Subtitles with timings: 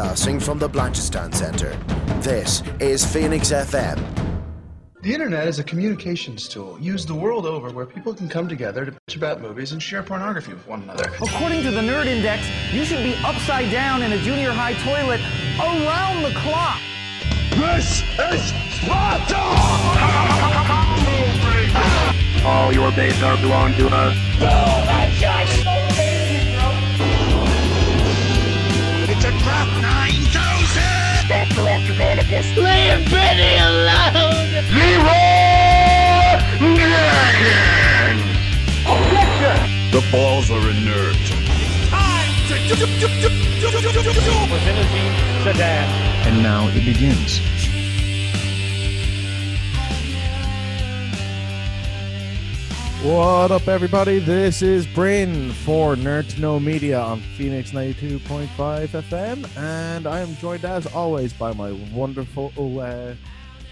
[0.00, 1.76] Broadcasting from the Blanchardstown Centre.
[2.22, 4.00] This is Phoenix FM.
[5.02, 8.86] The internet is a communications tool used the world over where people can come together
[8.86, 11.12] to bitch about movies and share pornography with one another.
[11.20, 15.20] According to the Nerd Index, you should be upside down in a junior high toilet
[15.60, 16.80] around the clock.
[17.50, 18.00] This
[18.32, 19.36] is Sparta!
[22.46, 25.09] All your days are belong to us.
[32.56, 34.48] Leave Benny alone!
[34.72, 35.20] Leeroy
[36.76, 38.24] Jenkins!
[39.92, 41.16] The balls are inert.
[46.26, 47.40] And now it begins.
[53.02, 54.18] What up, everybody?
[54.18, 58.48] This is Bryn for Nerd to Know Media on Phoenix 92.5
[58.88, 63.14] FM, and I am joined as always by my wonderful uh,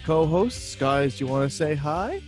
[0.06, 0.74] co hosts.
[0.76, 2.22] Guys, do you want to say hi?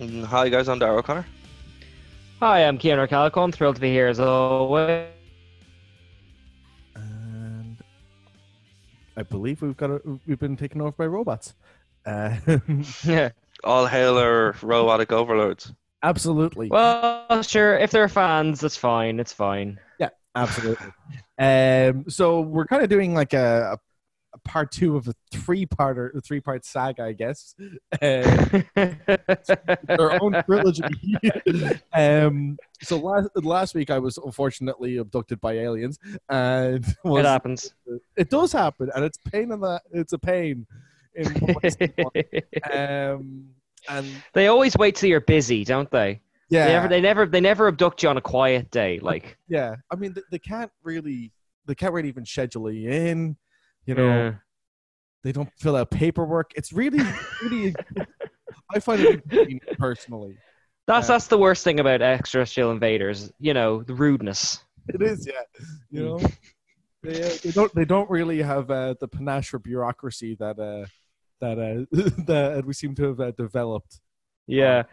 [0.00, 1.26] Mm, Hi guys, I'm Darrell O'Connor.
[2.40, 3.42] Hi, I'm Keanu Calico.
[3.42, 5.08] I'm thrilled to be here as always.
[6.94, 7.76] And
[9.14, 11.52] I believe we've got a, we've been taken over by robots.
[12.06, 12.34] Uh,
[13.04, 13.28] Yeah.
[13.64, 15.72] All hail our robotic overlords.
[16.02, 16.68] absolutely.
[16.68, 17.76] Well, sure.
[17.78, 19.18] If they're fans, that's fine.
[19.20, 19.80] It's fine.
[19.98, 20.92] Yeah, absolutely.
[21.38, 23.78] um, so we're kind of doing like a, a,
[24.34, 27.54] a part two of a three part or three part saga, I guess.
[28.00, 28.60] Uh,
[29.86, 30.84] their own trilogy.
[31.92, 35.98] um, so last last week I was unfortunately abducted by aliens,
[36.28, 37.74] and was, it happens.
[38.16, 40.66] it does happen, and it's pain in the it's a pain.
[41.18, 43.20] In one way, shape, or form.
[43.20, 43.48] um,
[43.88, 46.20] and they always wait till you're busy, don't they?
[46.50, 48.98] yeah, They never, they never, they never abduct you on a quiet day.
[49.00, 49.74] Like, yeah.
[49.90, 51.32] I mean, they, they can't really
[51.66, 53.36] they can't really even schedule you in.
[53.84, 54.34] You know, yeah.
[55.22, 56.52] they don't fill out paperwork.
[56.56, 57.04] It's really,
[57.42, 57.74] really.
[58.74, 60.36] I find it personally.
[60.86, 63.30] that's uh, that's the worst thing about extraterrestrial invaders.
[63.38, 64.64] You know, the rudeness.
[64.88, 65.42] It is, yeah.
[65.90, 66.18] You know,
[67.02, 70.86] they, uh, they don't they don't really have uh, the panache or bureaucracy that uh,
[71.40, 71.84] that uh,
[72.26, 74.00] that we seem to have uh, developed.
[74.46, 74.84] Yeah.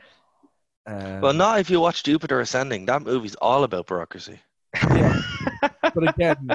[0.87, 2.85] Um, Well, not if you watch Jupiter Ascending.
[2.85, 4.39] That movie's all about bureaucracy.
[4.89, 5.19] yeah.
[5.81, 6.47] but again,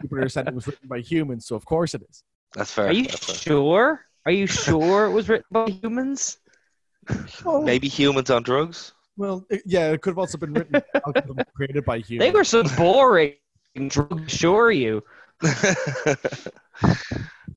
[0.00, 2.22] Jupiter Ascending was written by humans, so of course it is.
[2.54, 2.86] That's fair.
[2.88, 3.34] Are you fair.
[3.34, 4.00] sure?
[4.26, 6.38] Are you sure it was written by humans?
[7.44, 8.92] Oh, Maybe humans on drugs.
[9.16, 10.80] Well, it- yeah, it could have also been written
[11.56, 12.26] created by humans.
[12.26, 13.34] They were so boring.
[13.76, 13.88] I
[14.26, 15.02] assure you.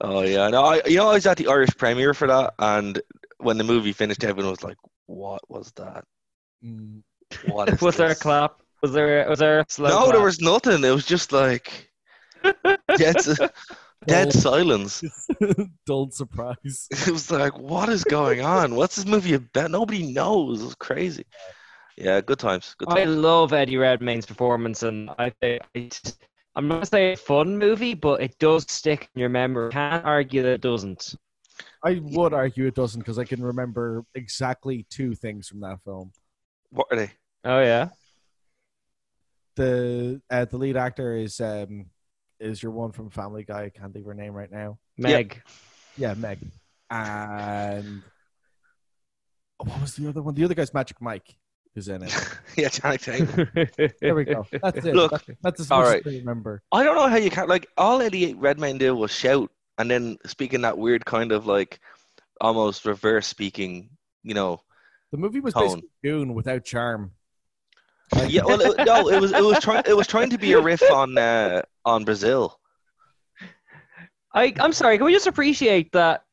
[0.01, 3.01] Oh yeah, no, I you know I was at the Irish premiere for that, and
[3.39, 4.77] when the movie finished, everyone was like,
[5.07, 6.05] "What was that?
[6.63, 7.03] Mm,
[7.41, 8.61] What is Was there a clap?
[8.81, 10.13] Was there was there a slow No, clap?
[10.13, 10.83] there was nothing.
[10.83, 11.89] It was just like
[12.95, 13.17] dead,
[14.07, 14.31] dead Dull.
[14.31, 15.03] silence.
[15.85, 16.87] dulled surprise.
[16.91, 18.75] It was like, what is going on?
[18.75, 19.71] What's this movie about?
[19.71, 20.61] Nobody knows.
[20.61, 21.25] It was crazy.
[21.97, 22.75] Yeah, good times.
[22.77, 26.17] Good I love Eddie Redmayne's performance, and I think it's,
[26.56, 29.72] I'm not gonna say a fun movie, but it does stick in your memory.
[29.72, 31.16] Can't argue that it doesn't.
[31.84, 36.12] I would argue it doesn't because I can remember exactly two things from that film.
[36.69, 37.12] What are they?
[37.44, 37.90] Oh yeah,
[39.56, 41.88] The uh, the lead actor is um
[42.40, 43.64] is your one from Family Guy.
[43.64, 44.78] I can't think of her name right now.
[44.97, 45.41] Meg.
[45.97, 46.40] Yeah, Meg.
[46.90, 48.03] And
[49.58, 50.35] what was the other one?
[50.35, 51.35] The other guy's Magic Mike
[51.75, 52.13] who's in it.
[52.57, 53.50] yeah, Channing Tatum.
[54.01, 54.45] There we go.
[54.61, 54.95] That's it.
[54.95, 56.07] Look, that's, that's as all much right.
[56.07, 56.61] as I remember.
[56.72, 60.17] I don't know how you can't like all Eddie Redmayne did was shout and then
[60.25, 61.79] speaking that weird kind of like
[62.39, 63.89] almost reverse speaking,
[64.23, 64.61] you know.
[65.11, 65.63] The movie was Tone.
[65.63, 67.11] basically Dune without charm.
[68.28, 70.61] Yeah, well, it, no, it was it was trying it was trying to be a
[70.61, 72.59] riff on uh, on Brazil.
[74.35, 74.97] I I'm sorry.
[74.97, 76.23] Can we just appreciate that?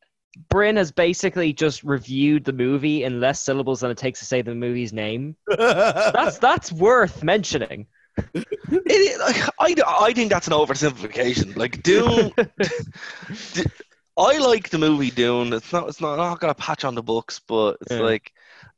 [0.49, 4.43] Bryn has basically just reviewed the movie in less syllables than it takes to say
[4.43, 5.37] the movie's name.
[5.49, 7.87] That's that's worth mentioning.
[8.33, 11.57] It, like, I, I think that's an oversimplification.
[11.57, 12.33] Like Dune,
[13.55, 13.65] D-
[14.17, 15.53] I like the movie Dune.
[15.53, 18.01] It's not it's not, not got a patch on the books, but it's Yeah.
[18.01, 18.33] like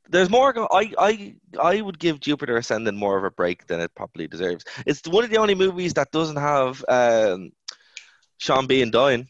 [0.08, 0.54] there's more.
[0.74, 4.64] I I I would give Jupiter Ascending more of a break than it probably deserves.
[4.86, 7.50] It's one of the only movies that doesn't have um,
[8.38, 9.28] Sean Bean dying.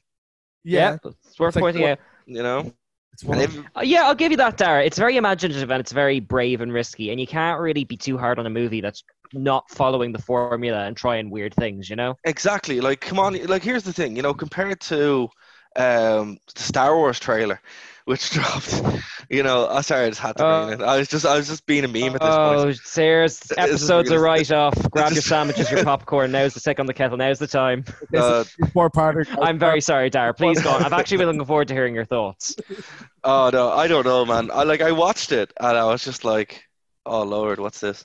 [0.64, 1.98] yeah, it's worth It's like pointing what- out.
[2.26, 2.72] You know,
[3.12, 4.84] it's and if, Uh, yeah, I'll give you that, Dara.
[4.84, 8.16] It's very imaginative and it's very brave and risky, and you can't really be too
[8.16, 9.02] hard on a movie that's
[9.32, 11.88] not following the formula and trying weird things.
[11.90, 12.16] You know?
[12.24, 12.80] exactly.
[12.80, 13.42] Like, come on.
[13.46, 14.16] Like, here's the thing.
[14.16, 15.28] You know, compared to
[15.76, 17.60] um, the Star Wars trailer,
[18.04, 18.82] which dropped.
[19.28, 20.84] You know, oh, sorry, I just had to bring it.
[20.84, 22.76] I was just, I was just being a meme at this Oh, point.
[22.78, 24.74] Sarah's episodes are right off.
[24.90, 26.32] Grab your sandwiches, your popcorn.
[26.32, 27.16] Now's the stick on the kettle.
[27.16, 27.84] Now's the time.
[28.14, 29.26] Uh, Four parter.
[29.40, 30.34] I'm very sorry, Dara.
[30.34, 30.82] Please go on.
[30.84, 32.56] I've actually been looking forward to hearing your thoughts.
[33.24, 34.50] oh no, I don't know, man.
[34.52, 36.64] I like, I watched it and I was just like,
[37.06, 38.04] oh lord, what's this?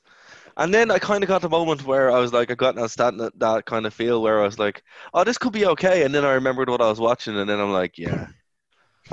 [0.58, 3.18] And then I kind of got the moment where I was like, I got that,
[3.18, 4.84] that, that kind of feel where I was like,
[5.14, 6.04] oh, this could be okay.
[6.04, 8.28] And then I remembered what I was watching, and then I'm like, yeah,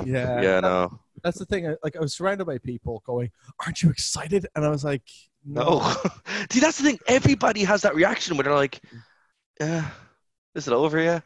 [0.03, 0.41] Yeah.
[0.41, 1.75] yeah, no, That's the thing.
[1.83, 3.31] Like I was surrounded by people going,
[3.65, 5.03] "Aren't you excited?" And I was like,
[5.45, 5.79] no.
[6.51, 6.99] See, that's the thing.
[7.07, 8.81] Everybody has that reaction where they're like,
[9.59, 9.89] yeah,
[10.55, 11.23] is it over yet?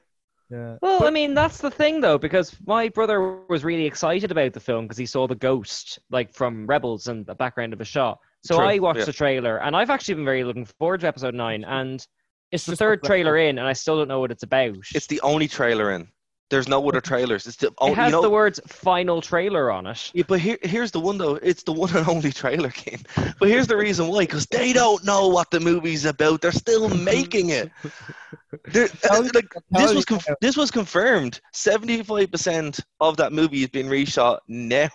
[0.51, 0.77] Yeah.
[0.81, 4.59] Well, I mean, that's the thing, though, because my brother was really excited about the
[4.59, 8.19] film because he saw the ghost, like from Rebels, and the background of a shot.
[8.43, 9.05] So True, I watched yeah.
[9.05, 11.63] the trailer, and I've actually been very looking forward to episode nine.
[11.65, 12.05] And
[12.51, 14.77] it's the Just third trailer in, and I still don't know what it's about.
[14.95, 16.07] It's the only trailer in.
[16.49, 17.45] There's no other trailers.
[17.45, 20.11] It's the oh, it has you know, the words "final trailer" on it.
[20.13, 21.35] Yeah, but here, here's the one though.
[21.35, 23.01] It's the one and only trailer game.
[23.39, 26.41] But here's the reason why: because they don't know what the movie's about.
[26.41, 27.71] They're still making it.
[27.83, 28.87] Uh,
[29.33, 31.39] like this was conf- this was confirmed.
[31.53, 34.89] Seventy-five percent of that movie is being reshot now.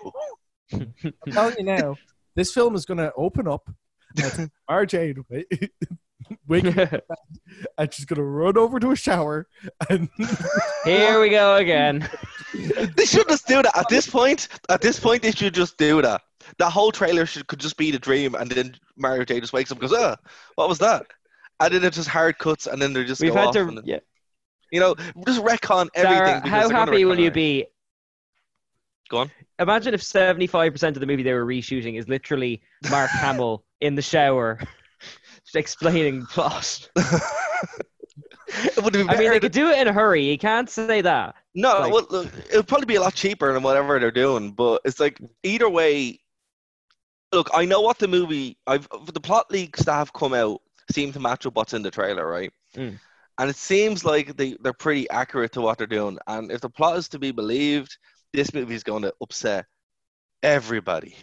[0.72, 0.92] I'm
[1.30, 1.96] telling you now,
[2.34, 3.70] this film is going to open up.
[4.22, 5.70] And RJ wait,
[6.48, 7.04] waking up
[7.78, 9.46] and she's going to run over to a shower
[9.90, 10.08] and
[10.84, 12.08] Here we go again.
[12.96, 14.48] They should just do that at this point.
[14.68, 16.20] At this point, they should just do that.
[16.58, 19.72] the whole trailer should could just be the dream, and then Mario J just wakes
[19.72, 20.16] up and goes, "Ah,
[20.54, 21.04] what was that?"
[21.60, 23.54] And then it's just hard cuts, and then they're just We've go had off.
[23.54, 23.60] to.
[23.62, 23.98] and then- Yeah.
[24.70, 24.94] you know,
[25.26, 26.42] just retcon everything.
[26.42, 27.66] Sarah, how happy will you be?
[29.08, 29.30] Go on.
[29.58, 33.94] Imagine if seventy-five percent of the movie they were reshooting is literally Mark Hamill in
[33.94, 34.70] the shower, just
[35.56, 36.88] explaining the plot.
[38.56, 40.30] It would have been I mean, they could do it in a hurry.
[40.30, 41.34] You can't say that.
[41.54, 44.52] No, Like- well, look, it would probably be a lot cheaper than whatever they're doing,
[44.52, 46.20] but it's like either way.
[47.32, 48.56] Look, I know what the movie.
[48.66, 50.60] I've the plot leaks that have come out
[50.92, 52.52] seem to match up what's in the trailer, right?
[52.76, 52.98] Mm.
[53.38, 56.18] And it seems like they they're pretty accurate to what they're doing.
[56.28, 57.96] And if the plot is to be believed,
[58.32, 59.66] this movie is going to upset
[60.44, 61.16] everybody,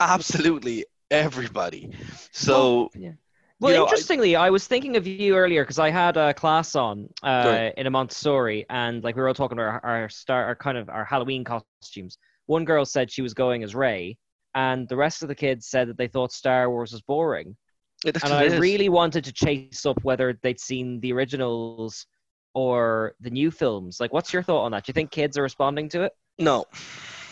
[0.00, 1.90] absolutely everybody.
[2.32, 3.12] So yeah.
[3.60, 6.74] Well, you know, interestingly, I, was thinking of you earlier because I had a class
[6.74, 10.44] on uh, in a Montessori, and like we were all talking about our, our star,
[10.44, 12.18] our kind of our Halloween costumes.
[12.46, 14.18] One girl said she was going as Rey,
[14.54, 17.56] and the rest of the kids said that they thought Star Wars was boring.
[18.04, 18.58] it- and I is.
[18.58, 22.06] really wanted to chase up whether they'd seen the originals
[22.54, 23.98] or the new films.
[24.00, 24.84] Like, what's your thought on that?
[24.84, 26.12] Do you think kids are responding to it?
[26.38, 26.64] No,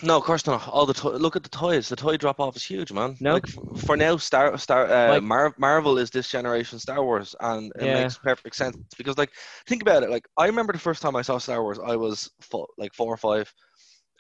[0.03, 0.67] no, of course not.
[0.69, 1.89] All the to- look at the toys.
[1.89, 3.17] The toy drop off is huge, man.
[3.21, 3.35] No?
[3.35, 3.47] like,
[3.79, 7.85] for now, Star Star uh, Like- Mar- Marvel is this generation Star Wars, and it
[7.87, 8.03] Yeah.
[8.03, 9.31] makes perfect sense because, like,
[9.67, 10.11] think about it.
[10.11, 13.13] Like, I remember the first time I saw Star Wars, I was fo- like four
[13.13, 13.53] or five,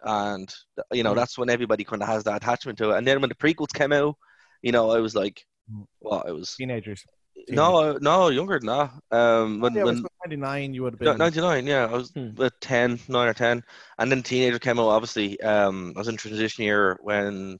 [0.04, 0.52] and
[0.92, 1.16] you know Mm.
[1.16, 2.98] that's when everybody kind of has that attachment to it.
[2.98, 4.16] And then when the prequels came out,
[4.62, 5.86] you know, I was like, Mm.
[6.00, 7.04] well, I was teenagers.
[7.48, 8.90] No, no younger than that.
[9.10, 11.16] Um, when yeah, it when 99, you would have been.
[11.18, 11.86] 99, yeah.
[11.86, 12.28] I was Hmm.
[12.36, 13.62] about 10, 9 or 10.
[13.98, 15.40] And then Teenager came out, obviously.
[15.40, 17.58] Um, I was in transition year when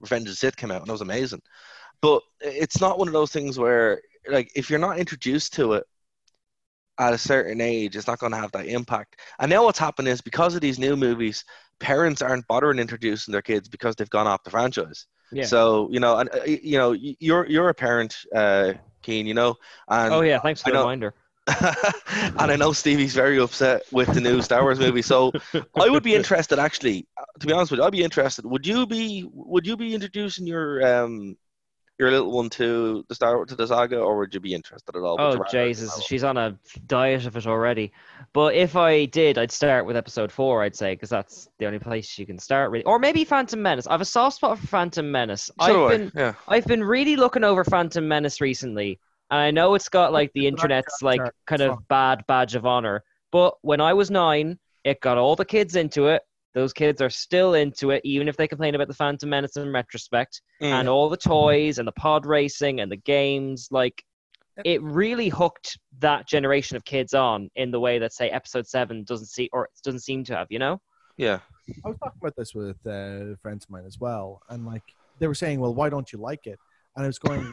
[0.00, 1.42] Revenge of the Sith came out, and that was amazing.
[2.02, 5.84] But it's not one of those things where, like, if you're not introduced to it
[6.98, 9.16] at a certain age, it's not going to have that impact.
[9.38, 11.44] And now what's happened is because of these new movies,
[11.80, 15.06] parents aren't bothering introducing their kids because they've gone off the franchise.
[15.32, 15.44] Yeah.
[15.44, 19.56] So, you know, and uh, you know, you're you're a parent, uh, Keen, you know,
[19.88, 21.14] and oh yeah, thanks for the reminder.
[21.46, 25.02] and I know Stevie's very upset with the new Star Wars movie.
[25.02, 25.32] So
[25.74, 27.06] I would be interested, actually.
[27.18, 28.44] uh, To be honest with you, I'd be interested.
[28.44, 31.36] Would you be Would you be introducing your um
[32.00, 35.02] your little one to the Star to the saga, or would you be interested at
[35.02, 35.16] all?
[35.18, 37.92] Oh Jesus, she's on a diet of it already.
[38.32, 40.62] But if I did, I'd start with episode four.
[40.62, 43.86] I'd say because that's the only place you can start really, or maybe Phantom Menace.
[43.86, 45.50] I have a soft spot for Phantom Menace.
[45.60, 46.32] So I've I, been yeah.
[46.48, 48.98] I've been really looking over Phantom Menace recently,
[49.30, 53.04] and I know it's got like the internet's like kind of bad badge of honor.
[53.30, 56.22] But when I was nine, it got all the kids into it.
[56.54, 59.72] Those kids are still into it, even if they complain about the Phantom Menace in
[59.72, 60.72] retrospect Mm.
[60.72, 64.02] and all the toys and the pod racing and the games like
[64.64, 69.04] it really hooked that generation of kids on in the way that say episode 7
[69.04, 70.78] doesn't see or doesn't seem to have you know
[71.16, 71.40] yeah.
[71.84, 74.82] I was talking about this with uh, friends of mine as well, and like
[75.18, 76.58] they were saying, "Well, why don't you like it?"
[76.96, 77.52] And I was going,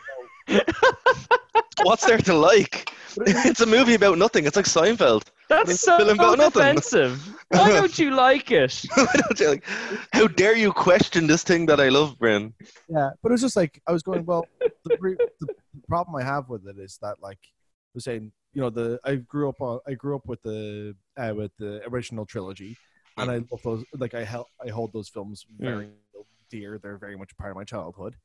[1.83, 2.91] What's there to like?
[3.19, 4.45] It's a movie about nothing.
[4.45, 5.23] It's like Seinfeld.
[5.49, 6.61] that's It's so film about nothing.
[6.61, 9.63] offensive why don't you like it don't you, like,
[10.13, 12.53] How dare you question this thing that I love, Bryn?
[12.87, 15.47] "Yeah," but it was just like I was going, "Well, the, re- the
[15.87, 19.15] problem I have with it is that like I was saying, you know, the I
[19.15, 22.77] grew up on I grew up with the uh, with the original trilogy."
[23.17, 23.83] and I love those.
[23.97, 25.89] Like I held, I hold those films very
[26.49, 26.79] dear.
[26.81, 28.15] They're very much part of my childhood,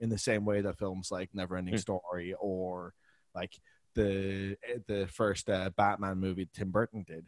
[0.00, 1.80] in the same way that films like Neverending Mm.
[1.80, 2.94] Story or
[3.34, 3.52] like
[3.94, 4.56] the
[4.88, 7.26] the first uh, Batman movie Tim Burton did,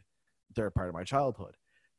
[0.55, 1.55] they're part of my childhood.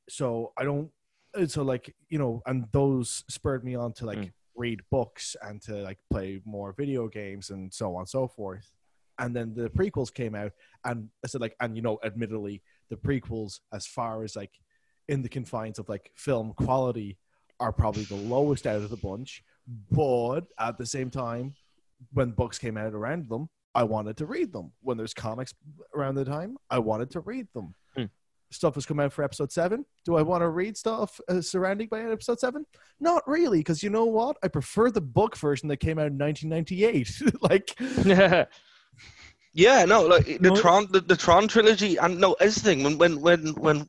[0.09, 0.91] So I don't.
[1.37, 4.33] uh, So like you know, and those spurred me on to like Mm.
[4.57, 8.73] read books and to like play more video games and so on and so forth.
[9.19, 10.53] And then the prequels came out,
[10.85, 14.51] and I said like, and you know, admittedly, the prequels, as far as like
[15.09, 17.19] in the confines of like film quality,
[17.61, 19.43] are probably the lowest out of the bunch.
[19.91, 21.55] But at the same time,
[22.13, 24.73] when books came out around them, I wanted to read them.
[24.83, 25.55] When there's comics
[25.95, 27.75] around the time, I wanted to read them.
[27.97, 28.05] Hmm.
[28.51, 29.85] Stuff has come out for episode seven.
[30.05, 32.67] Do I want to read stuff uh, surrounding by episode seven?
[33.01, 34.37] Not really, because you know what?
[34.43, 37.23] I prefer the book version that came out in 1998.
[37.41, 38.49] like,
[39.55, 40.57] Yeah, no, like the No.
[40.57, 43.89] Thrawn, the, the Thrawn trilogy, and no, it's the thing when when when when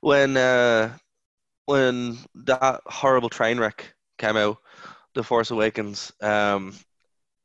[0.00, 0.96] when uh
[1.66, 4.56] when that horrible train wreck came out,
[5.16, 6.74] The Force Awakens, um,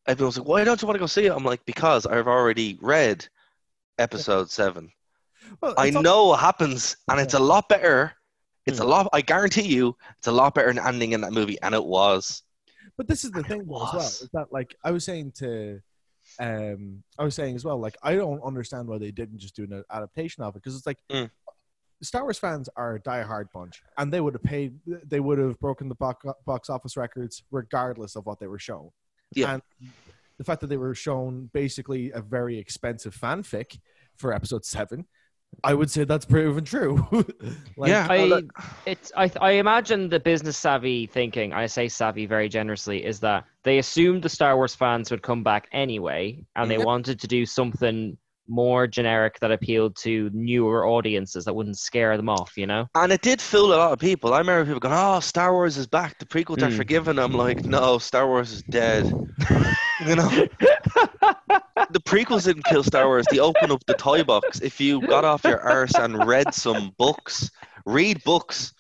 [0.08, 2.28] everyone was like, "Why don't you want to go see it?" I'm like, "Because I've
[2.28, 3.28] already read
[3.98, 4.92] Episode Seven.
[5.62, 8.14] well, I it's al- know what happens, and it's a lot better.
[8.66, 8.84] It's Hmm.
[8.86, 9.10] a lot.
[9.14, 12.44] I guarantee you, it's a lot better than ending in that movie, and it was.
[12.98, 15.82] But this is the thing though, as well, is that like I was saying to
[16.40, 19.64] um I was saying as well, like I don't understand why they didn't just do
[19.64, 21.30] an adaptation of it because it's like Mm.
[22.04, 24.74] Star Wars fans are a diehard bunch, and they would have paid,
[25.06, 28.90] they would have broken the box, box office records regardless of what they were shown.
[29.36, 29.54] Yeah.
[29.54, 29.62] And
[30.38, 33.78] the fact that they were shown basically a very expensive fanfic
[34.18, 35.06] for episode seven,
[35.64, 37.06] I would say that's proven true.
[37.78, 38.08] like, Yeah.
[38.10, 38.42] I,
[38.86, 41.52] it's I, I imagine the business savvy thinking.
[41.54, 45.44] I say savvy very generously is that they assumed the Star Wars fans would come
[45.44, 46.86] back anyway, and they Mhm.
[46.86, 48.18] wanted to do something
[48.48, 52.58] more generic that appealed to newer audiences that wouldn't scare them off.
[52.58, 52.88] You know?
[52.96, 54.34] And it did fool a lot of people.
[54.34, 56.20] I remember people going, "Oh, Star Wars is back.
[56.20, 56.78] The prequels are Mm.
[56.78, 59.06] forgiven." I'm like, "No, Star Wars is dead."
[60.06, 60.30] you know,
[61.92, 63.26] the prequels didn't kill Star Wars.
[63.30, 64.60] They opened up the toy box.
[64.62, 67.50] If you got off your arse and read some books,
[67.86, 68.74] read books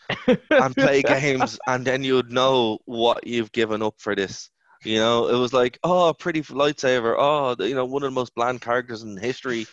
[0.50, 4.50] and play games, and then you'd know what you've given up for this.
[4.84, 7.16] You know, it was like, oh, pretty lightsaber.
[7.18, 9.68] Oh, you know, one of the most bland characters in history.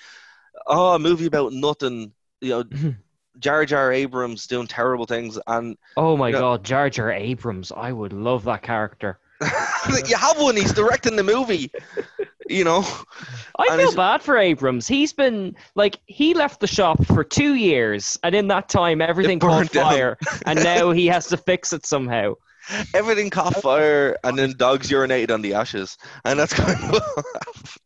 [0.66, 2.12] Oh, a movie about nothing.
[2.40, 2.90] You know, mm-hmm.
[3.38, 6.40] Jar Jar Abrams doing terrible things, and Oh my Yeah.
[6.40, 7.72] God, Jar Jar Abrams!
[7.72, 9.18] I would love that character.
[10.08, 10.56] you have one.
[10.56, 11.70] He's directing the movie.
[12.48, 12.84] You know,
[13.58, 14.88] I feel bad for Abrams.
[14.88, 19.38] He's been like he left the shop for two years, and in that time everything
[19.38, 22.34] caught fire, and now he has to fix it somehow.
[22.94, 27.78] Everything caught fire, and then dogs urinated on the ashes, and that's kind of.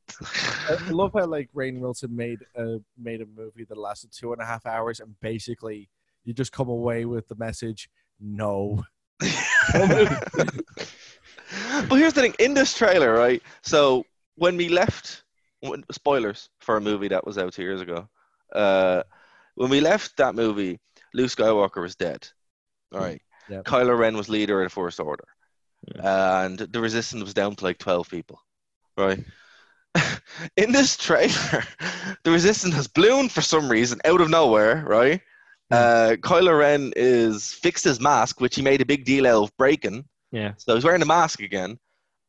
[0.68, 4.40] I love how like Rain Wilson made a made a movie that lasted two and
[4.40, 5.88] a half hours, and basically
[6.24, 8.84] you just come away with the message, no.
[9.20, 9.28] but
[11.90, 13.42] here's the thing: in this trailer, right?
[13.62, 14.04] So
[14.36, 15.24] when we left,
[15.60, 18.08] when, spoilers for a movie that was out two years ago.
[18.52, 19.02] Uh,
[19.54, 20.78] when we left that movie,
[21.14, 22.26] Luke Skywalker was dead.
[22.92, 23.20] All right.
[23.52, 23.62] Yeah.
[23.62, 25.24] Kylo Ren was leader of the First Order,
[25.96, 28.40] and the Resistance was down to like twelve people.
[28.96, 29.22] Right.
[30.56, 31.64] in this trailer,
[32.24, 34.82] the Resistance has ballooned for some reason out of nowhere.
[34.86, 35.20] Right.
[35.70, 39.56] Uh, Kylo Ren is fixed his mask, which he made a big deal out of
[39.58, 40.04] breaking.
[40.30, 40.52] Yeah.
[40.56, 41.78] So he's wearing a mask again,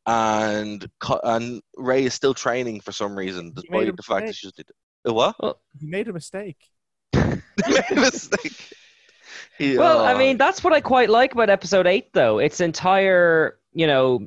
[0.06, 0.86] and
[1.24, 4.34] and Rey is still training for some reason, despite the fact that mistake.
[4.34, 4.66] she's did
[5.08, 5.58] Uh, what?
[5.80, 6.58] He made a mistake.
[7.14, 8.74] He made a mistake.
[9.58, 12.38] He- Well, I mean, that's what I quite like about Episode Eight, though.
[12.38, 14.26] Its entire, you know,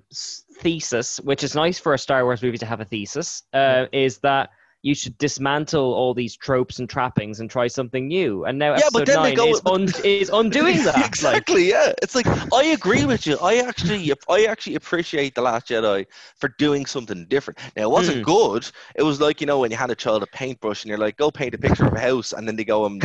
[0.59, 4.17] thesis, which is nice for a Star Wars movie to have a thesis, uh, is
[4.19, 4.49] that
[4.83, 8.45] you should dismantle all these tropes and trappings and try something new.
[8.45, 10.95] And now Yeah, but Episode Nine go is, un- is undoing that.
[10.95, 11.93] Like, exactly, yeah.
[12.01, 13.37] It's like I agree with you.
[13.41, 16.05] I actually, I actually appreciate the Last Jedi
[16.37, 17.59] for doing something different.
[17.75, 18.23] Now, it wasn't Hmm.
[18.23, 18.69] good.
[18.95, 21.17] It was like you know when you had a child a paintbrush and you're like,
[21.17, 23.01] go paint a picture of a house, and then they go and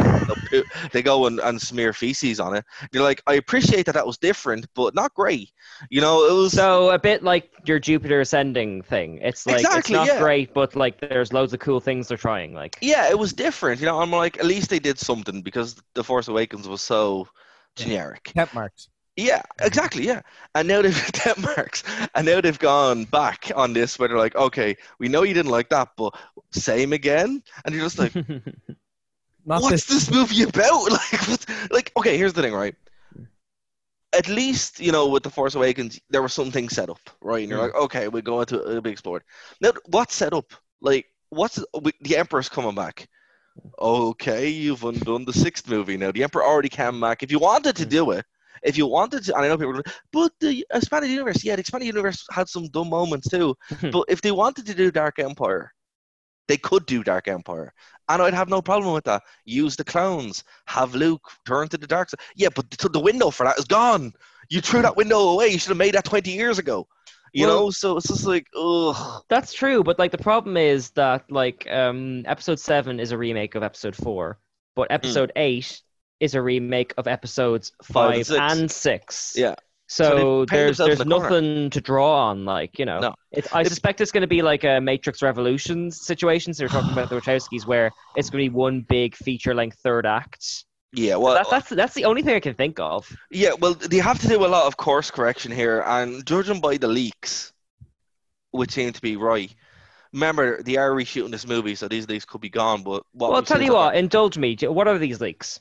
[0.92, 2.64] they go and, and smear feces on it.
[2.92, 5.50] You're like, I appreciate that that was different, but not great.
[5.90, 6.52] You know, it was.
[6.52, 9.18] So a bit like your Jupiter ascending thing.
[9.22, 10.18] It's like it's not yeah.
[10.20, 12.52] great, but like there's loads of cool things they're trying.
[12.52, 13.80] Like yeah, it was different.
[13.80, 17.28] You know, I'm like, at least they did something because the Force Awakens was so
[17.76, 18.32] generic.
[18.34, 18.88] Temp marks.
[19.16, 19.66] Yeah, mm-hmm.
[19.66, 20.06] exactly.
[20.06, 20.20] Yeah,
[20.54, 24.36] and now they've temp marks, and now they've gone back on this where they're like,
[24.36, 26.14] okay, we know you didn't like that, but
[26.50, 28.12] same again, and you're just like,
[29.44, 29.86] what's this.
[29.86, 30.90] this movie about?
[30.90, 32.74] Like, what, like, okay, here's the thing, right?
[34.14, 37.40] At least you know with the Force Awakens, there was something set up, right?
[37.40, 37.72] And you're mm.
[37.72, 39.22] like, okay, we're going to it'll be explored.
[39.60, 40.52] Now, what's set up?
[40.82, 43.08] Like, what's the Emperor's coming back?
[43.78, 46.12] okay, you've undone the sixth movie now.
[46.12, 47.22] The Emperor already came back.
[47.22, 47.90] If you wanted to hmm.
[47.90, 48.24] do it,
[48.62, 51.86] if you wanted to, and I know people, but the expanded universe, yeah, the expanded
[51.86, 53.54] universe had some dumb moments too.
[53.68, 53.90] Hmm.
[53.90, 55.72] but if they wanted to do Dark Empire,
[56.48, 57.72] they could do Dark Empire,
[58.08, 59.22] and I'd have no problem with that.
[59.44, 62.20] Use the clones, have Luke turn to the dark side.
[62.36, 64.12] Yeah, but the, the window for that is gone.
[64.48, 64.84] You threw hmm.
[64.84, 65.48] that window away.
[65.48, 66.86] You should have made that twenty years ago.
[67.32, 69.22] You Well- know, so it's just like, ugh.
[69.28, 73.54] That's true, but like the problem is that like um episode seven is a remake
[73.54, 74.38] of episode four,
[74.76, 75.80] but episode eight
[76.20, 77.92] is a remake of episodes Hmm.
[77.92, 78.52] Five and five, six.
[78.60, 79.32] and six.
[79.36, 79.54] Yeah.
[79.88, 81.28] So, So there's there's the corner.
[81.28, 83.00] nothing to draw on, like you know.
[83.00, 83.14] No.
[83.30, 86.54] It, I If- suspect it's going to be like a Matrix Revolutions situation.
[86.54, 90.06] So you're talking about the Wachowskis, where it's going to be one big feature-length third
[90.06, 90.64] act.
[90.92, 93.10] Yeah, well, that, that's that's the only thing I can think of.
[93.30, 96.76] Yeah, well, they have to do a lot of course correction here, and judging by
[96.76, 97.52] the leaks,
[98.50, 99.54] which seem to be right.
[100.12, 102.82] Remember, they are reshooting this movie, so these leaks could be gone.
[102.82, 103.96] But what well, I'll tell you what.
[103.96, 104.54] Indulge me.
[104.60, 105.60] What are these leaks?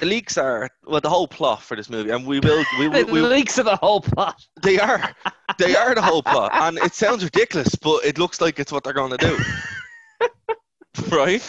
[0.00, 3.04] the leaks are well, the whole plot for this movie, and we will, we, The
[3.04, 4.44] we, we leaks of the whole plot.
[4.62, 5.14] they are,
[5.58, 8.82] they are the whole plot, and it sounds ridiculous, but it looks like it's what
[8.82, 9.38] they're going to do,
[11.10, 11.42] right?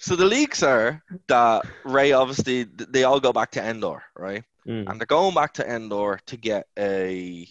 [0.00, 4.44] So the leaks are that Rey obviously they all go back to Endor, right?
[4.66, 4.84] Mm.
[4.86, 7.46] and they're going back to Endor to get a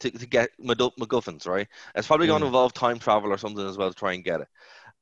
[0.00, 1.68] to, to get MacGu- MacGuffins, right?
[1.94, 2.48] It's probably going to Mm.
[2.48, 4.48] involve time travel or something as well to try and get it.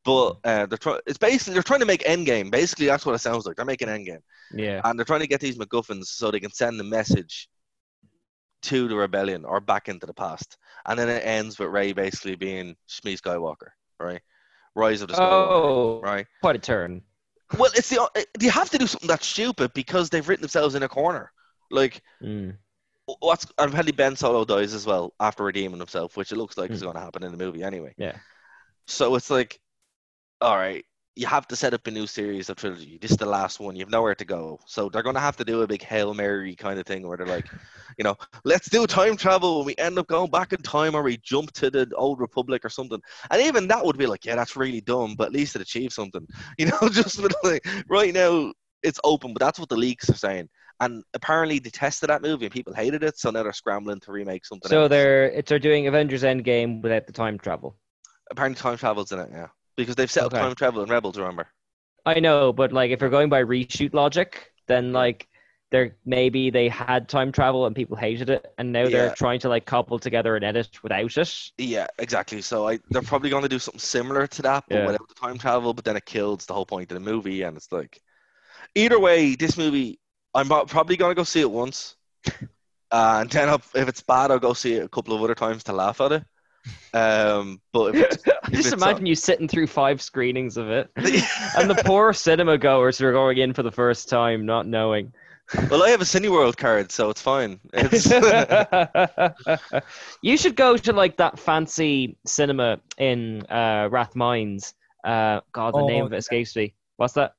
[0.04, 1.00] But uh, they're trying.
[1.06, 2.50] It's basically they're trying to make Endgame.
[2.50, 3.56] Basically, that's what it sounds like.
[3.56, 4.22] They're making Endgame,
[4.52, 4.82] Yeah.
[4.84, 7.48] and they're trying to get these MacGuffins so they can send the message
[8.62, 10.56] to the rebellion or back into the past.
[10.86, 14.20] And then it ends with Rey basically being Shmi Skywalker, right?
[14.74, 16.26] Rise of the Skywalker, Oh, right?
[16.42, 17.02] quite a turn.
[17.58, 18.08] Well, it's the
[18.38, 21.32] they have to do something that's stupid because they've written themselves in a corner.
[21.70, 22.56] Like Mm.
[23.20, 26.70] what's and apparently Ben Solo dies as well after redeeming himself, which it looks like
[26.70, 26.86] is Hmm.
[26.86, 27.94] going to happen in the movie anyway.
[27.96, 28.16] Yeah.
[28.86, 29.60] So it's like,
[30.40, 30.84] all right,
[31.20, 32.98] you have to set up a new series of trilogy.
[33.00, 33.76] This is the last one.
[33.76, 34.58] You've nowhere to go.
[34.66, 37.16] So they're going to have to do a big hail mary kind of thing where
[37.18, 37.46] they're like,
[37.98, 41.02] you know, let's do time travel and we end up going back in time or
[41.02, 43.00] we jump to the old republic or something.
[43.30, 45.92] And even that would be like, yeah, that's really dumb, but at least it achieved
[45.92, 46.26] something.
[46.58, 48.52] You know, just like right now
[48.82, 50.48] it's open, but that's what the leaks are saying.
[50.80, 54.12] And apparently they tested that movie and people hated it, so now they're scrambling to
[54.12, 54.90] remake something So else.
[54.90, 57.76] they're it's they're doing Avengers Endgame without the time travel.
[58.30, 59.48] apparently time travel's in it, yeah.
[59.82, 60.26] Because they've set Okay.
[60.26, 61.48] up time travel in Rebels, remember?
[62.06, 65.28] I know, but like if you're going by reshoot logic, then like
[65.70, 68.90] there maybe they had time travel and people hated it, and now Yeah.
[68.90, 71.50] they're trying to like cobble together an edit without it.
[71.58, 72.40] Yeah, exactly.
[72.42, 74.82] So I they're probably going to do something similar to that, but Yeah.
[74.82, 75.74] without the time travel.
[75.74, 78.00] But then it kills the whole point of the movie, and it's like,
[78.74, 80.00] either way, this movie,
[80.34, 81.96] I'm probably going to go see it once,
[82.92, 85.34] uh, and then if if it's bad, I'll go see it a couple of other
[85.36, 86.24] times to laugh at it.
[86.92, 90.70] Um, but if it's, I if just it's, imagine you sitting through five screenings of
[90.70, 94.66] it, and the poor cinema goers who are going in for the first time, not
[94.66, 95.12] knowing.
[95.70, 97.58] well, I have a Cineworld card, so it's fine.
[97.72, 98.06] It's
[100.22, 104.74] you should go to like that fancy cinema in uh, Rathmines.
[105.04, 106.18] Uh, God, the Oh, name of it yeah.
[106.18, 106.74] escapes me.
[106.96, 107.34] What's that?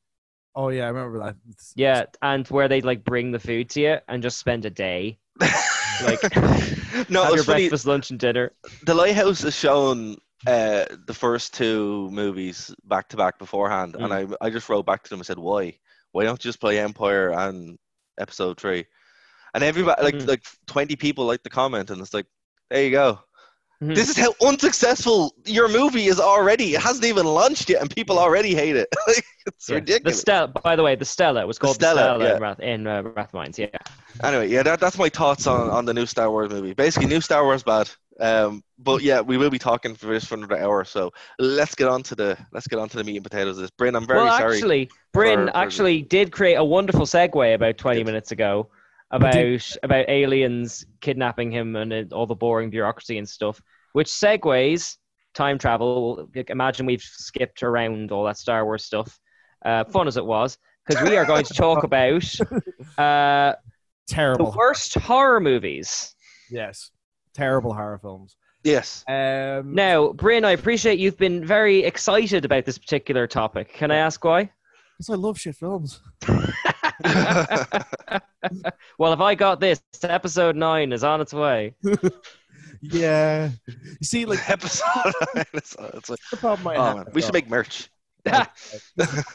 [0.56, 1.36] Oh yeah, I remember that.
[1.76, 5.18] Yeah, and where they like bring the food to you and just spend a day,
[6.04, 6.22] like
[7.10, 7.70] no, have your funny.
[7.70, 8.52] breakfast, lunch, and dinner.
[8.84, 14.28] the Lighthouse has shown uh, the first two movies back to back beforehand, and I
[14.42, 15.78] I just wrote back to them and said, "Why?
[16.12, 17.78] Why don't you just play Empire and
[18.20, 18.86] Episode 3?
[19.54, 20.28] And everybody, like Mhm.
[20.28, 22.26] like twenty people, liked the comment, and it's like,
[22.70, 23.20] there you go.
[23.82, 23.96] Mhm.
[23.96, 26.76] This is how unsuccessful your movie is already.
[26.76, 28.88] It hasn't even launched yet, and people already hate it.
[29.08, 29.52] it's Yeah.
[29.68, 30.20] The ridiculous.
[30.22, 32.36] Stella, by the way, the Stella was called the Stella, Stella, yeah.
[32.36, 33.58] in, Rath, in uh, Rathmines.
[33.58, 33.68] Yeah.
[34.24, 36.74] Anyway, yeah, that, that's my thoughts on, on the new Star Wars movie.
[36.74, 37.90] Basically, new Star Wars bad.
[38.20, 40.84] Um, but yeah, we will be talking for this for another hour.
[40.86, 43.58] So let's get on to the let's get on to the meat and potatoes.
[43.58, 44.56] of This Bryn, I'm very well, sorry.
[44.58, 48.06] actually, Bryn for- for- actually did create a wonderful segue about 20 Did.
[48.06, 48.68] minutes ago
[49.12, 53.62] about about aliens kidnapping him and it, all the boring bureaucracy and stuff,
[53.94, 54.98] which segues
[55.34, 56.28] time travel.
[56.36, 59.20] Like, Imagine we've skipped around all that Star Wars stuff,
[59.66, 62.24] uh, fun as it was, because we are going to talk about
[62.98, 63.58] uh, the
[64.08, 64.54] terrible.
[64.58, 66.16] worst horror movies.
[66.50, 66.92] Yes,
[67.34, 68.36] terrible horror films.
[68.64, 69.04] yes.
[69.08, 73.74] Um, Now, Bryn, I appreciate you've been very excited about this particular topic.
[73.74, 74.52] Can I ask why?
[74.98, 76.00] because I love shit films.
[78.98, 81.76] well, if I got this, episode nine is on its way.
[82.82, 85.14] Yeah, you see, like episode.
[85.54, 86.96] it's, it's like, the problem I oh, have.
[86.96, 87.90] man, we should make merch.
[88.26, 88.48] I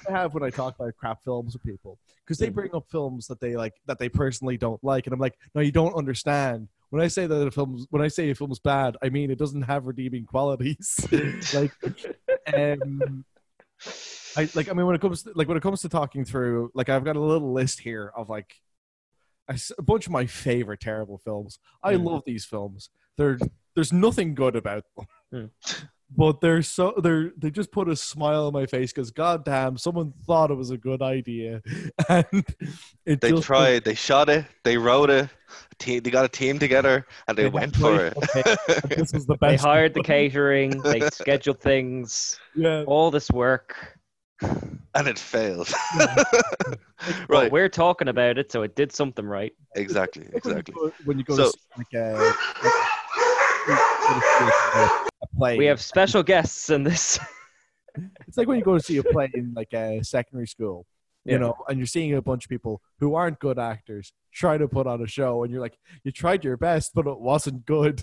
[0.08, 3.40] have when I talk about crap films with people because they bring up films that
[3.40, 6.68] they like that they personally don't like, and I'm like, no, you don't understand.
[6.90, 9.38] When I say that a film, when I say a film's bad, I mean it
[9.38, 11.06] doesn't have redeeming qualities.
[11.54, 11.72] like,
[12.52, 13.24] um,
[14.36, 14.68] I like.
[14.68, 17.04] I mean, when it comes to, like when it comes to talking through, like I've
[17.04, 18.54] got a little list here of like
[19.48, 21.58] a bunch of my favorite terrible films.
[21.82, 22.04] I Mm.
[22.04, 22.90] love these films.
[23.16, 23.38] They're
[23.74, 25.50] there's nothing good about them, Mm.
[26.16, 30.12] but they're so they're they just put a smile on my face because goddamn, someone
[30.26, 31.62] thought it was a good idea,
[32.08, 32.44] and
[33.04, 35.28] it They tried, they shot it, they wrote it,
[35.78, 38.14] team, they got a team together, and they, They went for it.
[38.88, 39.62] this was the best.
[39.62, 40.80] They hired the catering.
[40.82, 42.38] They scheduled things.
[42.54, 43.95] yeah, All this work.
[44.94, 45.72] and it failed.
[46.98, 49.52] But right, we're talking about it, so it did something right.
[49.76, 50.74] exactly, Like when you exactly.
[50.74, 52.32] go- When you go So- to see like a,
[55.22, 57.18] a play, We have special guests in this.
[58.26, 60.86] it's like when you go to see a play in like a secondary school,
[61.24, 61.38] you Yeah.
[61.38, 64.86] know, and you're seeing a bunch of people who aren't good actors try to put
[64.86, 68.02] on a show, and you're like, you tried your best, but it wasn't good.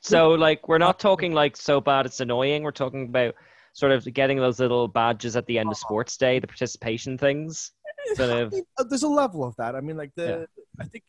[0.00, 2.62] so, like, we're not talking like so bad it's annoying.
[2.62, 3.34] We're talking about
[3.72, 7.72] sort of getting those little badges at the end of sports day, the participation things.
[8.14, 8.54] Sort of.
[8.78, 9.76] Uh, There's a level of that.
[9.76, 10.46] I mean, like the
[10.80, 11.04] I think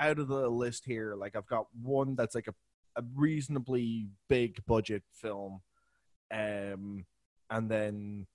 [0.00, 2.54] out of the list here, like I've got one that's like a,
[3.00, 5.60] a reasonably big budget film,
[6.32, 7.04] um,
[7.50, 8.26] and then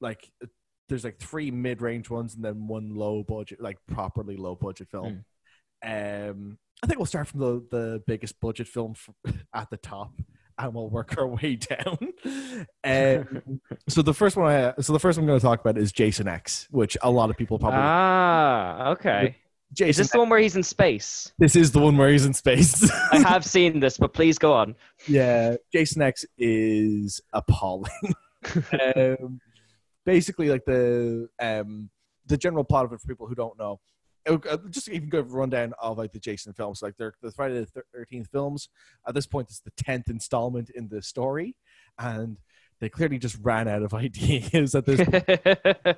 [0.00, 0.48] like uh,
[0.88, 4.88] there's like three mid range ones and then one low budget, like properly low budget
[4.90, 5.24] film.
[5.84, 10.12] Um, I think we'll start from the the biggest budget film f- at the top.
[10.66, 11.98] And we'll work our way down.
[12.84, 15.76] Um, so the first one, I, so the first one I'm going to talk about
[15.76, 19.36] is Jason X, which a lot of people probably Ah, okay.
[19.72, 21.32] Is Jason this the one where he's in space?
[21.38, 22.88] This is the one where he's in space.
[23.12, 24.76] I have seen this, but please go on.
[25.08, 27.90] yeah, Jason X is appalling.
[28.96, 29.40] um,
[30.04, 31.90] basically, like the um,
[32.26, 33.80] the general plot of it for people who don't know.
[34.28, 37.30] Uh, uh, Just to even a rundown of like the Jason films, like they're the
[37.32, 38.68] Friday the Thirteenth films.
[39.06, 41.56] At this point, it's the tenth installment in the story,
[41.98, 42.38] and
[42.80, 45.28] they clearly just ran out of ideas at this point.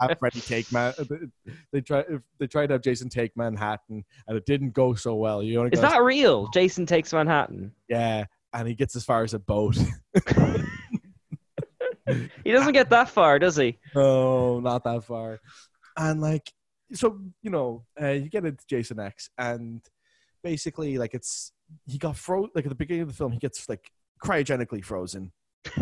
[0.00, 0.94] have Freddy take man.
[1.72, 2.04] They tried.
[2.38, 5.42] They tried to have Jason take Manhattan, and it didn't go so well.
[5.42, 6.48] You only Is that real?
[6.48, 7.72] Jason takes Manhattan.
[7.88, 9.76] yeah, and he gets as far as a boat.
[12.44, 13.78] He doesn't get that far, does he?
[13.94, 15.40] no, not that far.
[15.96, 16.52] And like,
[16.92, 19.82] so you know, uh, you get into Jason X, and
[20.42, 21.52] basically, like, it's
[21.86, 22.50] he got frozen.
[22.54, 23.90] Like at the beginning of the film, he gets like
[24.24, 25.32] cryogenically frozen,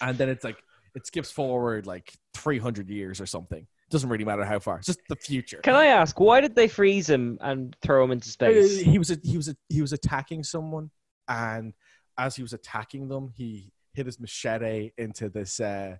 [0.00, 0.56] and then it's like
[0.94, 3.66] it skips forward like 300 years or something.
[3.90, 4.78] Doesn't really matter how far.
[4.78, 5.58] It's just the future.
[5.58, 8.80] Can I ask, why did they freeze him and throw him into Uh, space?
[8.80, 10.90] He was a, he was a, he was attacking someone,
[11.28, 11.74] and
[12.16, 15.96] as he was attacking them, he hit his machete into this uh,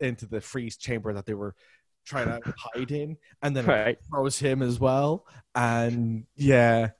[0.00, 1.54] into the freeze chamber that they were
[2.08, 3.98] trying to hide in, and then Right.
[4.10, 5.26] froze him as well.
[5.54, 6.90] And yeah,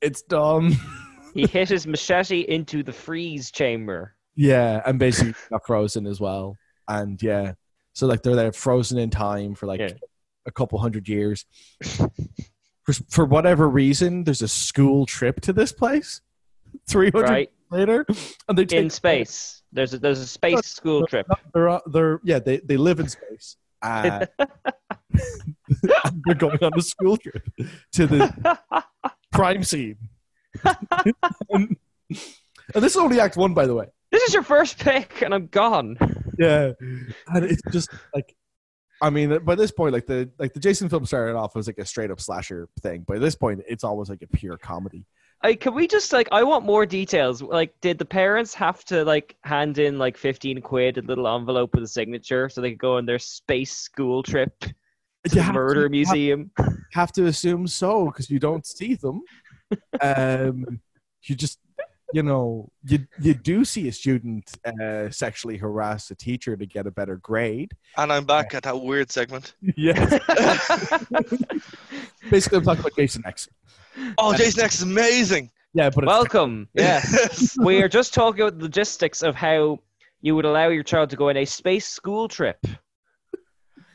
[0.00, 0.76] it's dumb.
[1.32, 4.16] He hit his machete into the freeze chamber.
[4.34, 6.56] yeah, and basically got frozen as well.
[6.88, 7.52] And yeah,
[7.92, 9.92] so like they're there frozen in time for like Yeah.
[10.46, 11.46] a couple hundred years.
[12.82, 16.20] for, for whatever reason, there's a school trip to this place.
[16.88, 17.50] Three hundred Right.
[17.70, 18.04] later,
[18.48, 19.62] and they take In space.
[19.72, 21.28] There's a there's a space school trip.
[21.54, 23.56] They're, they're yeah, they, they live in space.
[23.82, 24.26] Uh,
[26.26, 27.48] they're going on a school trip
[27.92, 28.58] to the
[29.34, 29.96] crime scene.
[30.64, 31.76] and,
[32.08, 33.86] and this is only Act One, by the way.
[34.10, 35.96] This is your first pick, and I'm gone.
[36.38, 38.34] Yeah, and it's just like,
[39.00, 41.78] I mean, by this point, like the like the Jason film started off as like
[41.78, 43.04] a straight up slasher thing.
[43.06, 45.06] but at this point, it's almost like a pure comedy.
[45.42, 47.40] I, can we just like I want more details.
[47.42, 51.74] Like, did the parents have to like hand in like fifteen quid, a little envelope
[51.74, 54.68] with a signature, so they could go on their space school trip to
[55.24, 56.50] You the have to- murder have- museum?
[56.92, 59.22] have to assume so because you don't see them.
[60.02, 60.80] Um,
[61.22, 61.60] you just,
[62.12, 66.88] you know, you you do see a student uh, sexually harass a teacher to get
[66.88, 67.70] a better grade.
[67.96, 69.54] And I'm back at that weird segment.
[69.76, 70.18] Yeah.
[72.30, 73.48] Basically, I'm talking about Jason X.
[74.18, 75.50] Oh, Jason X is amazing.
[75.72, 76.68] Yeah, but Welcome.
[76.74, 79.78] Yes, we are just talking about the logistics of how
[80.20, 82.58] you would allow your child to go on a space school trip.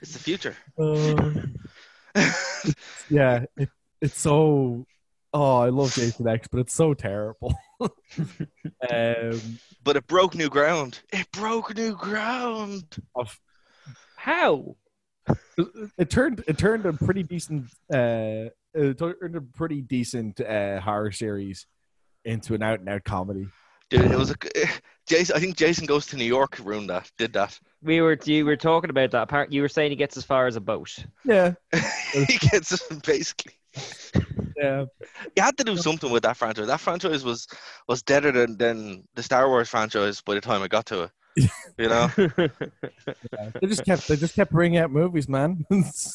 [0.01, 0.55] It's the future.
[0.79, 1.33] Uh,
[3.09, 3.69] yeah, it,
[4.01, 4.85] it's so.
[5.33, 7.53] Oh, I love Jason X, but it's so terrible.
[7.81, 10.99] um, but it broke new ground.
[11.11, 12.85] It broke new ground.
[13.15, 13.37] of
[14.15, 14.75] How?
[15.97, 21.11] it turned it turned a pretty decent uh it turned a pretty decent uh horror
[21.11, 21.65] series
[22.25, 23.47] into an out and out comedy.
[23.89, 24.35] Dude, it was a
[25.07, 25.35] Jason.
[25.35, 26.59] I think Jason goes to New York.
[26.63, 27.11] Ruined that.
[27.17, 27.59] Did that.
[27.83, 29.23] We were you were talking about that.
[29.23, 30.95] Apart, you were saying he gets as far as a boat.
[31.23, 31.53] Yeah,
[32.11, 33.53] he gets basically.
[34.57, 34.85] yeah.
[35.35, 36.67] You had to do something with that franchise.
[36.67, 37.47] That franchise was
[37.87, 41.11] was deader than, than the Star Wars franchise by the time I got to it.
[41.77, 45.65] You know, They just kept they just kept bringing out movies, man.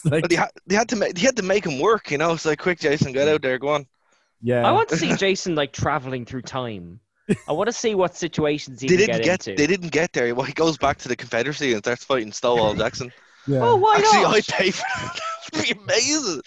[0.04, 2.10] Like, but they had, they had to make they had to make him work.
[2.10, 3.86] You know, it's like quick, Jason, get out there, go on.
[4.42, 7.00] yeah, I want to see Jason like traveling through time.
[7.46, 9.60] I want to see what situations he They didn't get, get, into.
[9.62, 10.34] they didn't get there.
[10.34, 13.12] Well, he goes back to the Confederacy and starts fighting Stonewall Jackson.
[13.46, 13.60] yeah.
[13.62, 14.34] Oh, why Actually, not?
[14.36, 15.20] I'd pay for that.
[15.52, 16.40] That'd be amazing.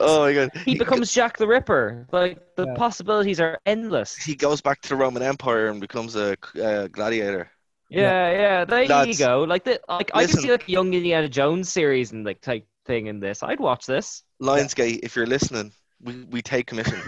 [0.00, 2.06] Oh my god, He becomes Jack the Ripper.
[2.12, 2.74] Like the Yeah.
[2.74, 4.14] possibilities are endless.
[4.16, 7.50] he goes back to the Roman Empire and becomes a uh, gladiator.
[7.94, 8.64] Yeah, yeah.
[8.64, 9.44] There you go.
[9.44, 10.36] Like the like I listen.
[10.36, 13.42] can see like a young Indiana Jones series and like type thing in this.
[13.42, 14.22] I'd watch this.
[14.42, 17.00] Lionsgate, if you're listening, we, we take commission.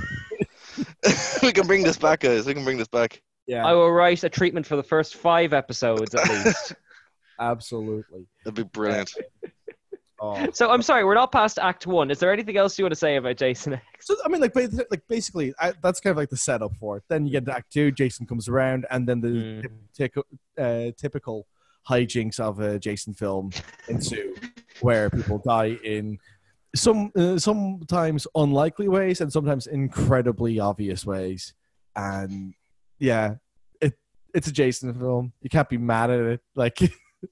[1.42, 2.46] we can bring this back, guys.
[2.46, 3.20] We can bring this back.
[3.46, 6.74] yeah, I will write a treatment for the first five episodes at least.
[7.40, 8.26] absolutely.
[8.44, 9.12] That'd be brilliant.
[10.20, 10.48] Oh.
[10.52, 12.10] so I'm sorry, we're not past Act One.
[12.10, 13.82] Is there anything else you want to say about Jason X?
[14.00, 17.02] So I mean, like, like basically, I, that's kind of like the setup for it.
[17.08, 17.90] Then you get to Act Two.
[17.90, 19.68] Jason comes around, and then the Mm.
[19.98, 20.22] typ-
[20.58, 21.46] uh, typical
[21.88, 23.50] hijinks of a Jason film
[23.88, 24.34] ensue,
[24.80, 26.18] where people die in
[26.74, 31.52] some uh, sometimes unlikely ways and sometimes incredibly obvious ways.
[31.94, 32.54] And
[32.98, 33.34] yeah,
[33.80, 33.94] it
[34.34, 35.32] it's a Jason film.
[35.42, 36.40] You can't be mad at it.
[36.54, 36.78] Like,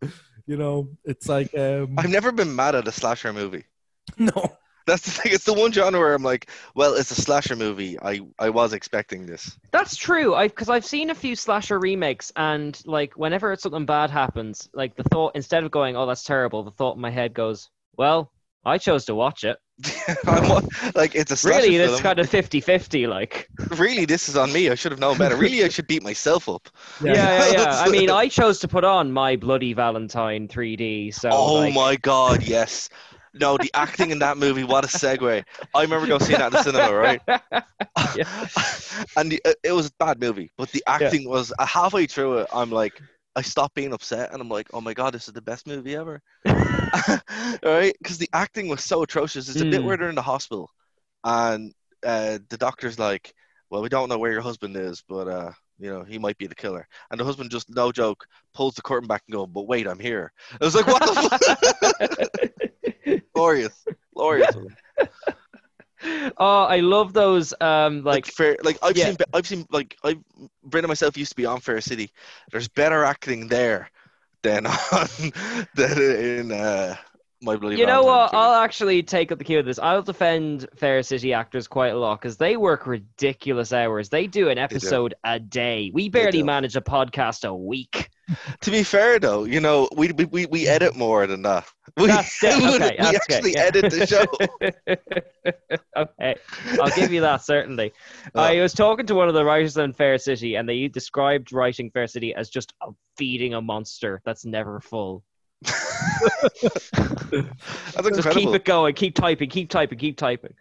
[0.46, 3.64] you know, it's like um, I've never been mad at a slasher movie.
[4.18, 4.57] no.
[4.87, 5.33] That's the thing.
[5.33, 7.98] It's the one genre where I'm like, well, it's a slasher movie.
[7.98, 9.57] I, I was expecting this.
[9.70, 10.35] That's true.
[10.35, 14.94] I because I've seen a few slasher remakes, and like whenever something bad happens, like
[14.94, 18.30] the thought instead of going, "Oh, that's terrible," the thought in my head goes, "Well,
[18.64, 19.57] I chose to watch it."
[20.27, 20.62] I'm
[20.94, 21.90] like, it's a Really, film.
[21.92, 24.70] it's kind of 50-50, Like, Really, this is on me.
[24.70, 25.35] I should have known better.
[25.37, 26.68] Really, I should beat myself up.
[27.03, 27.53] yeah, yeah, yeah.
[27.59, 31.12] That's- I mean, I chose to put on my Bloody Valentine 3D.
[31.12, 32.88] So, oh like, my god, yes.
[33.37, 35.42] No, the acting in that movie, what a segue.
[35.74, 37.20] I remember going seeing that in the cinema, right?
[39.16, 42.38] and the, it- it was a bad movie, but the acting was uh, halfway through
[42.38, 42.48] it.
[42.53, 43.00] I'm like,
[43.37, 45.97] I stopped being upset, and I'm like, oh my god, this is the best movie
[45.97, 47.94] ever, right?
[47.99, 49.49] Because the acting was so atrocious.
[49.49, 49.85] It's a bit Mm.
[49.85, 50.70] where they're in the hospital,
[51.25, 51.73] and
[52.05, 53.35] uh, the doctor's like,
[53.70, 56.47] well, we don't know where your husband is, but uh, you know, he might be
[56.47, 56.87] the killer.
[57.11, 59.99] And the husband just, no joke, pulls the curtain back and go, but wait, I'm
[59.99, 60.33] here.
[60.61, 61.14] I was like, what the
[63.09, 63.20] fuck?
[63.35, 64.57] glorious, glorious.
[66.05, 67.55] Oh, I love those.
[67.61, 69.07] Um, like like, fair like I've yeah.
[69.07, 70.19] seen I've seen like I've
[70.64, 72.11] Brenda myself used to be on Fair City.
[72.51, 73.90] There's better acting there
[74.43, 75.09] than on
[75.75, 76.97] than in uh
[77.43, 78.31] my bloody you know what?
[78.31, 79.79] Valentine I'll actually take up the cue of this.
[79.79, 84.09] I'll defend Fair City actors quite a lot because they work ridiculous hours.
[84.09, 85.90] They do an episode a day.
[85.93, 88.11] We barely manage a podcast a week.
[88.26, 88.38] Theory.
[88.60, 91.64] To be fair though, you know, we we we, we edit more than that.
[91.64, 92.56] Uh, we, That's it.
[92.62, 93.66] we Okay, that's actually okay, yeah.
[93.66, 94.24] edit the show.
[95.96, 96.34] okay,
[96.80, 97.92] I'll give you that certainly.
[98.34, 98.42] Oh.
[98.42, 101.90] I was talking to one of the writers on Fair City, and they described writing
[101.90, 105.22] Fair City as just a feeding a monster that's never full.
[105.62, 108.10] That's incredible.
[108.14, 110.54] Just keep it going, keep typing, keep typing, keep typing.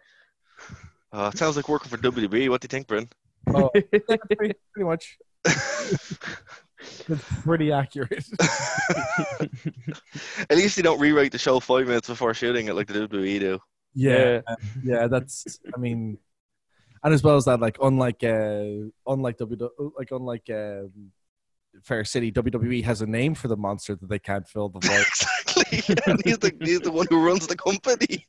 [1.12, 2.48] Oh, it sounds like working for WB.
[2.48, 3.08] What do you think, Bryn?
[3.48, 5.18] Oh, pretty, pretty much.
[7.08, 8.24] It's pretty accurate.
[10.50, 13.40] At least they don't rewrite the show five minutes before shooting it like the WWE
[13.40, 13.58] do.
[13.94, 14.40] Yeah,
[14.82, 15.58] yeah, that's.
[15.74, 16.18] I mean,
[17.04, 21.12] and as well as that, like unlike uh, unlike W, like unlike um,
[21.82, 25.04] Fair City, WWE has a name for the monster that they can't fill the void.
[25.72, 26.12] exactly.
[26.12, 28.26] And he's the he's the one who runs the company.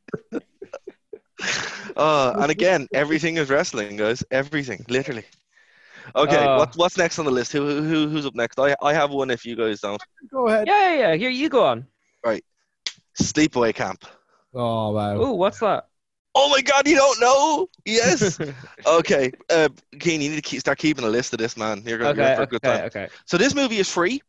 [1.95, 4.23] uh, and again, everything is wrestling, guys.
[4.29, 5.25] Everything, literally.
[6.15, 7.51] Okay, Uh, what, what's next on the list?
[7.51, 8.59] Who, who who's up next?
[8.59, 9.31] I I have one.
[9.31, 10.67] If you guys don't, Go ahead.
[10.67, 11.15] Yeah, yeah, yeah.
[11.15, 11.87] Here, you go on.
[12.25, 12.43] Right.
[13.21, 14.05] Sleepaway Camp.
[14.53, 15.15] Oh wow.
[15.15, 15.87] Oh, what's that?
[16.37, 17.69] Oh my God, you don't know?
[17.85, 18.39] Yes.
[18.85, 21.81] okay, uh, Keen, you need to keep, start keeping a list of this, man.
[21.85, 22.85] You're going okay, for a good okay, time.
[22.87, 23.07] okay.
[23.25, 24.21] So this movie is free.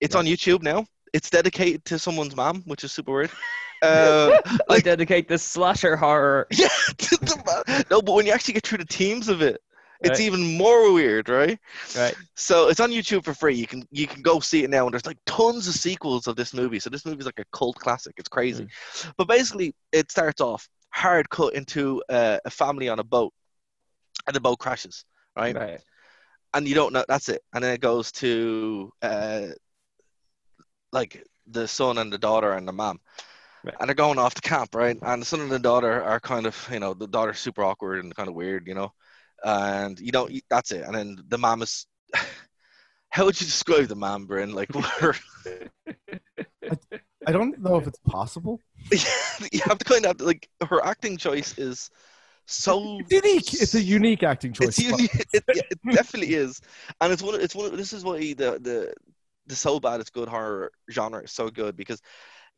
[0.00, 0.86] It's on YouTube now.
[1.12, 3.30] It's dedicated to someone's mom, which is super weird.
[3.82, 4.36] Uh,
[4.68, 6.46] I dedicate this slasher horror.
[6.52, 9.62] yeah, to the no, but when you actually get through the teams of it,
[10.02, 10.20] it's Right.
[10.20, 11.58] even more weird, right?
[11.96, 12.14] Right.
[12.34, 13.54] So it's on YouTube for free.
[13.54, 16.36] You can you can go see it now, and there's like tons of sequels of
[16.36, 16.80] this movie.
[16.80, 18.14] So this movie is like a cult classic.
[18.16, 18.64] It's crazy.
[18.64, 19.12] Mm.
[19.16, 23.32] But basically, it starts off hard cut into uh, a family on a boat,
[24.26, 25.04] and the boat crashes,
[25.36, 25.54] right?
[25.54, 25.80] Right.
[26.54, 27.04] And you don't know.
[27.06, 27.42] That's it.
[27.52, 29.46] And then it goes to uh,
[30.92, 33.00] like the son and the daughter and the mom.
[33.62, 33.74] Right.
[33.78, 34.96] And they're going off to camp, right?
[35.02, 38.02] And the son and the daughter are kind of, you know, the daughter's super awkward
[38.02, 38.92] and kind of weird, you know.
[39.44, 40.32] And you don't.
[40.50, 40.84] That's it.
[40.84, 41.86] And then the mom is.
[43.12, 44.52] How would you describe the mom, Bryn?
[44.54, 45.14] Like, we're,
[47.26, 48.60] I don't know if it's possible.
[49.52, 51.90] you have to kind of like her acting choice is
[52.46, 53.54] so It's unique.
[53.54, 54.78] It's a unique acting choice.
[54.78, 55.14] It's unique.
[55.32, 56.60] It, yeah, it definitely is,
[57.00, 57.34] and it's one.
[57.34, 57.66] Of, it's one.
[57.66, 58.94] Of, this is why the the
[59.46, 62.00] the so bad it's good horror genre is so good because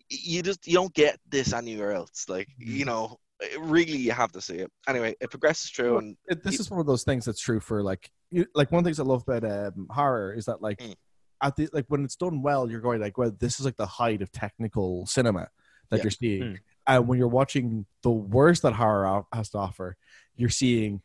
[0.09, 2.27] you just you don't get this anywhere else.
[2.29, 2.89] Like you mm-hmm.
[2.89, 3.19] know, it
[3.61, 4.71] really you have to see it.
[4.89, 7.83] Anyway, it progresses through, and It- this is one of those things that's true for
[7.83, 10.79] like you, like one of the things I love about um, horror is that like
[10.79, 10.95] Mm.
[11.43, 13.87] at the like when it's done well, you're going like, well, this is like the
[13.87, 15.49] height of technical cinema
[15.91, 16.03] that Yeah.
[16.05, 16.59] you're seeing, Mm.
[16.87, 19.97] and when you're watching the worst that horror has to offer,
[20.37, 21.03] you're seeing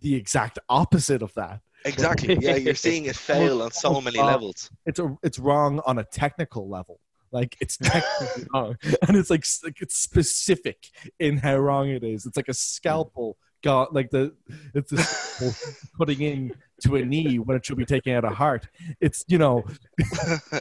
[0.00, 1.60] the exact opposite of that.
[1.84, 4.70] exactly, yeah, you're seeing it fail on so many levels.
[4.84, 7.00] It's a it's wrong on a technical level.
[7.32, 12.26] Like it's technically wrong, and it's like, like it's specific in how wrong it is.
[12.26, 14.32] It's like a scalpel got like the
[14.74, 15.54] it's a scalpel
[15.98, 18.68] putting in to a knee when it should be taking out a heart.
[19.00, 19.64] It's you know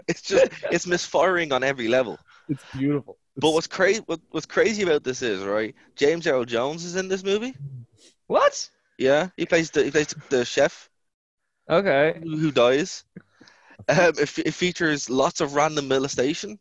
[0.07, 2.19] it's just it's misfiring on every level.
[2.49, 3.17] it's beautiful.
[3.37, 5.75] But what's crazy what, what's crazy about this is right.
[5.95, 7.53] James Earl Jones is in this movie.
[8.27, 8.69] What?
[8.97, 10.89] Yeah, he plays the he plays the chef
[11.69, 12.19] Okay.
[12.23, 13.03] who who dies.
[13.87, 16.59] Um, it, it features lots of random molestation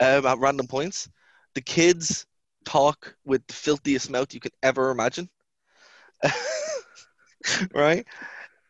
[0.00, 1.08] um, at random points.
[1.54, 2.26] The kids
[2.64, 5.28] talk with the filthiest mouth you could ever imagine.
[7.74, 8.06] right?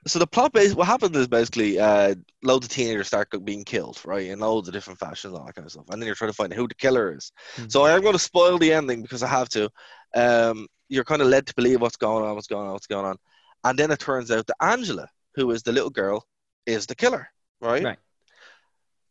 [0.06, 4.00] So the plot base, what happens is basically uh, loads of teenagers start being killed,
[4.04, 6.30] right, in loads of different fashions, all that kind of stuff, and then you're trying
[6.30, 7.32] to find out who the killer is.
[7.56, 7.64] Hmm.
[7.68, 9.68] So I'm going to spoil the ending because I have to.
[10.14, 13.04] Um, you're kind of led to believe what's going on, what's going on, what's going
[13.04, 13.16] on,
[13.64, 16.24] and then it turns out that Angela, who is the little girl,
[16.66, 17.28] is the killer,
[17.60, 17.84] right?
[17.84, 17.98] Right.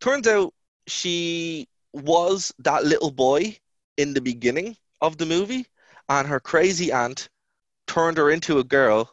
[0.02, 0.54] Turns out
[0.88, 3.58] she was that little boy
[3.98, 5.66] in the beginning of the movie,
[6.10, 7.30] and her crazy aunt
[7.88, 9.12] turned her into a girl,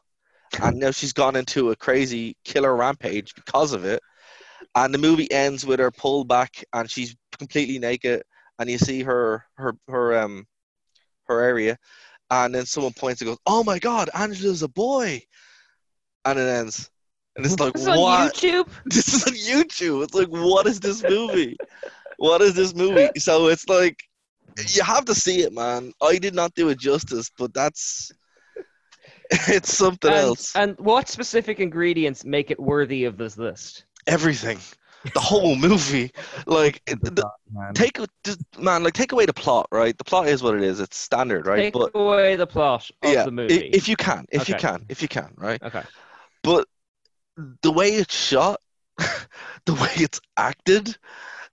[0.61, 4.03] and now she's gone into a crazy killer rampage because of it.
[4.75, 8.23] And the movie ends with her pulled back, and she's completely naked,
[8.59, 10.47] and you see her her her um
[11.25, 11.79] her area,
[12.31, 15.23] and then someone points and goes, "Oh my God, Angela's a boy,"
[16.25, 16.91] and it ends.
[17.37, 18.35] And it's like, This is on what?
[18.35, 18.69] YouTube.
[18.87, 20.05] this is on YouTube.
[20.05, 21.57] It's like, what is this movie?
[22.19, 23.09] what is this movie?
[23.19, 24.03] So it's like,
[24.69, 25.93] you have to see it, man.
[26.03, 28.13] I did not do it justice, but that's
[29.49, 30.55] it's something And, else.
[30.55, 33.85] and what specific ingredients make it worthy of this list?
[34.07, 34.59] Everything,
[35.15, 36.11] the whole movie.
[36.47, 37.73] Like, it- the, man.
[37.73, 39.97] take just, man, like take away the plot, right?
[39.97, 40.81] The plot is what it is.
[40.81, 41.57] It's standard, right?
[41.57, 43.55] Take but away the plot of yeah, the movie.
[43.73, 45.63] if you can, if you can, if you can, right?
[45.63, 45.83] okay.
[46.43, 46.67] but
[47.37, 48.61] the way it's shot,
[48.99, 50.97] the way it's acted,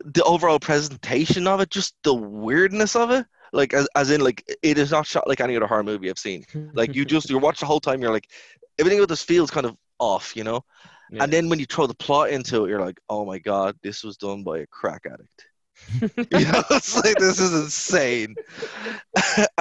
[0.04, 4.44] the overall presentation of it, just the weirdness of it, like as, as in like
[4.62, 6.46] it is not shot like any other horror movie I've seen.
[6.74, 8.30] Like you just you watch the whole time, you're like
[8.78, 10.64] everything about this feels kind of off, you know.
[11.12, 11.24] Yeah.
[11.24, 14.04] And then when you throw the plot into it, you're like, oh my god, this
[14.04, 15.46] was done by a crack addict.
[16.32, 18.36] you know, it's like this is insane.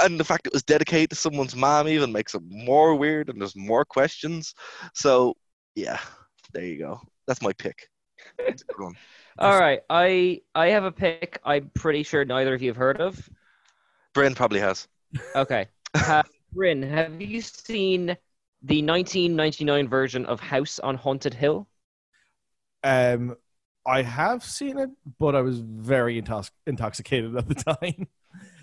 [0.03, 3.41] and the fact it was dedicated to someone's mom even makes it more weird, and
[3.41, 4.55] there's more questions.
[4.95, 5.35] So
[5.79, 6.01] yeah,
[6.53, 7.01] there you go.
[7.27, 7.89] That's my pick.
[8.39, 8.95] It's a good one.
[9.39, 9.81] All right.
[9.89, 11.39] I I have a pick.
[11.45, 13.29] I'm pretty sure neither of you have heard of.
[14.13, 14.89] Bryn probably has.
[15.35, 15.67] Okay.
[15.95, 18.09] Uh, Bryn, have you seen
[18.63, 21.67] the 1999 version of House on Haunted Hill?
[22.85, 23.37] Um,
[23.87, 28.07] I have seen it, but I was very intox- intoxicated at the time.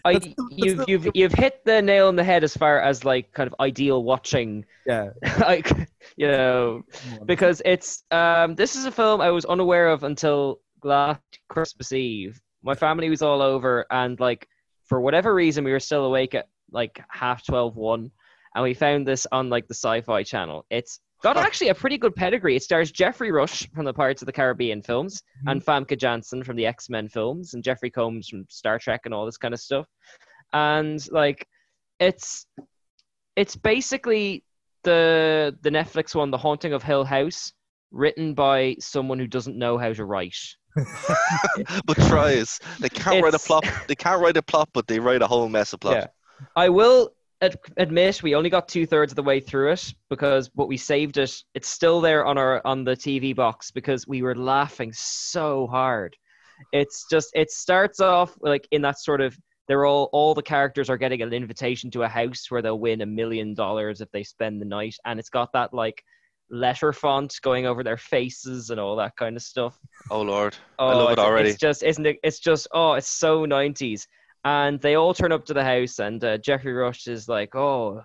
[0.06, 2.80] I, That's that's you've, the- you've, you've hit the nail on the head as far
[2.80, 5.72] as like kind of ideal watching, yeah, like
[6.16, 6.84] you know,
[7.26, 12.40] because it's um this is a film I was unaware of until last Christmas Eve.
[12.64, 14.48] My family was all over, and like
[14.86, 18.12] for whatever reason, we were still awake at like half 12, 1,
[18.56, 20.66] and we found this on like the Sci-Fi Channel.
[20.70, 21.00] It's
[21.34, 22.56] got actually a pretty good pedigree.
[22.56, 25.50] It stars Geoffrey Rush from the Pirates of the Caribbean films, mm-hmm.
[25.50, 29.14] and Famke Janssen from the X Men films, and Jeffrey Combs from Star Trek and
[29.14, 29.88] all this kind of stuff.
[30.54, 31.48] And like,
[32.00, 32.46] it's
[33.36, 34.44] it's basically
[34.84, 37.54] the the Netflix one, The Haunting of Hill House,
[37.92, 40.38] written by someone who doesn't know how to write.
[41.86, 42.60] but tries.
[42.80, 43.66] They can't write a plot.
[43.88, 45.96] They can't write a plot, but they write a whole mess of plot.
[45.96, 46.08] Yeah.
[46.56, 47.14] I will
[47.78, 51.18] admit we only got two thirds of the way through it because what we saved
[51.18, 51.34] it.
[51.54, 56.16] It's still there on our on the TV box because we were laughing so hard.
[56.72, 60.90] It's just it starts off like in that sort of they're all all the characters
[60.90, 64.24] are getting an invitation to a house where they'll win a million dollars if they
[64.24, 66.04] spend the night, and it's got that like
[66.50, 69.78] letter font going over their faces and all that kind of stuff.
[70.12, 71.50] Oh lord, Oh, I love it already.
[71.50, 72.18] It's just, isn't it?
[72.24, 74.06] It's just, oh, it's so 90s.
[74.46, 78.04] And they all turn up to the house, and uh, Geoffrey Rush is like, oh,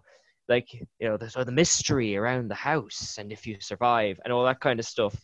[0.49, 4.33] like, you know, there's oh, the mystery around the house, and if you survive, and
[4.33, 5.15] all that kind of stuff.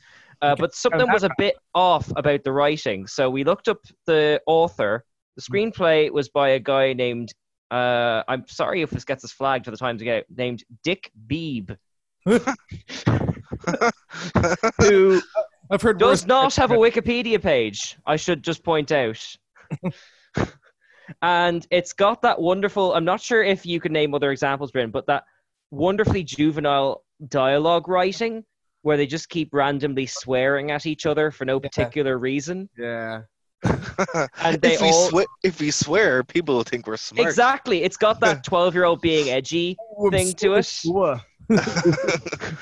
[0.42, 3.06] Uh, but something was a bit off about the writing.
[3.06, 5.04] So we looked up the author.
[5.36, 7.32] The screenplay was by a guy named,
[7.70, 11.10] uh, I'm sorry if this gets us flagged for the time to get named Dick
[11.26, 11.74] Beebe.
[14.80, 15.22] who
[15.70, 17.96] I've heard does not have a Wikipedia page.
[18.04, 19.24] I should just point out.
[21.22, 22.94] and it's got that wonderful.
[22.94, 25.24] I'm not sure if you can name other examples, Bryn, but that
[25.70, 28.44] wonderfully juvenile dialogue writing
[28.82, 32.68] where they just keep randomly swearing at each other for no particular reason.
[32.78, 33.22] Yeah.
[33.64, 37.26] And they if, we all- swe- if we swear, people will think we're smart.
[37.26, 37.82] Exactly.
[37.82, 40.84] It's got that 12 year old being edgy oh, thing to it.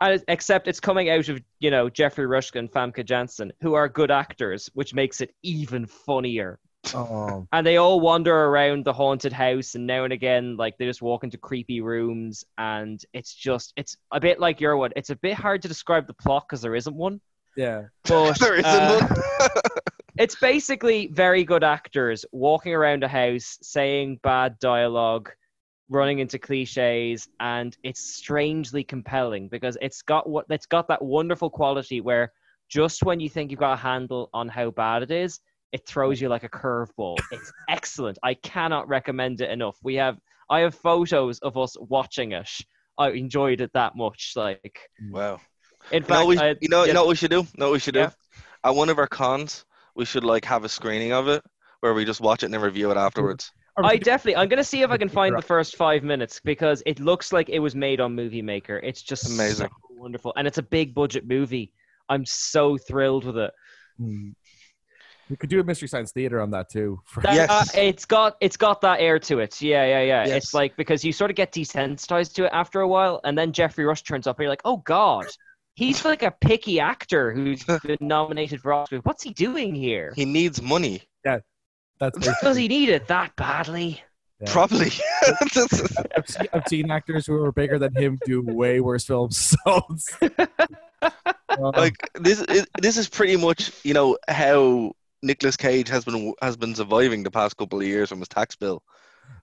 [0.00, 3.88] And- except it's coming out of you know Jeffrey Rushkin, and Famke Janssen, who are
[3.88, 6.58] good actors, which makes it even funnier.
[6.94, 10.84] Oh, And they all wander around the haunted house, and now and again, like they
[10.84, 14.92] just walk into creepy rooms, and it's just it's a bit like your one.
[14.96, 17.20] It's a bit hard to describe the plot because there isn't one,
[17.56, 17.84] yeah.
[18.04, 19.50] but there isn't uh, one.
[20.18, 25.30] it's basically very good actors walking around a house saying bad dialogue
[25.88, 31.48] running into cliches and it's strangely compelling because it's got what it's got that wonderful
[31.48, 32.32] quality where
[32.68, 35.40] just when you think you've got a handle on how bad it is
[35.72, 40.16] it throws you like a curveball it's excellent i cannot recommend it enough we have
[40.50, 42.48] i have photos of us watching it
[42.98, 45.40] i enjoyed it that much like wow.
[45.90, 47.38] in You know, fact we, I- you know, you know what we should do?
[47.42, 48.06] You know what we should Yeah.
[48.08, 48.12] do?
[48.64, 49.64] At one of our cons,
[49.94, 51.42] we should like have a screening of it
[51.80, 53.52] where we just watch it and then review it afterwards.
[53.76, 54.36] I definitely.
[54.36, 57.48] I'm gonna see if I can find the first five minutes because it looks like
[57.50, 58.78] it was made on Movie Maker.
[58.78, 59.68] It's just Amazing.
[59.68, 61.72] so wonderful, and it's a big budget movie.
[62.08, 63.52] I'm so thrilled with it.
[65.28, 67.00] We could do a Mystery Science Theater on that too.
[67.04, 67.50] For- That- Yes.
[67.50, 69.60] uh, it's got it's got that air to it.
[69.60, 70.26] Yeah, yeah, yeah.
[70.26, 70.36] Yes.
[70.44, 73.52] It's like because you sort of get desensitized to it after a while, and then
[73.52, 75.26] Geoffrey Rush turns up, and you're like, oh god,
[75.74, 78.98] he's like a picky actor who's been nominated for Oscar.
[78.98, 80.12] What's he doing here?
[80.14, 81.02] He needs money.
[81.24, 81.38] Yeah,
[81.98, 84.02] that's Does he need it that badly?
[84.40, 84.52] Yeah.
[84.52, 84.90] Probably.
[86.16, 89.56] I've, seen, I've seen actors who are bigger than him do way worse films.
[89.64, 90.48] So, it's-
[91.48, 94.92] Uh, like this is this is pretty much you know how
[95.26, 98.56] Nicolas Cage has been has been surviving the past couple of years from his tax
[98.56, 98.82] bill.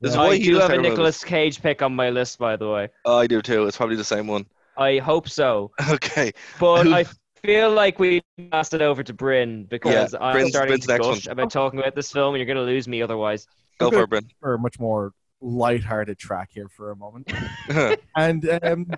[0.01, 0.21] This Yeah.
[0.21, 2.87] why I do have a terrible Nicolas Cage pick on my list, by the way.
[3.05, 3.65] Oh, I do too.
[3.67, 4.45] It's probably the same one.
[4.77, 5.71] I hope so.
[5.89, 6.31] Okay.
[6.59, 7.05] But I
[7.43, 8.21] feel like we
[8.51, 11.31] passed it over to Bryn because Yeah, I'm Bryn's- starting Bryn's to next gush one.
[11.33, 13.45] about talking about this film, and you're going to lose me otherwise.
[13.79, 14.29] Go for it, Bryn.
[14.39, 15.11] for a much more
[15.41, 17.31] light-hearted track here for a moment.
[18.15, 18.91] and um,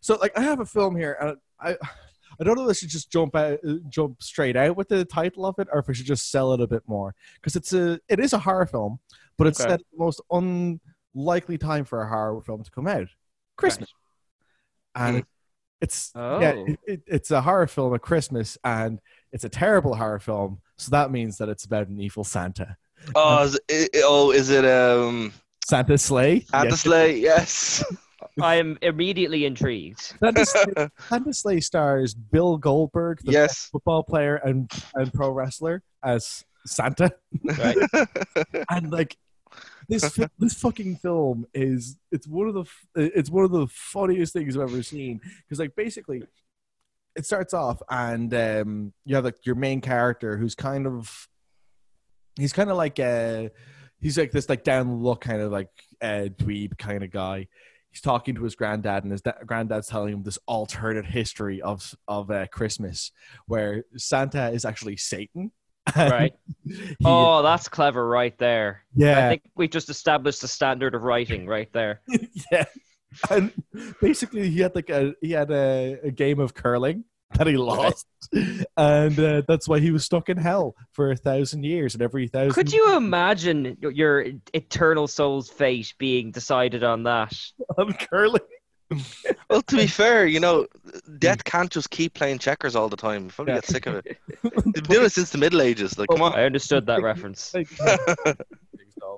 [0.00, 1.76] so, like, I have a film here, and I,
[2.40, 5.04] I don't know if I should just jump out, uh, jump straight out with the
[5.04, 7.72] title of it, or if I should just sell it a bit more because it's
[7.72, 8.98] a, it is a horror film,
[9.38, 9.72] but it's Okay.
[9.74, 13.08] at the most unlikely time for a horror film to come out,
[13.56, 13.88] Christmas,
[14.94, 15.18] and Hmm.
[15.20, 15.26] it-
[15.80, 16.64] it's yeah, Oh.
[16.66, 19.00] it, it, it's a horror film at Christmas, and
[19.32, 22.76] it's a terrible horror film, so that means that it's about an evil Santa,
[23.14, 25.32] oh, is it, oh, is it um
[25.66, 26.80] Santa sleigh, Santa Yes.
[26.80, 27.18] Sleigh?
[27.18, 27.84] Yes.
[28.40, 30.00] I am immediately intrigued.
[30.00, 33.68] Santa's Slay, Santa's Slay stars Bill Goldberg, the yes.
[33.70, 37.12] football player and, and pro wrestler, as Santa.
[37.42, 37.76] Right.
[38.70, 39.16] And like
[39.88, 43.66] this, fi- this fucking film is it's one of the f- it's one of the
[43.68, 46.22] funniest things I've ever seen because like basically
[47.14, 51.28] it starts off and um, you have like your main character who's kind of
[52.36, 53.48] he's kind of like uh
[54.00, 55.68] he's like this like down the look kind of like
[56.02, 57.46] uh dweeb kind of guy
[57.94, 61.94] he's talking to his granddad and his da- granddad's telling him this alternate history of
[62.08, 63.12] of uh, christmas
[63.46, 65.52] where santa is actually satan
[65.96, 66.32] Right.
[66.66, 68.84] He- Oh, that's clever right there.
[68.94, 72.00] yeah I think we just established the standard of writing right there.
[72.50, 72.64] yeah.
[73.30, 73.52] And
[74.00, 77.04] basically, he had like a he had a, a game of curling
[77.34, 78.06] that he lost,
[78.76, 81.94] and uh, that's why he was stuck in hell for a thousand years.
[81.94, 87.36] And every thousand, Could you imagine your- your eternal soul's fate being decided on that?
[87.78, 88.40] on curling?
[89.50, 90.66] Well, to be fair, you know,
[91.18, 93.24] Death can't just keep playing checkers all the time.
[93.24, 93.60] You probably Yeah.
[93.60, 94.18] get sick of it.
[94.42, 95.98] They've been doing it since the Middle Ages.
[95.98, 97.52] Like, come on, I understood that reference.
[97.54, 97.86] Like, so,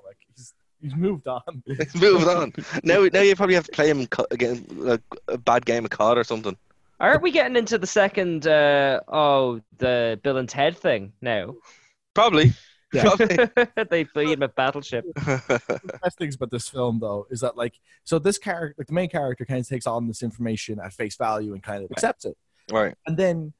[0.05, 1.41] like, he's, he's moved on.
[1.67, 2.53] let's move on.
[2.83, 6.17] Now, now you probably have to play him again, like a bad game of COD
[6.17, 6.57] or something.
[6.99, 11.55] Aren't we getting into the second, uh, oh, the Bill and Ted thing now?
[12.13, 12.53] Probably.
[12.93, 13.03] Yeah.
[13.03, 13.37] Probably.
[13.89, 15.05] they beat him at Battleship.
[15.15, 18.93] the best things about this film though is that like so this character like the
[18.93, 22.25] main character kind of takes on this information at face value and kind of accepts
[22.25, 22.37] it
[22.71, 22.95] right.
[23.05, 23.53] and then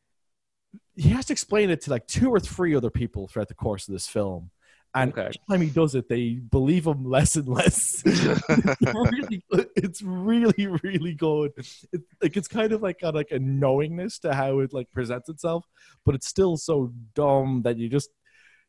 [0.95, 3.87] he has to explain it to like two or three other people throughout the course
[3.87, 4.49] of this film
[4.95, 5.29] and Okay.
[5.29, 8.03] each time he does it they believe him less and less.
[8.05, 9.43] It's, really,
[9.75, 11.51] it's really really good.
[11.91, 15.29] It, like it's kind of like got like a knowingness to how it like presents
[15.29, 15.65] itself
[16.05, 18.09] but it's still so dumb that you just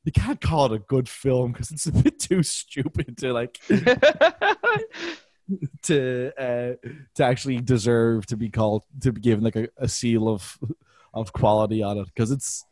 [0.05, 3.59] you can't call it a good film because it's a bit too stupid to like
[5.83, 6.75] to uh
[7.14, 10.59] to actually deserve to be called to be given like a, a seal of
[11.14, 12.64] of quality on it because it's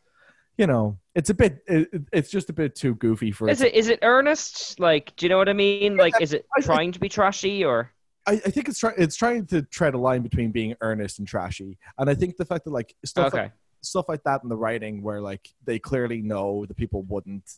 [0.57, 3.61] you know it's a bit it, it- it's just a bit too goofy for Is
[3.61, 4.79] it is it earnest?
[4.79, 5.97] Like, do you know what I mean?
[5.97, 7.91] Like, is it trying to be trashy or?
[8.25, 11.27] I, I think it's trying it's trying to tread a line between being earnest and
[11.27, 13.43] trashy and I think the fact that like stuff Okay.
[13.43, 13.51] like,
[13.81, 17.49] stuff like that in the writing where like they clearly know the people wouldn't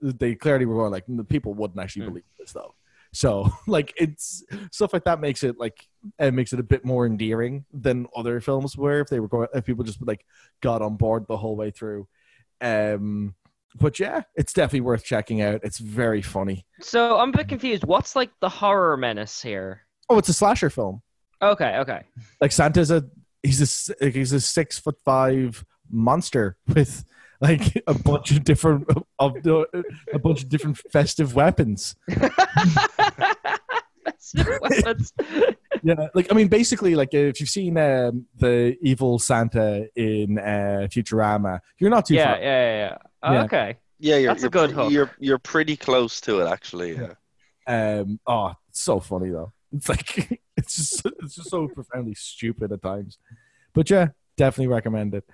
[0.00, 2.08] they clearly were going like the people wouldn't actually Mm.
[2.08, 2.74] believe this though
[3.12, 4.42] so like it's
[4.72, 5.86] stuff like that makes it like
[6.18, 9.46] it makes it a bit more endearing than other films were if they were going
[9.54, 10.24] if people just like
[10.60, 12.08] got on board the whole way through
[12.60, 13.34] um
[13.78, 17.84] but yeah it's definitely worth checking out it's very funny So I'm a bit confused.
[17.84, 19.82] What's like the horror menace here?
[20.08, 21.02] oh it's a slasher film
[21.42, 22.00] Okay, okay.
[22.40, 23.04] like Santa's a
[23.42, 27.04] he's a he's a six foot five monster with
[27.42, 28.88] like a bunch of different
[29.18, 29.84] of the
[30.14, 31.94] a bunch of different festive weapons.
[34.34, 35.12] That's weapons.
[35.82, 40.88] Yeah, like I mean, basically, like if you've seen um, the evil Santa in uh,
[40.90, 42.42] Futurama, you're not too yeah, far.
[42.42, 42.98] yeah, yeah, yeah.
[43.22, 43.44] Oh, Yeah.
[43.44, 43.76] Okay.
[43.98, 44.92] Yeah, you're, That's a you're good hook.
[44.92, 46.96] You're you're pretty close to it, actually.
[46.96, 47.14] Yeah.
[47.66, 49.52] Um, oh, it's so funny though.
[49.72, 53.18] It's like it's just it's just so profoundly stupid at times.
[53.72, 55.24] But yeah, definitely recommend it.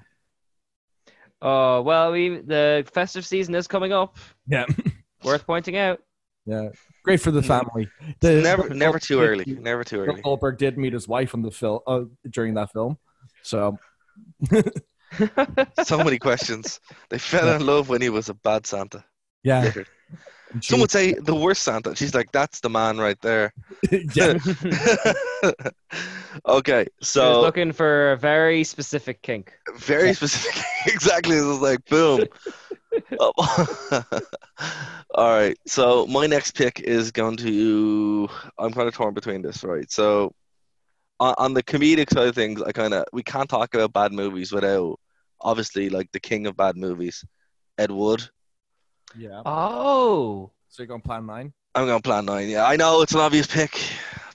[1.40, 4.16] Oh well, we the festive season is coming up.
[4.46, 4.66] Yeah,
[5.24, 6.00] Worth pointing out.
[6.46, 6.68] Yeah,
[7.02, 7.88] great for the family.
[8.20, 9.44] The, never never too early.
[9.46, 10.20] Never too early.
[10.22, 12.98] Goldberg did meet his wife on the film uh, during that film.
[13.42, 13.78] So
[15.84, 16.80] So many questions.
[17.10, 19.04] They fell in love when he was a bad Santa.
[19.42, 19.88] Yeah, Literally.
[20.60, 21.96] Some would say the worst Santa.
[21.96, 23.54] She's like, that's the man right there.
[24.14, 24.36] yeah,
[26.46, 29.52] okay, So so looking for a very specific kink.
[29.76, 30.62] very specific.
[30.86, 31.38] exactly.
[31.38, 32.24] It was like boom.
[33.18, 34.04] Oh.
[35.14, 35.56] All right.
[35.66, 38.28] So my next pick is going to.
[38.58, 39.90] I'm kind of torn between this, right?
[39.90, 40.34] So
[41.18, 44.12] on, on the comedic side of things, I kind of we can't talk about bad
[44.12, 44.98] movies without
[45.40, 47.24] obviously like the king of bad movies,
[47.78, 48.28] Ed Wood.
[49.18, 49.42] Yeah.
[49.46, 51.52] Oh, So you're going to plan nine?
[51.74, 52.48] I'm going to plan nine.
[52.48, 53.78] Yeah, I know it's an obvious pick,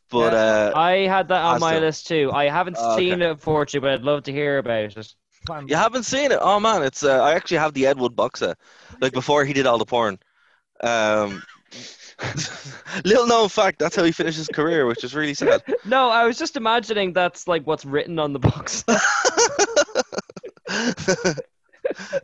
[0.10, 2.32] but uh, I had that on my the- list too.
[2.34, 3.10] I haven't Oh, okay.
[3.10, 5.14] seen it unfortunately, but I'd love to hear about it.
[5.46, 6.40] Plan you haven't seen it.
[6.42, 8.58] Oh man, it's uh, I actually have the Ed Wood box set,
[9.02, 10.18] like before he did all the porn.
[10.82, 11.42] Um,
[13.06, 15.62] little known fact, that's how he finished his career, which is really sad.
[15.86, 18.84] No, I was just imagining that's like what's written on the box.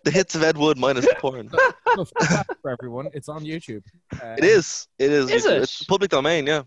[0.03, 1.49] the hits of Ed Wood minus the porn.
[1.95, 3.09] So for for everyone.
[3.13, 3.83] It's on YouTube.
[4.21, 4.87] Uh, It is.
[4.99, 5.29] It is.
[5.31, 5.87] Is It's it?
[5.87, 6.45] public domain.
[6.47, 6.63] Yeah.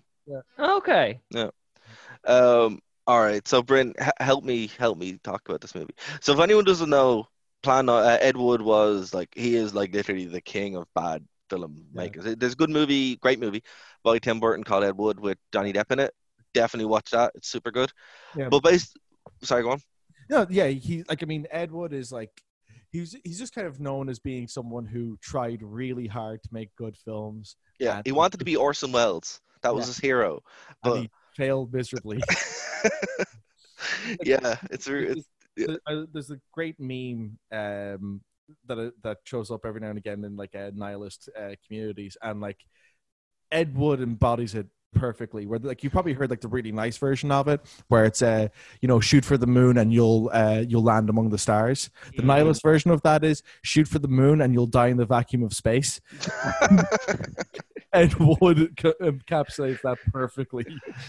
[0.59, 1.21] okay.
[2.25, 2.81] Um.
[3.09, 3.47] All right.
[3.47, 4.69] So, Bryn, h- help me.
[4.79, 5.95] Help me talk about this movie.
[6.21, 7.29] So, if anyone doesn't know,
[7.63, 12.39] Plan uh, Ed Wood was like he is like literally the king of bad filmmakers.
[12.39, 13.63] There's a good movie, great movie
[14.03, 16.13] by Tim Burton called Ed Wood with Johnny Depp in it.
[16.55, 17.33] Definitely watch that.
[17.35, 17.93] It's super good.
[18.37, 18.49] Yeah.
[18.49, 18.97] But based,
[19.43, 19.81] sorry, go on.
[20.29, 22.33] No, yeah, he like I mean Ed Wood is like
[22.99, 26.71] he's he's just kind of known as being someone who tried really hard to make
[26.77, 29.41] good films Yeah, he wanted to be Orson Welles.
[29.63, 29.87] That was Yeah.
[29.89, 30.43] his hero.
[30.85, 32.21] and But he failed miserably.
[34.23, 35.27] yeah, it's, it's
[35.57, 38.21] There's, uh, there's a great meme um,
[38.67, 42.17] that uh, that shows up every now and again in like uh, nihilist uh, communities,
[42.23, 42.59] and like
[43.51, 45.47] Ed Wood embodies it perfectly.
[45.47, 48.49] Where like you probably heard like the really nice version of it, where it's uh
[48.81, 51.91] you know shoot for the moon and you'll uh you'll land among the stars.
[52.17, 55.07] The nihilist version of that is shoot for the moon and you'll die in the
[55.07, 56.01] vacuum of space.
[57.93, 60.67] Ed Wood ca- encapsulates that perfectly.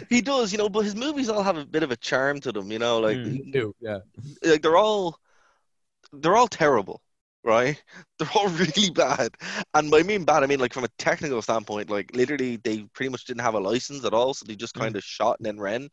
[0.09, 0.69] he does, you know.
[0.69, 2.99] But his movies all have a bit of a charm to them, you know.
[2.99, 3.51] Like Mm.
[3.51, 3.99] Too, yeah.
[4.43, 5.19] like they're all
[6.13, 7.01] they're all terrible,
[7.47, 7.81] right?
[8.19, 9.29] They're all really bad.
[9.73, 13.09] And by mean bad, I mean like from a technical standpoint, like literally they pretty
[13.09, 15.59] much didn't have a license at all, so they just kind of shot and then
[15.59, 15.89] ran.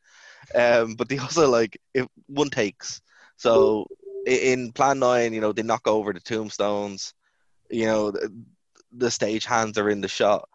[0.54, 3.00] Um, but they also like it one takes.
[3.36, 3.86] So
[4.26, 7.14] in Plan Nine, you know, they knock over the tombstones.
[7.70, 8.30] You know, the,
[8.92, 10.48] the stage hands are in the shot.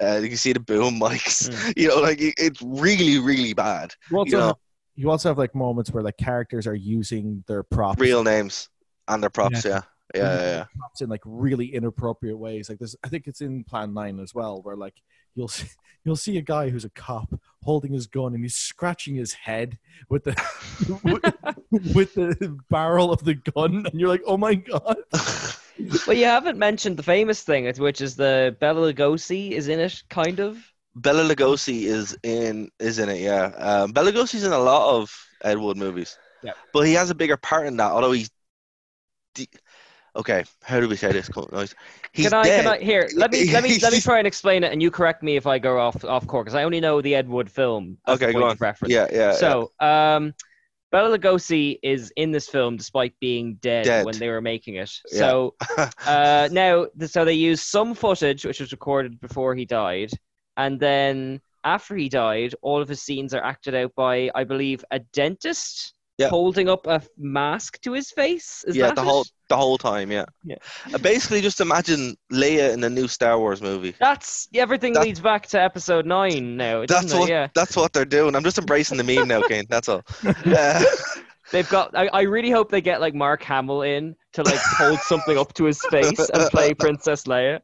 [0.00, 1.50] Uh, you can see the boom mics.
[1.76, 3.94] You know, like it, it's really, really bad.
[4.10, 4.46] You also, You know.
[4.48, 4.56] have,
[4.94, 8.68] you also have like moments where like characters are using their props Real names
[9.08, 9.64] and their props.
[9.64, 9.82] Yeah, yeah,
[10.16, 10.42] yeah.
[10.42, 10.64] yeah.
[10.78, 12.68] props in like really inappropriate ways.
[12.68, 14.94] Like this, I think it's in Plan Nine as well, where like
[15.34, 15.68] you'll see,
[16.04, 19.78] you'll see a guy who's a cop holding his gun and he's scratching his head
[20.08, 20.34] with the
[21.70, 24.96] with, with the barrel of the gun, and you're like, oh my god.
[26.06, 30.02] Well, you haven't mentioned the famous thing, which is the Bela Lugosi is in it,
[30.08, 30.56] kind of.
[30.94, 33.52] Bela Lugosi is in is in it, yeah.
[33.58, 35.14] Um, Bela Lugosi's in a lot of
[35.44, 36.16] Ed Wood movies.
[36.42, 36.52] Yeah.
[36.72, 38.30] But he has a bigger part in that, although he's
[39.34, 39.48] de-
[40.16, 40.44] okay.
[40.62, 41.30] How do we say this?
[41.52, 41.74] Nice.
[42.12, 42.42] He's can I?
[42.44, 42.64] dead.
[42.64, 42.78] Can I?
[42.78, 45.36] Here, let me let me let me try and explain it, and you correct me
[45.36, 47.98] if I go off off course, because I only know the Ed Wood film.
[48.08, 48.56] Okay, go on.
[48.58, 48.92] Reference.
[48.92, 49.32] Yeah, yeah.
[49.32, 50.34] So, um,
[50.92, 54.06] Bela Lugosi is in this film despite being dead, Dead.
[54.06, 54.90] when they were making it.
[55.10, 55.18] Yeah.
[55.18, 55.54] So
[56.06, 60.10] uh, now, so they used some footage which was recorded before he died,
[60.56, 64.84] and then after he died, all of his scenes are acted out by, I believe,
[64.92, 66.28] a dentist Yeah.
[66.28, 68.64] holding up a mask to his face.
[68.66, 69.04] Is yeah, that the it?
[69.04, 70.10] whole the whole time.
[70.10, 70.24] Yeah.
[70.44, 70.56] Yeah.
[70.92, 73.94] Uh, basically, just imagine Leia in the new Star Wars movie.
[74.00, 76.86] That's everything That- leads back to episode nine now.
[76.86, 78.34] That's what Yeah, that's what they're doing.
[78.34, 79.64] I'm just embracing the meme now, Kane.
[79.68, 80.02] That's all.
[80.46, 80.82] Uh,
[81.52, 81.94] they've got.
[81.96, 85.52] I, I really hope they get like Mark Hamill in to like hold something up
[85.54, 87.60] to his face and play Princess Leia.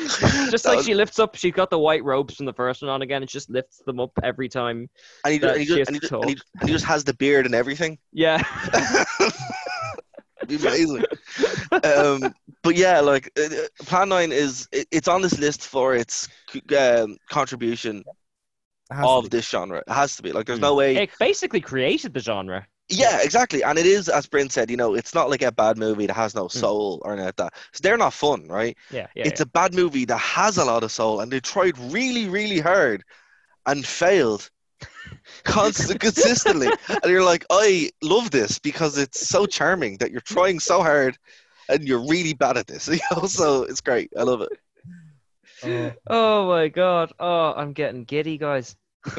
[0.50, 2.82] just That like was- she lifts up, she's got the white robes from the first
[2.82, 3.22] one on again.
[3.22, 4.88] It just lifts them up every time.
[5.24, 6.72] and he, That and, he she just, and, he to just, and, he, and he
[6.74, 7.98] just has the beard and everything.
[8.12, 8.42] Yeah,
[10.42, 11.04] It'd be amazing.
[11.84, 15.94] um, but yeah, like uh, uh, Plan Nine is it, it's on this list for
[15.94, 16.28] its
[16.76, 17.98] um, contribution
[18.90, 19.78] It of this genre.
[19.86, 20.32] It has to be.
[20.32, 20.62] Like, there's Hmm.
[20.64, 20.96] no way.
[20.96, 22.66] it basically created the genre.
[22.90, 23.62] Yeah, exactly.
[23.62, 26.14] And it is, as Bryn said, you know, it's not like a bad movie that
[26.14, 26.58] has no hmm.
[26.58, 27.54] soul or anything like that.
[27.72, 28.76] So they're not fun, right?
[28.90, 29.26] Yeah, yeah.
[29.26, 32.58] it's a bad movie that has a lot of soul, and they tried really, really
[32.58, 33.04] hard
[33.66, 34.50] and failed
[35.44, 36.68] constant, consistently.
[36.88, 41.16] And you're like, I love this because it's so charming that you're trying so hard
[41.68, 42.88] and you're really bad at this.
[42.92, 44.10] You know, so it's great.
[44.18, 44.50] I love it.
[45.62, 47.12] Oh, Oh my god.
[47.18, 48.76] Oh, I'm getting giddy, guys.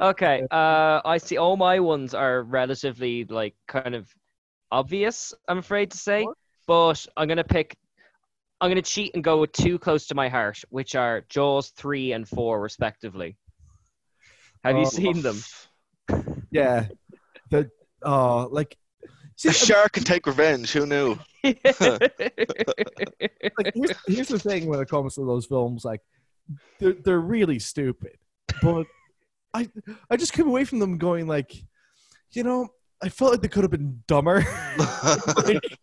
[0.00, 0.46] okay.
[0.50, 1.36] Uh, I see.
[1.36, 4.08] All my ones are relatively like kind of
[4.70, 5.34] obvious.
[5.48, 6.26] I'm afraid to say,
[6.66, 7.76] but I'm gonna pick.
[8.60, 12.12] I'm gonna cheat and go with two close to my heart, which are Jaws three
[12.12, 13.36] and four, respectively.
[14.64, 14.90] Have you Oh.
[14.90, 15.38] seen them?
[16.50, 16.86] yeah.
[17.50, 17.70] The
[18.02, 18.76] oh, like
[19.36, 20.72] see, A shark can take revenge.
[20.72, 21.18] Who knew?
[21.44, 21.60] like
[23.74, 26.00] here's, here's the thing when it comes to those films, like
[26.80, 28.16] they're they're really stupid,
[28.62, 28.86] but
[29.54, 29.68] I
[30.10, 31.54] I just came away from them going like,
[32.32, 32.68] you know,
[33.02, 34.44] I felt like they could have been dumber.
[35.44, 35.78] Like,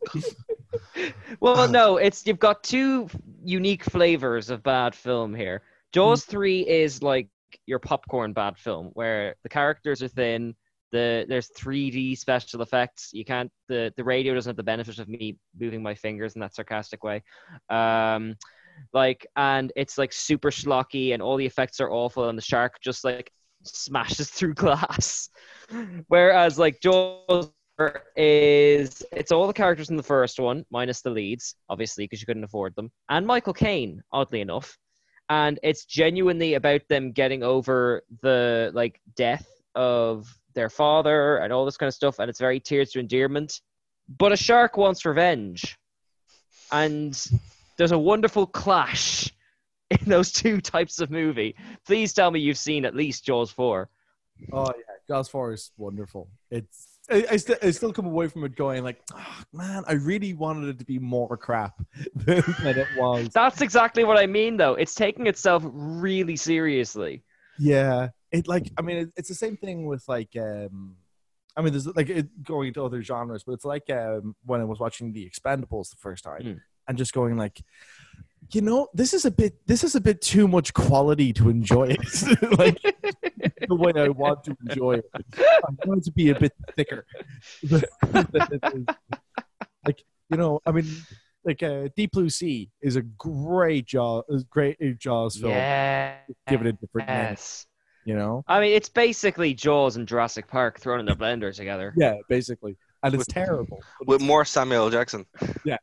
[1.40, 3.08] well, no, it's you've got two
[3.44, 5.62] unique flavors of bad film here.
[5.94, 7.30] Jaws three is like
[7.66, 10.56] your popcorn bad film, where the characters are thin.
[10.92, 13.10] The there's 3D special effects.
[13.14, 16.42] You can't the the radio doesn't have the benefit of me moving my fingers in
[16.42, 17.24] that sarcastic way.
[17.70, 18.36] Um,
[18.94, 22.76] like and it's like super schlocky and all the effects are awful and the shark
[22.82, 23.32] just like
[23.64, 25.30] smashes through glass.
[26.08, 27.52] Whereas like Jaws
[28.16, 32.26] is it's all the characters in the first one minus the leads, obviously because you
[32.26, 34.78] couldn't afford them, and Michael Caine, oddly enough,
[35.30, 41.66] and it's genuinely about them getting over the like death of their father and all
[41.66, 43.62] this kind of stuff, and it's very Terms of Endearment.
[44.18, 45.78] But a shark wants revenge,
[46.72, 47.20] and
[47.78, 49.32] there's a wonderful clash
[50.02, 51.56] in those two types of movie.
[51.86, 53.90] Please tell me you've seen at least Jaws four.
[54.54, 56.30] oh yeah, Jaws four is wonderful.
[56.52, 59.94] It's I, I, st- I still come away from it going like, oh, man, I
[59.94, 61.76] really wanted it to be more crap
[62.16, 63.30] than, it was.
[63.30, 64.74] That's exactly what I mean, though.
[64.74, 67.24] It's taking itself really seriously.
[67.60, 70.96] Yeah, it like I mean it, it's the same thing with like um
[71.56, 74.66] I mean there's like it, going to other genres, but it's like um when I
[74.66, 76.60] was watching The Expendables the first time Mm.
[76.88, 77.62] and just going like
[78.52, 81.88] you know this is a bit this is a bit too much quality to enjoy
[81.98, 82.00] it
[82.60, 82.78] like
[83.68, 85.06] the way I want to enjoy it.
[85.38, 87.06] I want it to be a bit thicker.
[87.64, 88.86] than it is.
[89.86, 90.86] like you know, I mean
[91.44, 95.52] like uh, Deep Blue Sea is a great Jaws, great Jaws film.
[95.52, 96.16] Yeah.
[96.48, 97.68] Give it a different name, Yes.
[98.04, 98.44] you know.
[98.48, 101.94] I mean, it's basically Jaws and Jurassic Park thrown in the blender together.
[101.98, 103.80] Yeah, basically, and it's With- terrible.
[104.08, 105.26] With it's- more Samuel Jackson.
[105.64, 105.78] Yeah.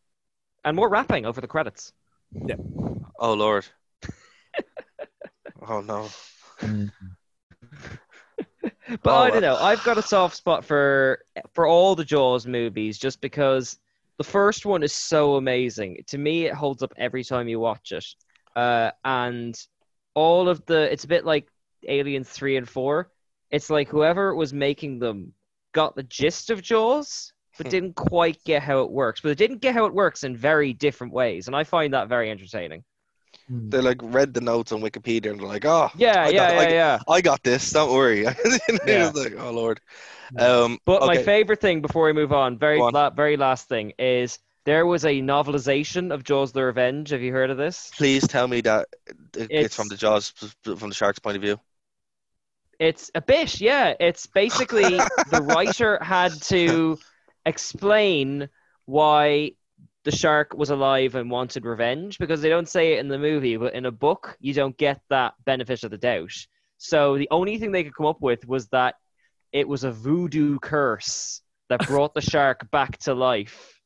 [0.64, 1.92] And more rapping over the credits.
[3.18, 3.66] Oh Lord.
[5.68, 6.08] oh no.
[9.02, 9.56] But Oh, I don't know.
[9.56, 11.24] I've got a soft spot for
[11.54, 13.78] for all the Jaws movies just because
[14.18, 15.98] the first one is so amazing.
[16.08, 18.04] To me, it holds up every time you watch it.
[18.54, 19.58] Uh, and
[20.14, 21.48] all of the it's a bit like
[21.88, 23.10] Aliens 3 and 4.
[23.50, 25.32] It's like whoever was making them
[25.72, 27.70] got the gist of Jaws but Hmm.
[27.70, 29.20] didn't quite get how it works.
[29.20, 32.08] But it didn't get how it works in very different ways, and I find that
[32.08, 32.84] very entertaining.
[33.48, 36.54] They like read the notes on Wikipedia and they're like, oh, Yeah, I yeah, got-
[36.54, 36.98] yeah, I- yeah.
[37.08, 37.70] I got this.
[37.70, 38.24] Don't worry.
[38.44, 39.10] It's Yeah.
[39.14, 39.80] like, oh Lord.
[40.38, 42.92] Um, But my favorite thing before we move on, very Go on.
[42.94, 47.10] la- very last thing is there was a novelization of Jaws: The Revenge.
[47.10, 47.90] Have you heard of this?
[47.96, 48.88] Please tell me that
[49.34, 50.30] it's, It's- from the Jaws,
[50.64, 51.58] from the shark's point of view.
[52.78, 53.94] It's a bit, yeah.
[54.00, 54.84] It's basically
[55.30, 56.98] the writer had to
[57.46, 58.48] explain
[58.86, 59.52] why
[60.04, 63.56] the shark was alive and wanted revenge because they don't say it in the movie,
[63.56, 66.32] but in a book you don't get that benefit of the doubt.
[66.78, 68.96] So the only thing they could come up with was that
[69.52, 73.78] it was a voodoo curse that brought the shark back to life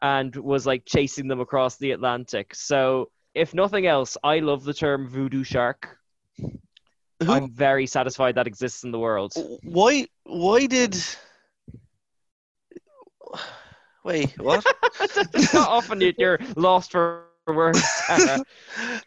[0.00, 2.54] and was like chasing them across the Atlantic.
[2.54, 5.98] So if nothing else, I love the term voodoo shark.
[6.38, 9.34] Who- I'm very satisfied that exists in the world.
[9.62, 10.06] Why?
[10.24, 10.96] Why did?
[14.04, 14.64] Wait, what?
[15.00, 17.80] it's not often you- you're lost for words.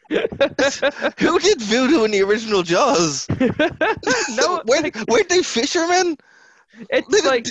[0.10, 3.28] Who did voodoo in the original Jaws?
[3.30, 6.18] no, weren't, weren't they fishermen?
[6.90, 7.48] it's like,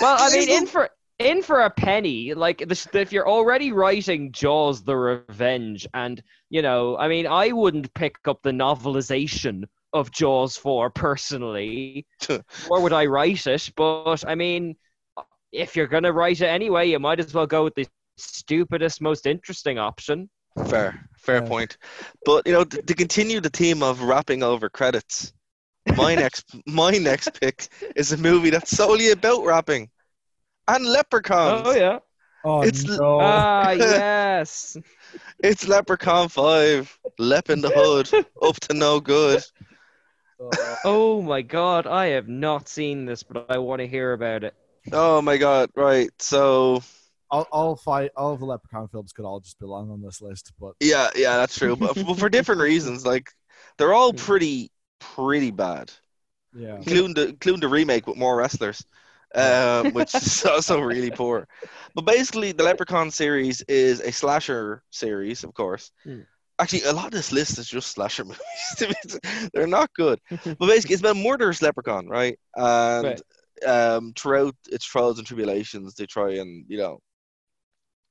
[0.00, 4.32] well, I mean, in for in for a penny, like the, if you're already writing
[4.32, 10.10] Jaws: The Revenge, and you know, I mean, I wouldn't pick up the novelization of
[10.10, 12.06] Jaws four personally,
[12.68, 13.70] or would I write it?
[13.76, 14.76] But I mean,
[15.54, 17.86] if you're gonna write it anyway, you might as well go with the
[18.16, 20.28] stupidest, most interesting option.
[20.66, 21.48] Fair, fair Yeah.
[21.48, 21.76] point.
[22.24, 25.32] But you know, to, to continue the theme of wrapping over credits,
[25.96, 29.90] my next my next pick is a movie that's solely about rapping
[30.68, 31.66] and leprechauns.
[31.66, 31.98] Oh yeah.
[32.44, 33.20] Oh, It's- no.
[33.20, 34.76] Ah yes.
[35.42, 38.10] It's Leprechaun Five, Lep in the Hood,
[38.42, 39.42] up to no good.
[40.84, 44.54] Oh my god, I have not seen this, but I want to hear about it.
[44.92, 45.70] Oh my god!
[45.74, 46.82] Right, so
[47.30, 50.52] all, all five, all of the Leprechaun films could all just belong on this list,
[50.60, 51.76] but yeah, yeah, that's true.
[51.76, 53.30] But for, for different reasons, like
[53.76, 54.70] they're all pretty,
[55.00, 55.90] pretty bad.
[56.54, 56.76] yeah.
[56.76, 58.84] including the including the remake with more wrestlers,
[59.34, 61.48] um, which is also really poor.
[61.94, 65.90] But basically, the Leprechaun series is a slasher series, of course.
[66.04, 66.20] Hmm.
[66.60, 68.24] Actually, a lot of this list is just slasher
[68.78, 69.18] movies.
[69.52, 70.20] They're not good.
[70.30, 72.38] But basically, it's about a murderous leprechaun, right?
[72.54, 73.20] And Right.
[73.66, 77.00] Um, throughout its trials and tribulations, they try and you know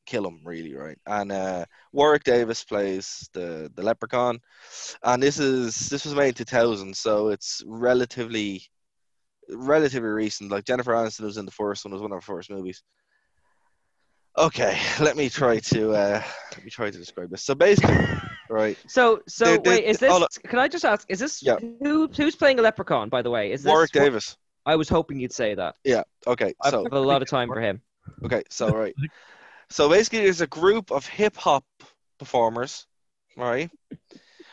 [0.06, 0.98] kill him, really, right?
[1.06, 4.40] And uh, Warwick Davis plays the the leprechaun,
[5.04, 8.64] and this is this was made in 2000, so it's relatively
[9.50, 10.52] relatively recent.
[10.52, 12.84] Like Jennifer Aniston was in the first one; was one of her first movies.
[14.38, 17.44] Okay, let me try to uh, let me try to describe this.
[17.44, 17.98] So basically,
[18.50, 20.38] right, So, so They- they- wait, is this?
[20.48, 21.06] Can I just ask?
[21.10, 21.58] Is this Yeah.
[21.60, 23.10] who who's playing a leprechaun?
[23.10, 24.36] By the way, is this Warwick Davis.
[24.66, 25.76] I was hoping you'd say that.
[25.84, 26.04] Yeah.
[26.26, 26.54] Okay.
[26.62, 27.82] I So have a lot of time for him.
[28.24, 28.96] Okay, so right.
[29.70, 31.66] So basically there's a group of hip hop
[32.20, 32.86] performers,
[33.36, 33.72] right?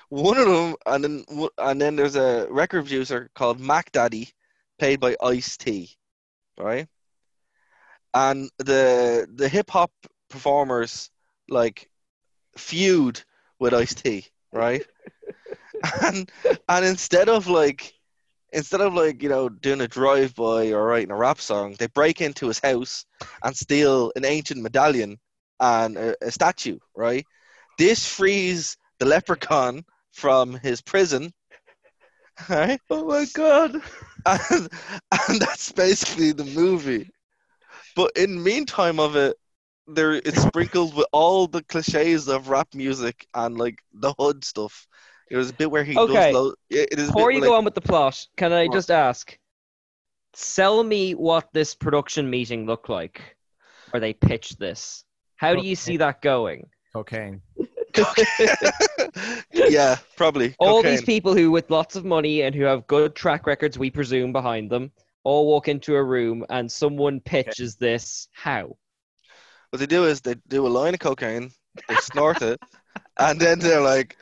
[0.09, 4.31] One of them and then and then there's a record producer called Mack Daddy,
[4.79, 5.91] paid by Ice T,
[6.59, 6.89] right?
[8.15, 9.93] And the the hip hop
[10.31, 11.11] performers
[11.51, 11.91] like
[12.57, 13.23] feud
[13.59, 14.83] with Ice T, right?
[16.03, 16.31] and
[16.69, 17.93] and instead of like
[18.53, 21.87] instead of like you know doing a drive by or writing a rap song, they
[21.89, 23.05] break into his house
[23.43, 25.19] and steal an ancient medallion
[25.59, 26.79] and a, a statue.
[26.95, 27.27] Right?
[27.79, 31.33] This frees the leprechaun from his prison.
[32.49, 32.81] Right?
[32.89, 33.83] Oh my god!
[34.25, 34.69] And,
[35.29, 37.11] and that's basically the movie.
[37.95, 39.37] But in the meantime of it,
[39.87, 44.87] there it's sprinkled with all the cliches of rap music and like the hood stuff.
[45.31, 46.33] There's a bit where he Okay.
[46.33, 46.35] does.
[46.35, 48.75] Lo- it it is Before you like, go on with the plot, can I What?
[48.75, 49.39] just ask?
[50.35, 53.37] Sell me what this production meeting looked like,
[53.91, 55.05] where they pitched this.
[55.37, 56.69] How do you see that going?
[56.93, 57.41] Cocaine.
[59.53, 60.55] yeah, probably.
[60.59, 63.91] All these people who, with lots of money and who have good track records, we
[63.91, 64.93] presume, behind them,
[65.25, 68.29] all walk into a room and someone pitches this.
[68.33, 68.77] How?
[69.71, 71.51] What they do is they do a line of cocaine,
[71.89, 72.61] they snort it,
[73.19, 74.17] and then they're like,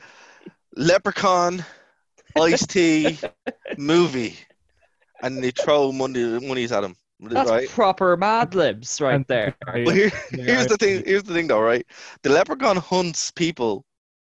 [0.79, 1.64] leprechaun,
[2.41, 3.18] Ice T,
[3.79, 4.39] movie,
[5.22, 6.97] and they throw money monies at him.
[7.20, 7.68] That's right?
[7.68, 9.57] proper Mad Libs right there.
[9.66, 11.03] But here, here's the thing.
[11.05, 11.85] Here's the thing, though, right?
[12.22, 13.85] The leprechaun hunts people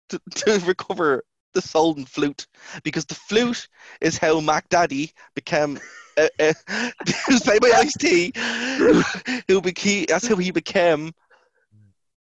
[0.09, 1.23] to, to recover
[1.53, 2.45] the stolen flute
[2.83, 3.67] because the flute
[4.01, 5.79] is how Mack Daddy became.
[6.17, 9.01] Uh, uh, it was played by Ice T, who,
[9.47, 10.05] who became.
[10.09, 11.13] That's how he became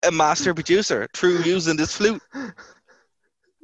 [0.06, 2.22] a master producer through using this flute.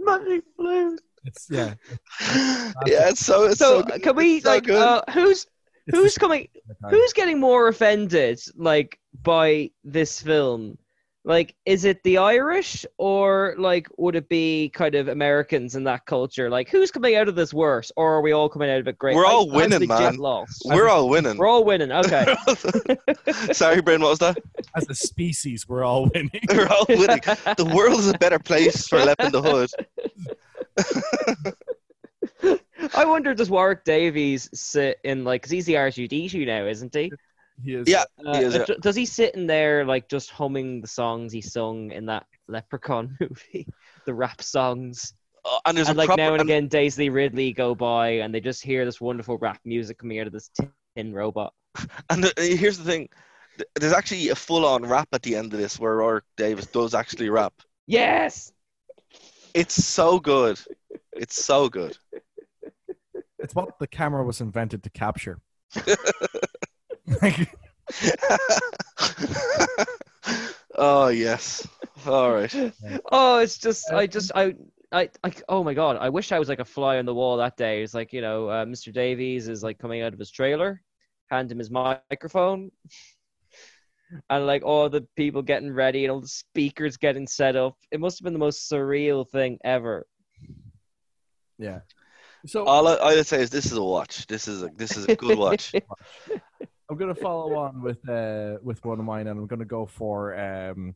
[0.04, 1.00] My flute.
[1.24, 1.74] It's yeah.
[2.86, 3.44] Yeah, it's so.
[3.44, 4.76] It's So, so, can we it's so like good.
[4.82, 5.46] uh, who's
[5.86, 6.48] It's who's coming
[6.90, 10.78] who's getting more offended like by this film
[11.24, 16.04] like is it the irish or like would it be kind of americans in that
[16.04, 18.88] culture like who's coming out of this worse or are we all coming out of
[18.88, 20.16] it great We're I- all I'm winning, man.
[20.16, 20.62] lost.
[20.64, 21.36] We're all winning.
[21.36, 22.34] we're all winning okay
[23.52, 24.00] Sorry, Brian.
[24.00, 24.36] What was that?
[24.76, 26.30] As a species, we're all winning.
[26.50, 27.20] We're all winning.
[27.56, 29.70] The world is a better place for Lep in the Hood.
[32.94, 37.12] i wonder does warwick davis sit in like because he's the r2d2 now isn't he
[37.64, 37.88] He is.
[37.88, 38.64] Yeah, Uh, He is, yeah.
[38.64, 42.26] d- does he sit in there like just humming the songs he sung in that
[42.48, 43.66] leprechaun movie
[44.06, 47.08] the rap songs Uh, and there's and a like proper, now and and- again, Daisy
[47.08, 50.50] Ridley go by, and they just hear this wonderful rap music coming out of this
[50.96, 51.52] tin robot.
[52.10, 53.08] And the, here's the thing:
[53.76, 57.28] there's actually a full-on rap at the end of this where Warwick Davis does actually
[57.30, 57.52] rap.
[57.86, 58.52] Yes.
[59.54, 60.58] It's so good.
[61.12, 61.96] It's so good.
[63.38, 65.40] It's what the camera was invented to capture.
[67.06, 67.48] Like,
[70.76, 71.66] oh yes.
[72.06, 72.72] All right.
[73.10, 74.54] Oh, it's just I just I.
[74.94, 75.96] I, I, oh my god!
[75.96, 77.82] I wish I was like a fly on the wall that day.
[77.82, 78.92] It's like you know, uh, Mr.
[78.92, 80.82] Davis is like coming out of his trailer,
[81.30, 82.70] hand him his microphone,
[84.28, 87.76] and like all the people getting ready and all the speakers getting set up.
[87.90, 90.06] It must have been the most surreal thing ever.
[91.58, 91.80] yeah.
[92.44, 94.26] So All I, all I'd say is this is a watch.
[94.26, 95.72] This is a this is a good watch.
[96.92, 100.38] I'm gonna follow on with uh with one of mine, and I'm gonna go for
[100.38, 100.94] um,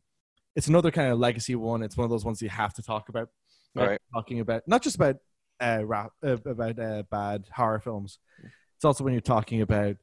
[0.55, 1.81] it's another kind of legacy one.
[1.81, 3.29] It's one of those ones you have to talk about.
[3.75, 3.99] All right.
[4.13, 5.15] Talking about not just about
[5.59, 8.19] uh rap uh, about uh, bad horror films.
[8.75, 9.95] It's also when you're talking about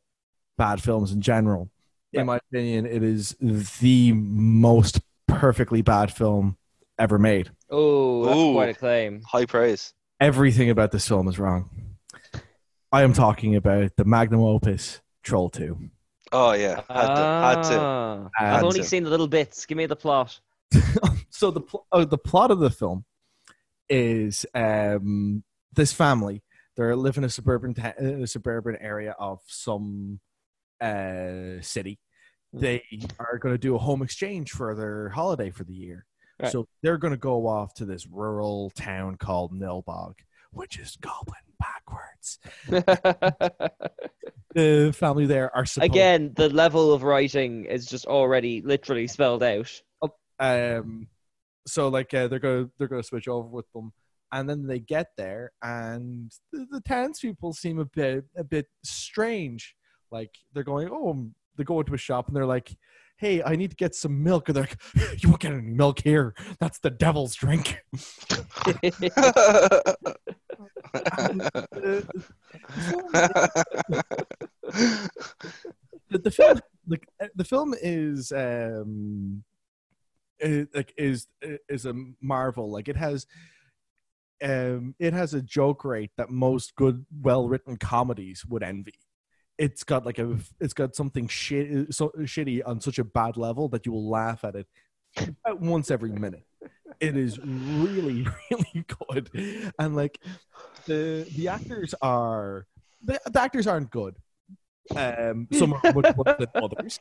[0.58, 1.70] bad films in general.
[2.10, 2.22] Yeah.
[2.22, 3.36] In my opinion, it is
[3.78, 6.56] the most perfectly bad film
[6.98, 7.52] ever made.
[7.70, 8.52] Oh, that's Ooh.
[8.54, 9.22] quite a claim.
[9.22, 9.94] High praise.
[10.20, 11.70] Everything about this film is wrong.
[12.90, 15.76] I am talking about the magnum opus Troll 2.
[16.32, 16.82] Oh yeah.
[16.88, 17.16] Had to.
[17.16, 17.78] Had to.
[17.80, 18.86] Ah, Had I've only to.
[18.86, 19.66] seen the little bits.
[19.66, 20.38] Give me the plot.
[21.30, 23.04] so the pl- oh, the plot of the film
[23.88, 25.44] is um,
[25.74, 26.42] this family
[26.76, 30.20] they live in a suburban ta- in a suburban area of some
[30.80, 31.98] uh, city.
[32.52, 32.82] They
[33.18, 36.06] are going to do a home exchange for their holiday for the year.
[36.40, 36.52] Right.
[36.52, 40.14] So they're going to go off to this rural town called Nilbog,
[40.52, 41.34] which is goblin
[41.64, 42.38] backwards.
[44.54, 49.42] The family there are supposed Again, the level of writing is just already literally spelled
[49.42, 49.70] out.
[50.38, 51.08] um
[51.66, 53.92] so like uh, they're gonna they're gonna switch over with them.
[54.32, 59.74] And then they get there and the, the townspeople seem a bit a bit strange.
[60.12, 62.76] Like they're going oh they go into a shop and they're like
[63.16, 64.48] hey i need to get some milk.
[64.48, 64.80] And they're like
[65.22, 66.34] you won't get any milk here.
[66.60, 67.78] That's the devil's drink
[76.10, 79.42] the, the film like the film is um
[80.42, 81.26] i- like is
[81.68, 82.70] is a marvel.
[82.70, 83.26] Like it has
[84.42, 88.94] um it has a joke rate that most good well written comedies would envy.
[89.56, 93.68] It's got like a it's got something shit so shitty on such a bad level
[93.68, 94.66] that you will laugh at it
[95.46, 96.44] once every minute
[97.00, 99.30] it is really really good
[99.78, 100.18] and like
[100.86, 102.66] the the actors are
[103.02, 104.16] the, the actors aren't good
[104.96, 106.98] um some are much worse than others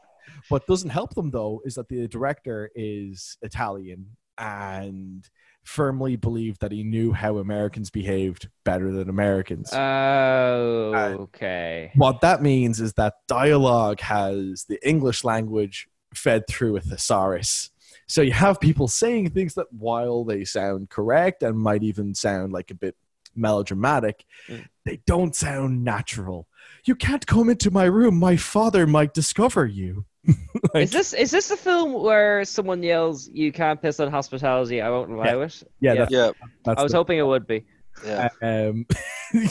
[0.49, 4.07] what doesn't help them though is that the director is italian
[4.37, 5.29] and
[5.63, 10.93] firmly believed that he knew how americans behaved better than americans Oh,
[11.23, 11.91] okay.
[11.95, 17.71] what that means is that dialogue has the English language fed through a thesaurus.
[18.13, 22.53] So you have people saying things that, while they sound correct and might even sound
[22.53, 22.95] like a bit
[23.35, 24.67] melodramatic, Mm.
[24.85, 26.47] they don't sound natural.
[26.85, 28.19] You can't come into my room.
[28.19, 30.05] My father might discover you.
[30.75, 34.79] Like, Is this is this a film where someone yells, "You can't piss on hospitality.
[34.79, 35.63] I won't allow it"?
[35.81, 35.99] yeah, yeah.
[36.01, 36.31] That's, yeah.
[36.65, 37.65] that's I was the- hoping it would be.
[38.05, 38.29] Yeah.
[38.43, 38.85] um,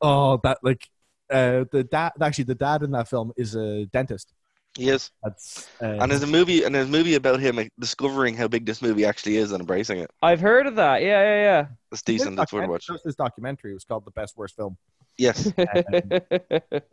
[0.00, 0.88] oh, that like
[1.30, 2.12] uh, the dad.
[2.20, 4.32] Actually, the dad in that film is a dentist.
[4.78, 5.10] He is.
[5.24, 8.46] That's uh, And there's a movie and there's a movie about him like, discovering how
[8.46, 10.08] big this movie actually is and embracing it.
[10.22, 11.02] I've heard of that.
[11.02, 11.66] Yeah, yeah, yeah.
[11.90, 12.36] It's decent.
[12.36, 12.88] That's worth a watch.
[12.88, 13.72] Was this documentary.
[13.72, 14.76] It was called "The Best Worst Film,"
[15.16, 15.52] Yes.
[15.58, 15.82] yeah.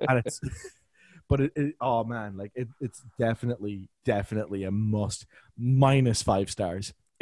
[0.10, 0.42] and it's,
[1.30, 5.28] but it, it, oh man, like it, it's definitely, definitely a must.
[5.56, 6.92] Minus five stars.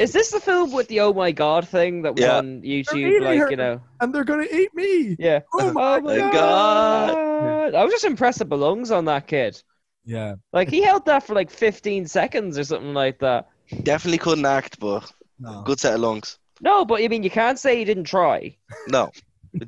[0.00, 2.38] is this the film with the "Oh my God" thing that was Yeah.
[2.38, 2.96] on YouTube?
[2.96, 3.50] eating Like her.
[3.50, 5.16] you know, and they're gonna eat me.
[5.18, 5.40] yeah.
[5.54, 7.14] Oh my my god.
[7.14, 7.74] God.
[7.74, 9.62] I was just impressed at the lungs on that kid.
[10.04, 13.48] Yeah, Like he held that for like 15 seconds or something like that.
[13.82, 15.62] Definitely couldn't act, but no.
[15.64, 16.38] good set of lungs.
[16.60, 18.56] No, but I mean, you can't say he didn't try.
[18.88, 19.10] No.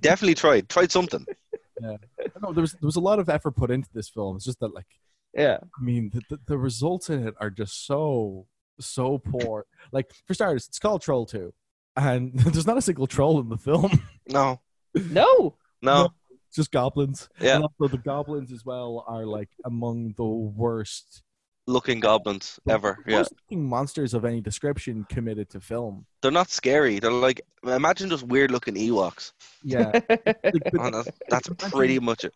[0.01, 0.69] Definitely tried.
[0.69, 1.25] Tried something.
[1.81, 1.97] Yeah.
[2.43, 4.35] no, there was there was a lot of effort put into this film.
[4.35, 4.87] It's just that, like,
[5.33, 5.59] Yeah.
[5.63, 8.47] I mean, the, the, the results in it are just so
[8.81, 9.67] so poor.
[9.93, 11.53] Like, for starters, it's called Troll Two,
[11.97, 13.91] and there's not a single troll in the film.
[14.29, 14.61] No.
[14.95, 15.57] No.
[15.83, 16.11] No.
[16.55, 17.29] Just goblins.
[17.41, 17.57] Yeah.
[17.57, 21.23] And also the goblins as well are like among the worst
[21.67, 22.99] Looking goblins ever.
[23.07, 23.19] Yeah.
[23.19, 26.07] worst looking monsters of any description committed to film.
[26.23, 26.99] They're not scary.
[26.99, 29.33] They're like imagine just weird looking Ewoks.
[29.63, 29.93] Yeah.
[30.09, 30.25] Like,
[30.73, 32.33] but Oh, that's, that's pretty much it.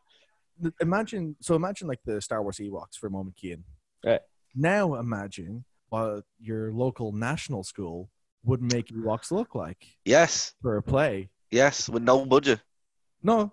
[0.81, 3.63] imagine so imagine like the Star Wars Ewoks for a moment, Kian.
[4.05, 4.21] Right.
[4.55, 8.09] Now imagine while your local national school
[8.45, 11.29] would make Ewoks look like Yes, for a play.
[11.51, 12.61] yes, with no budget.
[13.23, 13.53] No,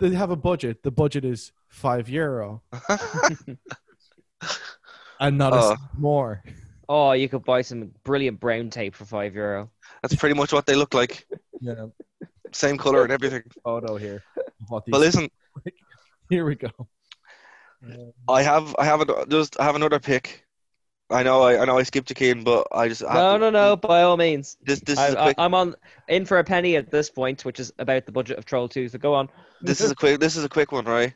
[0.00, 0.82] they have a budget.
[0.82, 2.62] The budget is five euro
[5.20, 5.68] and not a Oh.
[5.68, 6.42] cent more.
[6.88, 9.70] Oh, you could buy some brilliant brown tape for five euro.
[10.02, 11.26] That's pretty much what they look like.
[11.60, 11.86] Yeah,
[12.52, 13.42] Same color and everything.
[13.64, 14.22] photo here.
[14.36, 15.28] of What these But listen,
[16.30, 16.70] here we go.
[18.28, 20.45] I have I have a, just I have another pick.
[21.08, 23.38] I know I, I know I skipped you, Keen, but I just I No, to-
[23.38, 23.76] no, no.
[23.76, 25.74] By all means, This this I, is a quick I, I'm on
[26.08, 28.88] in for a penny at this point, which is about the budget of Troll Two.
[28.88, 29.28] So go on.
[29.62, 31.14] this is a quick this is a quick one, right?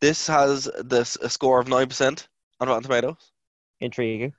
[0.00, 2.28] This has this a score of nine percent
[2.60, 3.32] on Rotten Tomatoes,
[3.80, 4.32] Intriguing.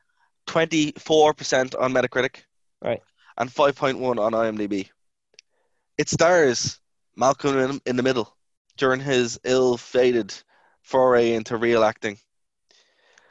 [0.46, 2.44] twenty four percent on Metacritic,
[2.82, 3.02] Right.
[3.38, 4.90] and five point one on IMDb.
[5.98, 6.80] It stars
[7.18, 8.34] Malcolm in, in the Middle
[8.78, 10.32] during his ill-fated
[10.84, 12.20] foray into real acting.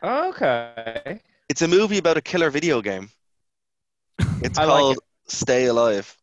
[0.02, 1.20] Okay.
[1.48, 3.10] It's a movie about a killer video game.
[4.42, 5.02] It's I like called it.
[5.28, 6.16] Stay Alive.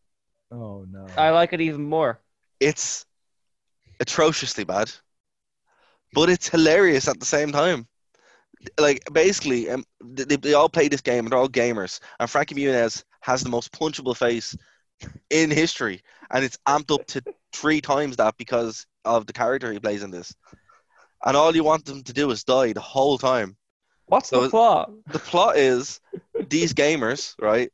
[0.52, 1.08] Oh no.
[1.18, 2.20] I like it even more.
[2.60, 3.06] It's
[4.00, 4.92] atrociously bad,
[6.14, 7.88] but it's hilarious at the same time.
[8.80, 12.00] Like basically, um, they, they all play this game and they're all gamers.
[12.20, 14.56] And Frankie Muniz has the most punchable face
[15.30, 16.02] in history,
[16.32, 17.22] and it's amped up to
[17.52, 20.34] three times that because of the character he plays in this.
[21.26, 23.58] And all you want them to do is die the whole time.
[24.14, 24.92] What's So the plot?
[25.12, 26.00] The plot is
[26.50, 27.72] these gamers, right?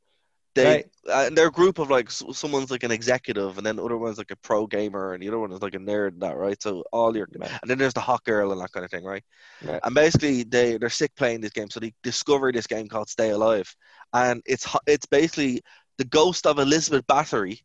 [0.55, 0.85] They Right.
[1.09, 4.17] uh, they're a group of like someone's like an executive, and then the other one's
[4.17, 6.09] like a pro gamer, and the other one is like a nerd.
[6.13, 6.61] And that right?
[6.61, 7.51] So all your Right.
[7.61, 9.23] and then there's the hot girl and that kind of thing, right?
[9.61, 9.81] Right.
[9.83, 13.29] And basically they they're sick playing this game, so they discover this game called Stay
[13.31, 13.75] Alive,
[14.13, 15.61] and it's it's basically
[15.97, 17.61] the ghost of Elizabeth Bathory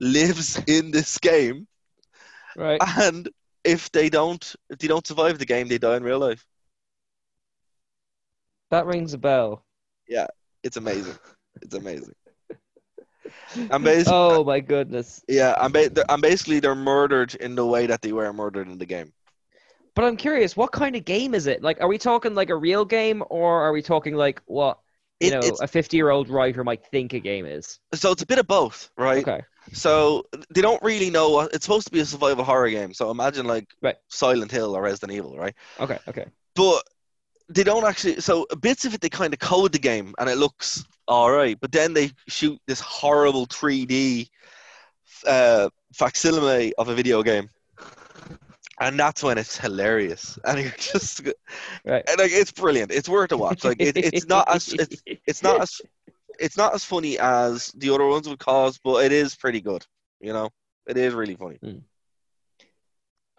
[0.00, 1.66] lives in this game,
[2.56, 2.82] Right.
[2.98, 3.28] and
[3.64, 6.44] if they don't if they don't survive the game, they die in real life.
[8.70, 9.64] That rings a bell.
[10.08, 10.26] Yeah,
[10.62, 11.16] it's amazing.
[11.62, 12.14] It's amazing.
[13.70, 15.22] And basically, Oh my goodness.
[15.28, 18.78] yeah, I'm, ba- I'm basically they're murdered in the way that they were murdered in
[18.78, 19.12] the game.
[19.94, 21.62] But I'm curious, what kind of game is it?
[21.62, 24.78] Like, are we talking like a real game, or are we talking like what
[25.20, 27.78] you It- know a 50 year old writer might think a game is?
[27.94, 29.22] So it's a bit of both, right?
[29.22, 29.42] Okay.
[29.72, 32.94] So they don't really know what it's supposed to be a survival horror game.
[32.94, 33.96] So imagine like Right.
[34.08, 35.54] Silent Hill or Resident Evil, right?
[35.80, 35.98] Okay.
[36.08, 36.26] Okay.
[36.54, 36.82] But
[37.48, 38.20] they don't actually.
[38.20, 41.58] So bits of it they kind of code the game and it looks all right,
[41.60, 44.28] but then they shoot this horrible 3D
[45.26, 47.48] uh, facsimile of a video game.
[48.80, 51.22] And that's when it's hilarious, and you're just
[51.84, 52.04] Right.
[52.08, 52.92] and, like it's brilliant.
[52.92, 53.64] It's worth a watch.
[53.64, 55.80] Like it, it's not as it's, it's not as
[56.38, 59.84] it's not as funny as the other ones would cause, but it is pretty good.
[60.20, 60.50] You know,
[60.86, 61.58] it is really funny.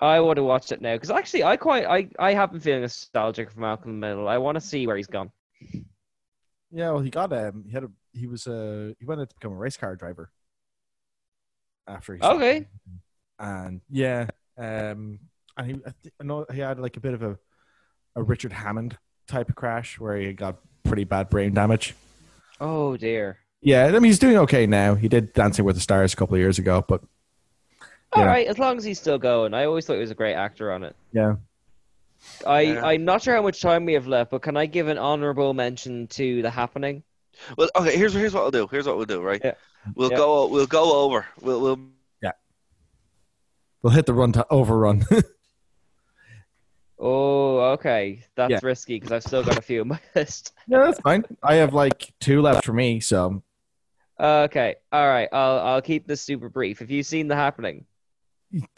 [0.01, 2.81] I want to watch it now because actually, I quite I I have been feeling
[2.81, 4.27] nostalgic for Malcolm in the Middle.
[4.29, 5.31] I want to see where he's gone.
[6.71, 9.51] Yeah, well, he got um, he had a he was uh he went to become
[9.53, 10.31] a race car driver
[11.87, 12.21] after he.
[12.21, 12.67] Okay.
[13.39, 14.27] and yeah,
[14.57, 15.19] um,
[15.57, 17.37] and he I, thi- I know he had like a bit of a
[18.15, 18.97] a Richard Hammond
[19.27, 21.93] type of crash where he got pretty bad brain damage.
[22.61, 23.39] Oh dear.
[23.61, 24.95] Yeah, I mean he's doing okay now.
[24.95, 27.01] He did Dancing with the Stars a couple of years ago, but
[28.13, 28.27] All Yeah.
[28.27, 29.53] right, as long as he's still going.
[29.53, 30.95] I always thought he was a great actor on it.
[31.11, 31.35] yeah,
[32.45, 32.85] I Yeah.
[32.85, 35.53] I'm not sure how much time we have left, but can I give an honorable
[35.53, 37.03] mention to The Happening?
[37.57, 37.95] Well, okay.
[37.95, 38.67] Here's here's what we'll do.
[38.67, 39.21] Here's what we'll do.
[39.21, 39.41] Right.
[39.43, 39.53] Yeah.
[39.95, 40.17] We'll Yeah.
[40.17, 40.47] go.
[40.47, 41.25] We'll go over.
[41.41, 41.79] We'll we'll
[43.81, 45.05] we'll hit the run to overrun.
[47.01, 48.59] Oh, okay, that's Yeah.
[48.61, 50.51] risky because I've still got a few on my list.
[50.67, 51.23] yeah, that's fine.
[51.41, 53.41] I have like two left for me, so
[54.19, 56.79] Okay, all right, I'll I'll keep this super brief.
[56.79, 57.85] Have you seen The Happening?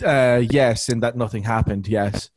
[0.04, 1.88] Uh, yes, in that nothing happened.
[1.88, 2.30] Yes,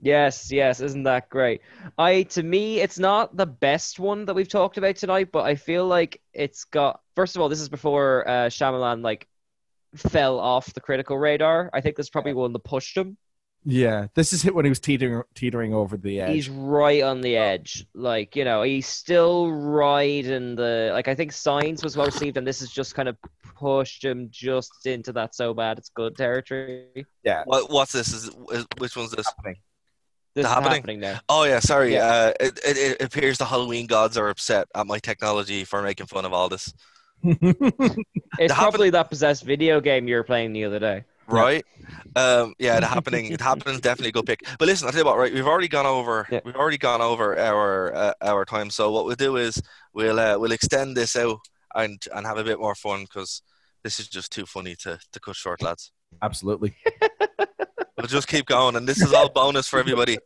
[0.00, 1.62] Yes, yes, isn't that great?
[1.96, 5.54] I to me, it's not the best one that we've talked about tonight, but I
[5.54, 7.00] feel like it's got.
[7.14, 9.26] First of all, this is before uh, Shyamalan like
[9.94, 11.70] fell off the critical radar.
[11.72, 13.16] I think this is probably one that pushed him.
[13.66, 14.06] Yeah.
[14.14, 16.32] This is hit when he was teetering teetering over the edge.
[16.34, 17.84] He's right on the edge.
[17.94, 22.46] Like, you know, he's still riding the like I think Signs was well received and
[22.46, 23.16] this has just kind of
[23.56, 27.06] pushed him just into that so bad it's good territory.
[27.24, 28.12] yeah, what, what's this?
[28.12, 29.26] Is, is which one's this?
[29.44, 29.56] This
[30.34, 30.70] The is Happening?
[30.72, 31.20] happening now.
[31.28, 31.92] Oh yeah, sorry.
[31.94, 32.06] Yeah.
[32.06, 36.06] Uh, it, it, it appears the Halloween gods are upset at my technology for making
[36.06, 36.72] fun of all this.
[37.24, 38.04] It's The
[38.40, 41.04] Happen- probably that possessed video game you were playing the other day.
[41.28, 41.64] Right?
[42.14, 43.26] Um, yeah, the happening.
[43.26, 44.40] It happens definitely a good pick.
[44.58, 45.18] But listen, I tell you what.
[45.18, 46.26] Right, we've already gone over.
[46.30, 46.40] Yeah.
[46.44, 48.70] We've already gone over our uh, our time.
[48.70, 49.60] So what we'll do is
[49.92, 51.40] we'll uh, we'll extend this out
[51.74, 53.42] and and have a bit more fun because
[53.82, 55.92] this is just too funny to to cut short, lads.
[56.22, 56.76] absolutely.
[57.96, 60.18] We'll just keep going, and this is all bonus for everybody.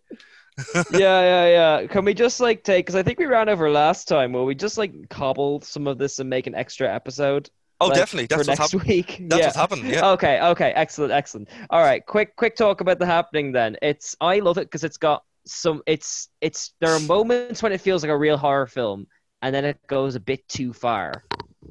[0.74, 1.86] yeah, yeah, yeah.
[1.86, 2.84] Can we just like take?
[2.84, 4.32] Because I think we ran over last time.
[4.32, 7.48] Will we just like cobble some of this and make an extra episode?
[7.81, 8.26] Oh, like, definitely.
[8.26, 8.89] That's for what's next happened.
[8.89, 9.16] week.
[9.28, 9.47] That's yeah.
[9.47, 9.85] what's happened.
[9.85, 10.11] Yeah.
[10.11, 11.49] Okay, okay, excellent, excellent.
[11.70, 13.53] All right, quick, quick talk about the happening.
[13.53, 15.83] Then it's I love it because it's got some.
[15.87, 19.07] It's it's there are moments when it feels like a real horror film,
[19.43, 21.24] and then it goes a bit too far.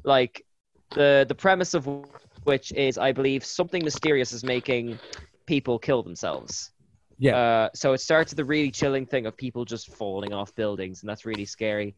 [0.04, 0.44] Like
[0.90, 1.88] the the premise of
[2.44, 4.98] which is, I believe, something mysterious is making
[5.46, 6.72] people kill themselves.
[7.18, 7.36] Yeah.
[7.36, 11.02] Uh, so it starts with the really chilling thing of people just falling off buildings,
[11.02, 11.94] and that's really scary.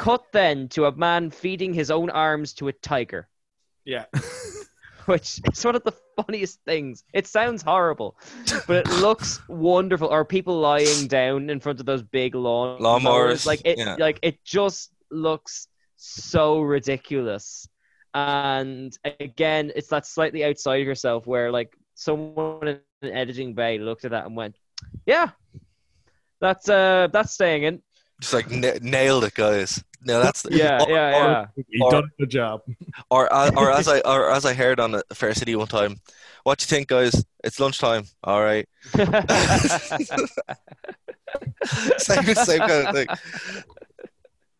[0.00, 3.28] Cut then to a man feeding his own arms to a tiger,
[3.84, 4.06] Yeah.
[5.04, 7.04] which is one of the funniest things.
[7.12, 8.16] It sounds horrible,
[8.66, 10.08] but it looks wonderful.
[10.08, 13.96] Or people lying down in front of those big lawn Lawnmowers, Like it, yeah.
[13.98, 17.68] like it just looks so ridiculous.
[18.14, 24.06] And again, it's that slightly outside yourself where like someone in an editing bay looked
[24.06, 24.56] at that and went,
[25.04, 25.30] "Yeah,
[26.40, 27.82] that's uh, that's staying in."
[28.20, 29.84] Just like n- nailed it, guys.
[30.04, 31.46] No, that's Yeah, or, yeah, or- yeah.
[31.68, 32.62] He Or- done a good job.
[33.10, 35.96] Or, uh, or as I or as I heard on a Fair City one time,
[36.44, 37.24] what you think, guys?
[37.44, 38.04] It's lunchtime.
[38.24, 38.66] All right,
[41.98, 43.06] same same kind of thing.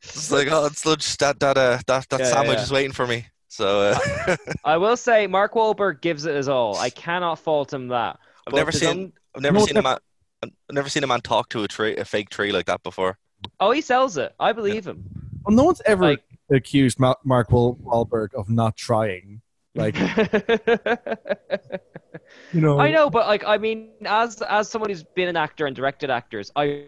[0.03, 1.17] It's like oh, it's lunch.
[1.19, 2.63] That that uh, that that Yeah, sandwich yeah.
[2.65, 3.27] is waiting for me.
[3.49, 3.93] So
[4.27, 6.77] uh, I will say Mark Wahlberg gives it his all.
[6.77, 8.19] I cannot fault him that.
[8.47, 9.99] I've But never seen un- I've never No, seen a man
[10.43, 13.19] I've never seen a man talk to a tree a fake tree like that before.
[13.59, 14.35] Oh, he sells it.
[14.39, 15.20] I believe him.
[15.45, 19.41] Well, no one's ever Like- accused Ma- Mark Wahl- Wahlberg of not trying.
[19.77, 19.97] Like,
[22.53, 25.67] you know, I know, but like, I mean, as as someone who's been an actor
[25.67, 26.87] and directed actors, I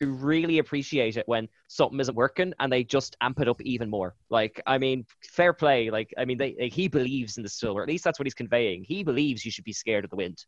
[0.00, 4.16] really appreciate it when something isn't working and they just amp it up even more.
[4.30, 5.90] Like, I mean, fair play.
[5.90, 8.24] Like, I mean, they, like, he believes in the still, or at least that's what
[8.26, 8.84] he's conveying.
[8.84, 10.46] He believes you should be scared of the wind.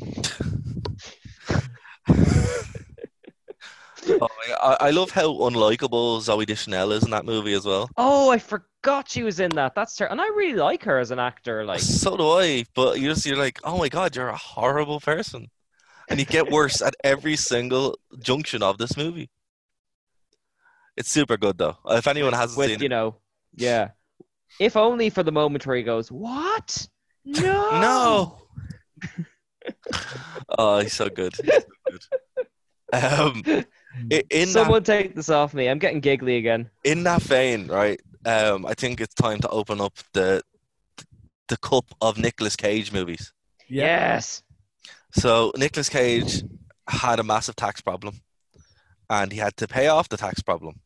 [4.08, 4.28] Oh,
[4.60, 7.88] I, I love how unlikable Zooey Deschanel is in that movie as well.
[7.96, 9.74] Oh, I forgot she was in that.
[9.74, 11.64] That's ter- and I really like her as an actor.
[11.64, 14.98] Like, So do I, but you just you're like, oh my god, you're a horrible
[15.00, 15.50] person,
[16.08, 19.30] and you get worse at every single junction of this movie.
[20.96, 21.76] It's super good though.
[21.86, 23.16] If anyone hasn't with seen you it, know,
[23.54, 23.90] yeah.
[24.58, 26.86] If only for the moment where he goes, "What?
[27.24, 28.38] No, no.
[30.58, 31.32] oh, he's so good.
[31.36, 32.00] He's so good.
[32.94, 33.42] Um,
[34.10, 35.68] i- in that Someone take this off me.
[35.68, 36.70] I'm getting giggly again.
[36.84, 38.00] in that vein, right?
[38.24, 40.42] Um, I think it's time to open up the
[41.48, 43.32] the cup of Nicolas Cage movies.
[43.68, 44.42] Yes.
[45.12, 46.42] So Nicolas Cage
[46.88, 48.20] had a massive tax problem,
[49.10, 50.80] and he had to pay off the tax problem,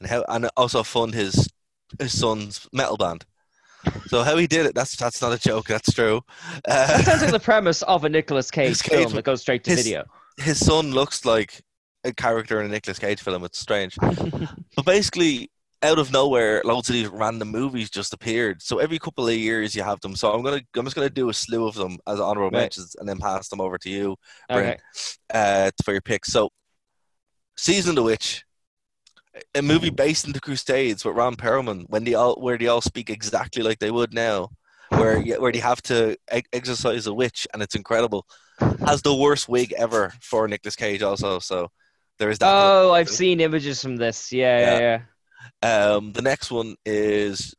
[0.00, 1.48] and how and also fund his
[2.00, 3.24] his son's metal band.
[4.06, 5.66] So how he did it, that's that's not a joke.
[5.68, 6.22] That's true.
[6.64, 9.62] That Uh, sounds like the premise of a Nicolas Cage, Cage- film that goes straight
[9.64, 10.04] to his- video.
[10.38, 11.62] his son looks like
[12.04, 13.44] a character in a Nicolas Cage film.
[13.44, 13.96] It's strange,
[14.76, 15.50] but basically.
[15.84, 18.62] Out of nowhere, loads of these random movies just appeared.
[18.62, 20.14] So every couple of years, you have them.
[20.14, 22.60] So I'm gonna, I'm just gonna do a slew of them as honorable Right.
[22.62, 24.14] mentions, and then pass them over to you,
[24.48, 24.58] Bryn.
[24.64, 24.76] Okay.
[25.34, 26.32] uh, for your picks.
[26.32, 26.50] So,
[27.56, 28.44] Season of the Witch,
[29.56, 32.80] a movie based in the Crusades with Ron Perlman, when they all where they all
[32.80, 34.50] speak exactly like they would now,
[34.90, 36.16] where where they have to
[36.52, 38.24] exercise a witch, and it's incredible.
[38.86, 41.40] Has the worst wig ever for Nicolas Cage, also.
[41.40, 41.72] So
[42.22, 42.46] there is that.
[42.54, 44.32] Oh, I've seen images from this.
[44.32, 45.00] Yeah, yeah, Yeah.
[45.62, 45.94] yeah.
[45.94, 47.52] Um, the next one is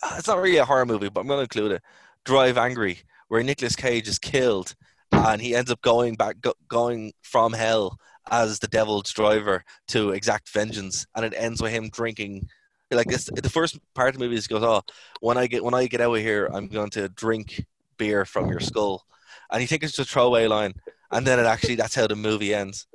[0.00, 1.82] uh, it's not really a horror movie, but I'm going to include it.
[2.24, 4.76] Drive Angry, where Nicolas Cage is killed,
[5.10, 7.98] and he ends up going back, go, going from hell
[8.30, 12.48] as the devil's driver to exact vengeance, and it ends with him drinking.
[12.92, 14.82] Like this, the first part of the movie is goes, "Oh,
[15.20, 17.64] when I get when I get out of here, I'm going to drink
[17.96, 19.04] beer from your skull,"
[19.50, 20.74] and you think it's just a throwaway line,
[21.10, 22.86] and then it actually that's how the movie ends.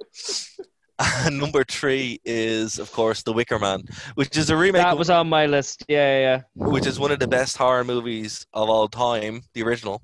[1.26, 3.84] And number three is, of course, The Wicker Man,
[4.16, 4.82] which is a remake.
[4.82, 5.84] That of- was on my list.
[5.88, 10.02] Yeah, yeah, which is one of the best horror movies of all time, the original.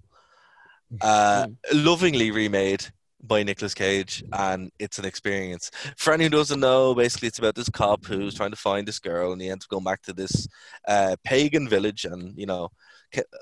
[1.02, 2.86] Uh, lovingly remade
[3.22, 5.70] by Nicolas Cage, and it's an experience.
[5.98, 9.00] For anyone who doesn't know, basically it's about this cop who's trying to find this
[9.00, 10.48] girl, and he ends up going back to this
[10.88, 12.70] uh, pagan village, and you know,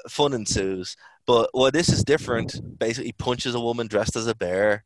[0.10, 0.95] fun ensues.
[1.27, 2.60] But well, this is different.
[2.80, 4.84] Basically, he punches a woman dressed as a bear.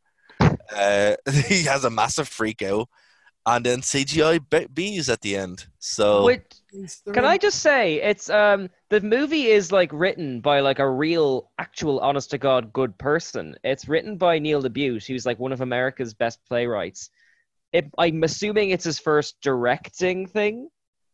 [0.74, 1.16] Uh,
[1.48, 2.90] he has a massive freak out,
[3.46, 5.68] and then CGI be- bees at the end.
[5.80, 6.42] So Wait,
[7.14, 11.52] can I just say it's um the movie is like written by like a real,
[11.58, 13.56] actual, honest to god good person.
[13.64, 17.10] It's written by Neil LaBute, who's like one of America's best playwrights.
[17.72, 20.70] It, I'm assuming it's his first directing thing,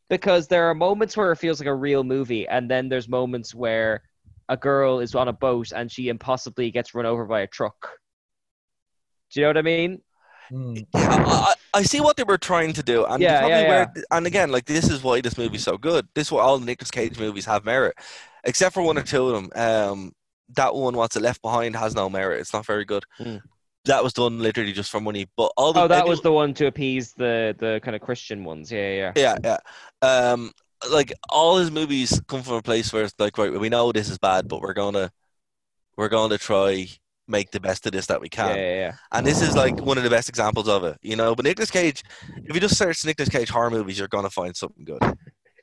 [0.10, 3.54] because there are moments where it feels like a real movie, and then there's moments
[3.54, 4.04] where
[4.48, 7.90] a girl is on a boat and she impossibly gets run over by a truck.
[9.32, 10.02] Do you know what I mean?
[10.50, 10.76] Hmm.
[10.76, 13.68] Yeah, I, I I see what they were trying to do, and Yeah, probably yeah,
[13.68, 16.08] where, and again, like this is why this movie's so good.
[16.14, 17.96] This is why all the Nicolas Cage movies have merit,
[18.44, 19.50] except for one or two of them.
[19.56, 20.12] Um,
[20.56, 22.40] that one, what's it left behind, has no merit.
[22.42, 23.04] It's not very good.
[23.18, 23.38] Hmm.
[23.86, 25.26] That was done literally just for money.
[25.36, 28.02] But all the Oh, that any- was the one to appease the the kind of
[28.02, 28.72] Christian ones.
[28.72, 29.12] Yeah, yeah.
[29.16, 29.38] yeah.
[29.44, 29.58] yeah,
[30.04, 30.08] yeah.
[30.32, 30.52] Um,
[30.92, 34.10] like all his movies come from a place where it's like, right, we know this
[34.10, 35.12] is bad, but we're gonna,
[35.98, 36.88] we're gonna try
[37.28, 38.56] make the best of this that we can.
[38.56, 38.92] yeah, yeah.
[39.12, 41.36] And this is like one of the best examples of it, you know.
[41.36, 42.04] But Nicolas Cage,
[42.46, 45.02] if you just search Nicolas Cage horror movies, you're gonna find something good.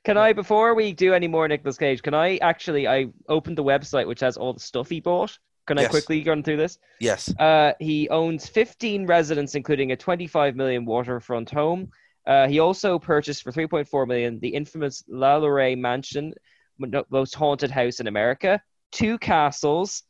[0.04, 2.88] Can I, before we do any more Nicolas Cage, can I actually?
[2.88, 5.38] I opened the website which has all the stuff he bought.
[5.68, 5.90] Can I Yes.
[5.92, 6.78] quickly run through this?
[6.98, 7.32] Yes.
[7.38, 11.88] Uh, he owns 15 residents, including a 25 million waterfront home.
[12.26, 16.34] Uh, he also purchased for 3.4 million the infamous LaLaurie Mansion,
[17.10, 18.60] most haunted house in America,
[18.90, 20.02] two castles,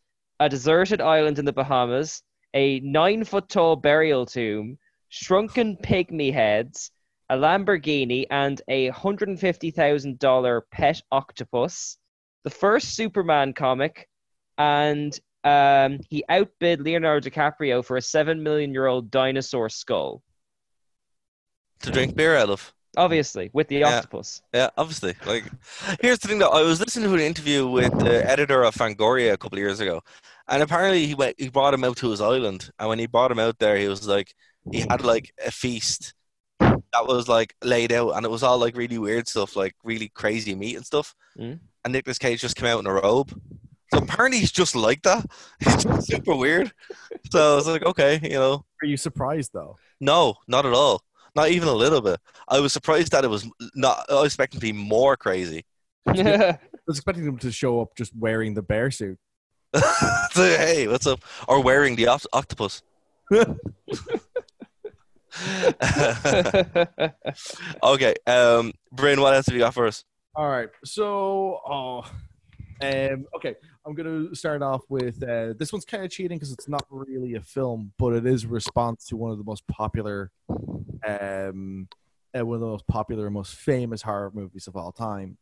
[0.42, 2.22] a deserted island in the Bahamas,
[2.54, 4.76] a nine foot tall burial tomb,
[5.08, 6.90] shrunken pygmy heads,
[7.30, 11.96] a Lamborghini, and a $150,000 pet octopus,
[12.42, 14.08] the first Superman comic,
[14.58, 20.22] and um, he outbid Leonardo DiCaprio for a seven million year old dinosaur skull.
[21.82, 22.72] To drink beer out of.
[22.96, 23.96] Obviously, with the Yeah.
[23.96, 24.42] octopus.
[24.52, 25.14] Yeah, obviously.
[25.24, 25.44] Like,
[26.00, 26.50] here's the thing though.
[26.50, 29.80] I was listening to an interview with the editor of Fangoria a couple of years
[29.80, 30.02] ago,
[30.52, 33.32] and apparently he went, he brought him out to his island, and when he brought
[33.32, 34.34] him out there, he was like,
[34.70, 36.14] he had like a feast
[36.60, 40.10] that was like laid out, and it was all like really weird stuff, like really
[40.14, 41.14] crazy meat and stuff.
[41.38, 41.58] Mm.
[41.84, 43.32] And Nicolas Cage just came out in a robe.
[43.92, 45.26] So apparently he's just like that.
[45.60, 46.72] He's just super weird.
[47.30, 49.76] So I was like, okay, you know, Are you surprised though?
[50.00, 51.02] no, not at all.
[51.34, 52.20] Not even a little bit.
[52.48, 54.04] I was surprised that it was not.
[54.10, 55.64] I was expecting to be more crazy.
[56.06, 59.18] I was expecting him to show up just wearing the bear suit.
[60.32, 61.22] So, hey, what's up?
[61.46, 62.82] Or wearing the oct- octopus.
[67.82, 70.04] okay, um, Bryn, what else have you got for us?
[70.34, 70.70] All right.
[70.84, 72.04] So, oh,
[72.80, 73.54] um, okay.
[73.84, 77.34] I'm gonna start off with uh, this one's kind of cheating because it's not really
[77.34, 80.30] a film, but it is a response to one of the most popular,
[81.06, 81.88] um,
[82.34, 85.36] uh, one of the most popular and most famous horror movies of all time.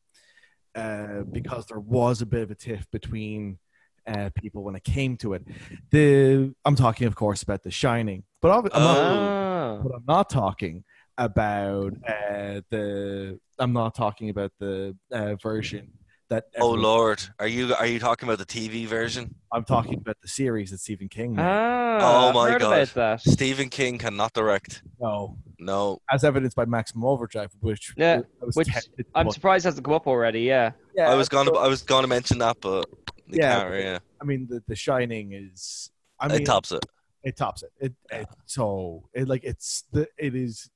[0.74, 3.58] Uh, because there was a bit of a tiff between
[4.12, 5.42] uh, people when it came to it.
[5.90, 9.80] The I'm talking, of course, about The Shining, but obvi- I'm not, Ah.
[9.82, 10.84] but I'm not talking
[11.18, 13.38] about uh, the.
[13.58, 15.92] I'm not talking about the uh, version
[16.30, 16.44] that.
[16.58, 19.34] Oh Lord, are you are you talking about the TV version?
[19.52, 21.42] I'm talking about the series that Stephen King made.
[21.42, 23.20] Ah, Oh I've my God.
[23.20, 24.82] Stephen King cannot direct.
[25.00, 28.68] no, No, as evidenced by Maximum Overdrive, which Yeah, was which
[29.14, 30.42] I'm surprised hasn't come up already.
[30.42, 30.70] Yeah.
[30.96, 32.86] yeah, I was gonna so- I was gonna mention that, but
[33.32, 33.68] you Yeah.
[33.70, 35.90] yeah, I mean, the, the Shining is.
[36.18, 36.84] I mean, it tops it.
[37.22, 37.70] it tops it.
[37.80, 40.70] It, it so it like it's the it is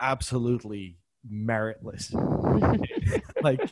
[0.00, 0.98] absolutely
[1.30, 2.12] meritless.
[3.42, 3.70] like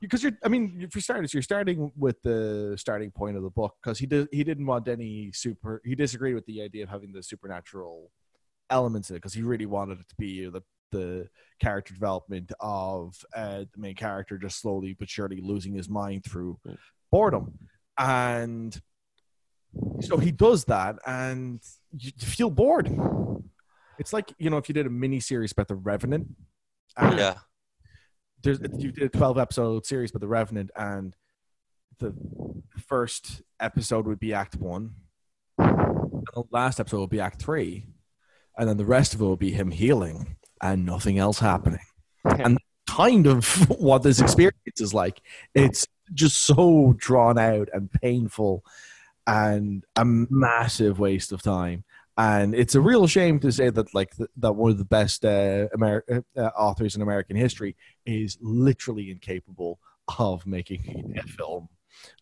[0.00, 3.74] because you're I mean for starters you're starting with the starting point of the book
[3.82, 7.12] because he did he didn't want any super he disagreed with the idea of having
[7.12, 8.10] the supernatural
[8.70, 10.62] elements in it because he really wanted it to be the
[10.92, 11.28] the
[11.60, 16.58] character development of uh, the main character just slowly but surely losing his mind through
[17.14, 17.56] boredom.
[17.96, 18.76] And
[20.00, 21.60] so he does that and
[21.96, 22.90] you feel bored.
[24.00, 26.26] It's like you know if you did a mini series about the revenant
[26.96, 27.34] and Yeah,
[28.42, 31.14] there's you did a 12 episode series about the revenant and
[32.00, 32.12] the
[32.88, 34.94] first episode would be act one
[35.58, 37.86] and the last episode would be act three
[38.58, 41.86] and then the rest of it will be him healing and nothing else happening.
[42.24, 42.58] And
[42.88, 43.46] kind of
[43.80, 45.20] what this experience is like.
[45.54, 48.64] It's just so drawn out and painful
[49.26, 51.84] and a massive waste of time
[52.16, 55.24] and it's a real shame to say that like th- that one of the best
[55.24, 56.04] uh, Amer-
[56.36, 57.76] uh, authors in American history
[58.06, 59.80] is literally incapable
[60.18, 61.68] of making a film,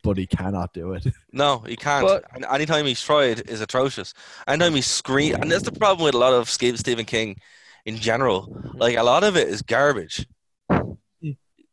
[0.02, 1.06] but he cannot do it.
[1.32, 2.06] no, he can't.
[2.06, 4.14] But- and anytime he's tried is atrocious.
[4.48, 7.36] Anytime he's scream, and that's the problem with a lot of Steve- Stephen King
[7.84, 8.72] in general.
[8.74, 10.26] Like a lot of it is garbage.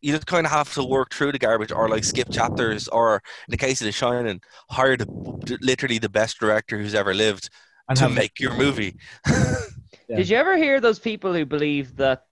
[0.02, 3.16] You just kind of have to work through the garbage, or like skip chapters, or
[3.16, 7.50] in the case of The Shining, hire the, literally the best director who's ever lived
[7.90, 8.96] And to have- make your movie.
[9.28, 10.16] Yeah.
[10.18, 12.24] Did you ever hear those people who believe that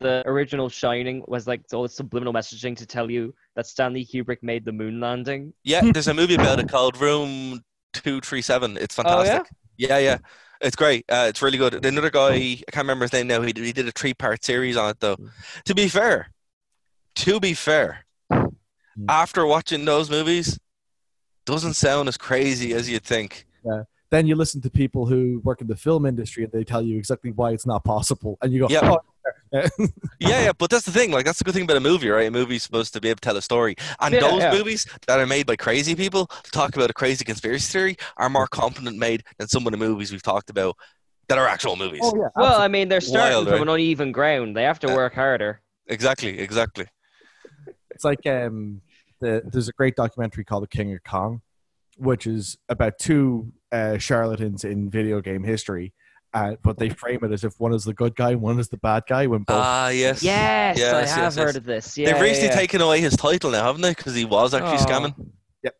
[0.00, 4.38] the original Shining was like all this subliminal messaging to tell you that Stanley Kubrick
[4.42, 5.52] made the moon landing?
[5.62, 7.60] Yeah, there's a movie about it called Room
[7.92, 8.76] Two Three Seven.
[8.76, 9.14] It's Oh, yeah?
[9.24, 9.56] fantastic.
[9.76, 9.98] yeah?
[9.98, 10.18] yeah,
[10.62, 11.04] It's great.
[11.08, 11.84] Uh, it's really good.
[11.84, 13.40] Another guy, I can't remember his name now.
[13.42, 15.16] He did, he did a three part series on it though.
[15.64, 16.28] To be fair,
[17.16, 18.04] to be fair,
[18.98, 19.06] Mm.
[19.08, 20.58] after watching those movies,
[21.46, 23.46] doesn't sound as crazy as you'd think.
[23.64, 23.84] Yeah.
[24.10, 26.98] Then you listen to people who work in the film industry and they tell you
[26.98, 28.90] exactly why it's not possible, and you go, Yeah.
[28.92, 29.00] "Oh,
[29.52, 29.68] yeah."
[30.20, 31.10] Yeah, yeah, but that's the thing.
[31.10, 32.28] Like, that's the good thing about a movie, right?
[32.28, 33.74] A movie's supposed to be able to tell a story.
[34.00, 34.52] And Yeah, those yeah.
[34.52, 38.30] movies that are made by crazy people to talk about a crazy conspiracy theory are
[38.30, 40.76] more competent made than some of the movies we've talked about
[41.28, 42.00] that are actual movies.
[42.04, 43.62] oh yeah, Well, I mean, they're starting Wild, from right?
[43.62, 44.56] an uneven ground.
[44.56, 44.94] They have to Yeah.
[44.94, 45.60] work harder.
[45.88, 46.86] Exactly, exactly.
[47.90, 48.80] It's like um,
[49.20, 51.42] the, there's a great documentary called The King of Kong,
[51.96, 55.92] which is about two uh, charlatans in video game history,
[56.34, 58.68] uh, but they frame it as if one is the good guy, and one is
[58.68, 59.26] the bad guy.
[59.26, 60.22] When both, Ah, yes.
[60.22, 61.56] Yes, I Yes, have yes, heard yes.
[61.56, 61.98] of this.
[61.98, 62.54] Yeah, They've recently yeah.
[62.56, 63.90] taken away his title now, haven't they?
[63.90, 64.86] Because he was actually Aw.
[64.86, 65.14] scamming.
[65.66, 65.70] uh,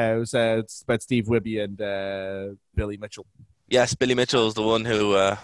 [0.00, 3.26] it was uh, it's about Steve Wiebe and uh, Billy Mitchell.
[3.68, 5.14] Yes, Billy Mitchell is the one who.
[5.14, 5.36] Uh,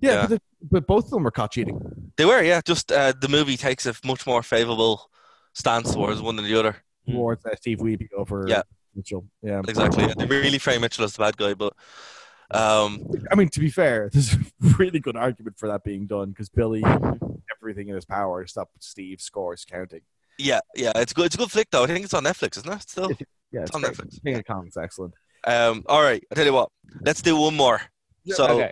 [0.00, 0.20] Yeah, Yeah.
[0.22, 0.40] But, the,
[0.70, 1.78] but both of them were caught cheating.
[2.16, 2.60] they were, yeah.
[2.64, 5.10] Just uh, the movie takes a much more favorable
[5.54, 6.76] stance towards one than the other.
[7.06, 7.12] Hmm.
[7.12, 8.62] Towards uh, Steve Wiebe over Yeah.
[8.94, 9.24] Mitchell.
[9.42, 10.04] Yeah, Exactly.
[10.04, 10.14] Yeah.
[10.18, 11.72] They really frame Mitchell as the bad guy, but
[12.52, 14.38] um, I mean, to be fair, there's a
[14.78, 16.82] really good argument for that being done because Billy
[17.60, 20.00] everything in his power to stop Steve's scores counting.
[20.38, 21.26] yeah, yeah, it's good.
[21.26, 21.84] It's a good flick though.
[21.84, 22.82] I think it's on Netflix, isn't it?
[22.82, 23.10] Still.
[23.52, 23.94] Yeah, It's on great.
[23.96, 24.22] Netflix.
[24.22, 25.12] King of Kong's excellent.
[25.44, 26.22] Um, all right.
[26.30, 26.68] I tell you what.
[27.00, 27.80] Let's do one more.
[28.24, 28.70] So Okay.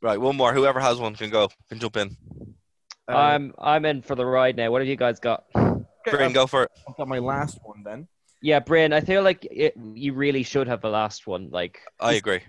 [0.00, 0.54] right, one more.
[0.54, 1.48] Whoever has one can go.
[1.68, 2.16] Can jump in.
[3.08, 4.70] Uh, I'm I'm in for the ride now.
[4.70, 5.42] What have you guys got?
[5.56, 5.74] okay,
[6.06, 6.70] Brain, I've, go for it.
[6.88, 8.06] I've got my last one then.
[8.40, 11.50] Yeah, Brian, I feel like it, you really should have the last one.
[11.50, 12.42] Like, I agree.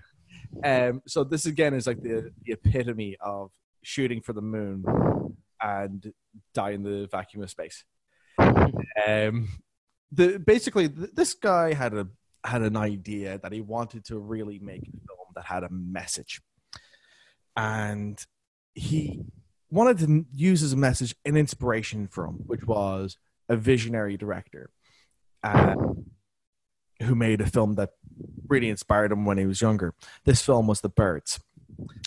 [0.64, 3.52] Um, so this again is like the, the epitome of
[3.82, 4.86] shooting for the moon
[5.62, 6.14] and
[6.54, 7.84] die in the vacuum of space.
[8.38, 9.50] Um,
[10.12, 12.08] the basically th- this guy had a
[12.46, 16.42] had an idea that he wanted to really make a film that had a message,
[17.56, 18.24] and
[18.74, 19.22] he
[19.70, 23.18] wanted to use as a message an inspiration from, which was
[23.50, 24.70] a visionary director.
[25.44, 25.76] Uh,
[27.04, 27.92] who made a film that
[28.48, 29.94] really inspired him when he was younger.
[30.26, 31.40] This film was The Birds.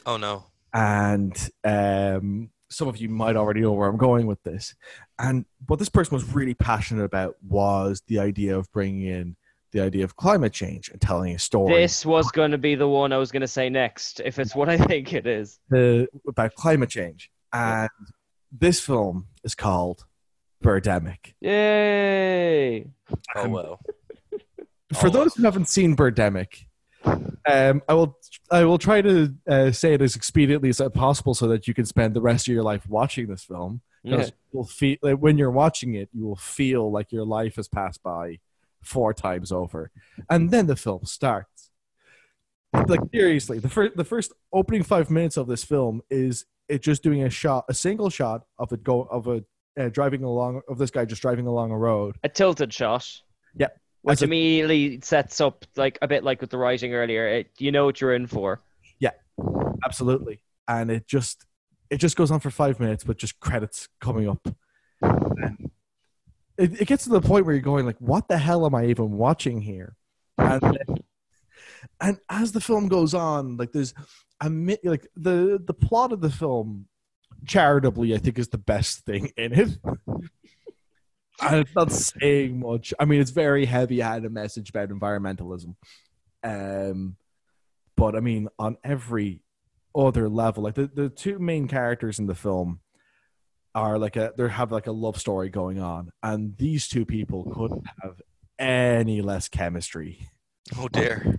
[0.04, 0.44] Oh no.
[0.72, 1.34] And
[1.64, 4.74] um, some of you might already know where I'm going with this.
[5.18, 9.36] And what this person was really passionate about was the idea of bringing in
[9.72, 12.88] the idea of climate change and telling a story this was going to be the
[12.88, 15.58] one I was going to say next, if it's what I think it is.
[15.74, 17.30] uh, about climate change.
[17.52, 17.88] And
[18.52, 20.04] this film is called
[20.62, 21.34] Birdemic.
[21.40, 22.86] Yay!
[23.34, 23.80] Oh well.
[24.94, 26.66] For Oh, those who haven't seen Birdemic,
[27.04, 28.18] um, I will
[28.50, 31.86] I will try to uh, say it as expediently as possible so that you can
[31.86, 33.80] spend the rest of your life watching this film.
[34.02, 34.28] Yeah.
[34.52, 38.02] you'll feel like when you're watching it, you will feel like your life has passed
[38.04, 38.38] by
[38.82, 39.90] four times over,
[40.30, 41.70] and then the film starts.
[42.72, 47.02] Like seriously, the first the first opening five minutes of this film is it just
[47.02, 49.44] doing a shot, a single shot of it go of a
[49.78, 52.16] uh, driving along of this guy just driving along a road.
[52.22, 53.08] A tilted shot.
[53.56, 53.68] Yeah.
[54.06, 57.84] Which immediately sets up, like a bit like with the writing earlier, it, you know
[57.84, 58.60] what you're in for.
[59.00, 59.10] Yeah,
[59.84, 60.40] absolutely.
[60.68, 61.44] And it just
[61.90, 64.46] it just goes on for five minutes with just credits coming up.
[65.02, 65.70] And
[66.56, 68.86] it, it gets to the point where you're going like what the hell am i
[68.86, 69.96] even watching here?
[70.38, 70.78] And
[72.00, 73.94] and as the film goes on like there's
[74.42, 74.48] a
[74.84, 76.86] like the the plot of the film
[77.44, 79.78] charitably i think is the best thing in it
[81.42, 82.94] it's not saying much.
[82.98, 84.00] I mean it's very heavy.
[84.00, 85.74] Had a message about environmentalism.
[86.42, 87.16] Um
[87.96, 89.40] but i mean on every
[89.94, 92.78] other level like the, the two main characters in the film
[93.76, 96.10] are like a they have like a love story going on.
[96.22, 98.20] And these two people couldn't have
[98.58, 100.28] any less chemistry.
[100.78, 101.38] Oh dear.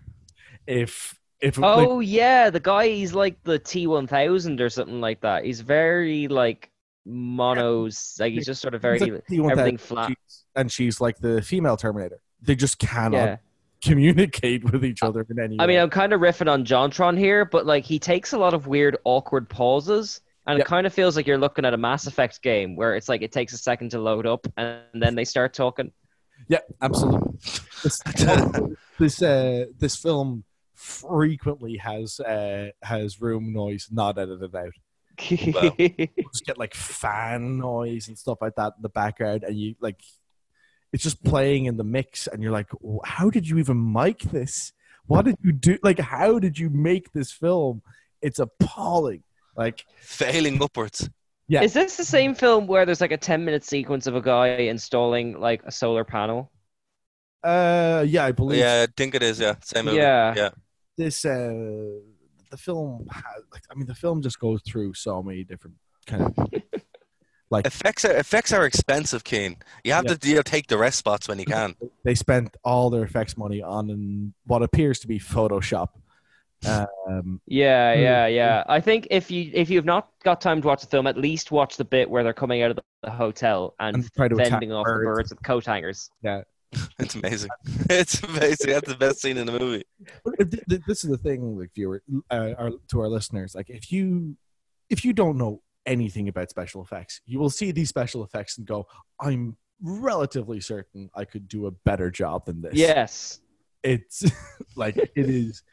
[0.68, 5.02] if if like, Oh yeah, the guy he's like the T one thousand or something
[5.02, 5.46] like that.
[5.46, 6.70] He's very like
[7.08, 10.10] monos, like he's just sort of very like everything flat.
[10.10, 13.38] she's- and she's like the female terminator they just cannot Yeah.
[13.84, 15.80] communicate with each other in any I mean.
[15.80, 18.98] I'm kind of riffing on Jontron here, but like he takes a lot of weird,
[19.06, 20.64] awkward pauses, and Yeah.
[20.64, 23.22] it kind of feels like you're looking at a Mass Effect game where it's like
[23.24, 25.92] it takes a second to load up, and then they start talking.
[26.48, 27.40] Yeah, absolutely.
[27.84, 28.00] This
[29.00, 30.44] this, uh, this film
[30.76, 34.74] frequently has uh, has room noise not edited out.
[35.54, 35.76] Wow.
[35.78, 39.76] You just get like fan noise and stuff like that in the background, and you
[39.82, 40.00] like
[40.94, 42.70] it's just playing in the mix, and you're like,
[43.04, 44.74] how did you even mic this?
[45.06, 45.78] What did you do?
[45.84, 47.82] Like, how did you make this film?
[48.22, 49.24] It's appalling.
[49.56, 51.10] Like, Failing upwards.
[51.48, 51.64] Yeah.
[51.64, 54.48] Is this the same film where there's like a 10 minute sequence of a guy
[54.48, 56.52] installing like a solar panel?
[57.44, 59.40] uh, yeah, I believe Yeah, I think it is.
[59.40, 59.98] Yeah, same movie.
[59.98, 60.34] Yeah.
[60.36, 60.50] yeah.
[60.98, 62.00] this uh
[62.50, 65.76] the film has like i mean the film just goes through so many different
[66.06, 66.36] kind of
[67.50, 69.56] Like Effects are effects are expensive, Kane.
[69.86, 70.16] You have Yeah.
[70.16, 71.76] to you know, take the rest spots when you can.
[72.04, 75.88] they spent all their effects money on what appears to be Photoshop.
[76.68, 78.64] Um, Yeah, yeah, yeah.
[78.68, 81.50] I think if you if you've not got time to watch the film, at least
[81.52, 84.36] watch the bit where they're coming out of the, the hotel and, And try to
[84.36, 85.06] attack fending off the birds.
[85.06, 86.10] birds with coat hangers.
[86.22, 86.42] yeah,
[87.00, 87.50] It's amazing.
[87.90, 88.72] It's amazing.
[88.72, 89.84] That's the best scene in the movie.
[90.26, 93.56] But th- th- this is the thing, like viewer, uh, our, to our listeners.
[93.56, 94.36] Like, if you
[94.90, 98.68] if you don't know anything about special effects, you will see these special effects and
[98.68, 98.88] go,
[99.20, 103.40] "I'm relatively certain I could do a better job than this." Yes.
[103.84, 104.24] it's
[104.76, 105.64] like it is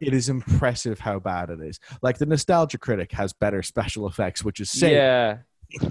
[0.00, 4.42] it is impressive how bad it is like the nostalgia critic has better special effects
[4.44, 5.38] which is saying Yeah.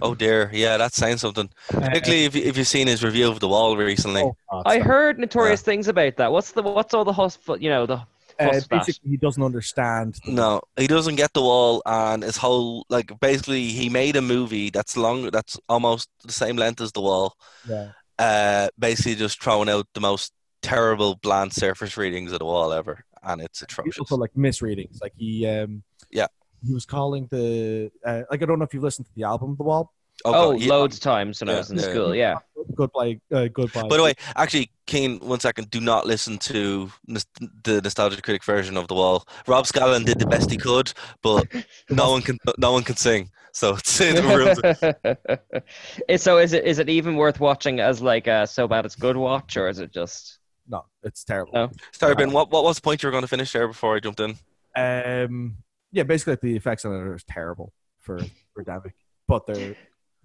[0.02, 1.50] Oh dear, yeah, that's saying something.
[1.70, 4.22] Particularly if, if you've seen his review of the wall recently.
[4.24, 4.36] Oh,
[4.66, 6.32] I heard notorious things about that.
[6.32, 7.38] What's the what's all the huss?
[7.60, 8.02] You know the
[8.40, 13.20] Uh, basically he doesn't understand No, he doesn't get the wall, and his whole like
[13.20, 17.36] basically he made a movie that's long, that's almost the same length as the wall.
[17.68, 17.90] Yeah.
[18.18, 20.32] Uh, basically just throwing out the most
[20.62, 24.00] terrible bland surface readings of the wall ever, and it's He atrocious.
[24.00, 26.28] also like misreadings like he um Yeah.
[26.66, 29.56] He was calling the uh, like i don't know if you've listened to the album
[29.58, 29.92] the wall
[30.24, 30.70] Oh, God, yeah.
[30.70, 31.84] loads of times when I was in yeah.
[31.90, 32.14] school.
[32.14, 32.36] Yeah.
[32.76, 35.72] goodbye uh, goodbye By the way, actually, Kane, one second.
[35.72, 37.26] Do not listen to nos-
[37.64, 39.26] the nostalgia critic version of the wall.
[39.48, 40.94] Rob Scallon did the best he could,
[41.24, 41.48] but
[41.90, 42.38] no one can.
[42.60, 43.32] No one can sing.
[43.54, 45.64] So it's it ruins it.
[46.08, 48.96] Is- so is it is it even worth watching as like a so bad it's
[48.96, 51.72] good watch or is it just no it's terrible No.
[51.94, 52.32] Sorry, Ben.
[52.32, 54.36] What what was the point you were going to finish there before I jumped in?
[54.76, 55.56] um
[55.92, 58.20] yeah basically the effects on it are terrible for
[58.54, 58.94] for Davik,
[59.28, 59.76] but they're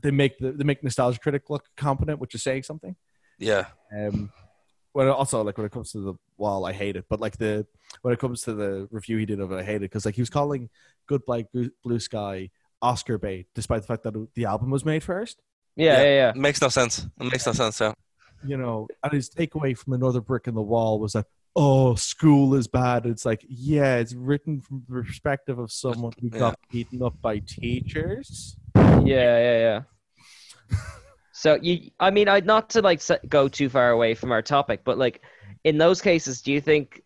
[0.03, 2.95] they make the they make nostalgia critic look competent which is saying something
[3.39, 3.67] Yeah.
[3.97, 4.31] Um,
[4.95, 7.05] well, also like when it comes to the wall, I hate it.
[7.11, 7.67] But like the
[8.01, 10.15] when it comes to the review he did of it, I hate it because like
[10.15, 10.71] he was calling
[11.07, 15.43] Goodbye Blue Blue Sky Oscar bait, despite the fact that the album was made first.
[15.77, 16.03] yeah Yeah.
[16.03, 16.29] yeah yeah.
[16.31, 17.07] It makes no sense.
[17.21, 17.79] It makes no sense.
[17.81, 17.93] Yeah.
[18.45, 21.27] You know, and his takeaway from another brick in the wall was that
[21.57, 23.07] oh, school is bad.
[23.07, 27.39] It's like yeah, it's written from the perspective of someone who got beaten up by
[27.41, 28.57] teachers.
[28.77, 29.83] Yeah, yeah,
[30.71, 30.79] yeah.
[31.33, 34.83] so you, I mean, I'd not to like go too far away from our topic,
[34.85, 35.23] but like
[35.65, 37.03] in those cases, do you think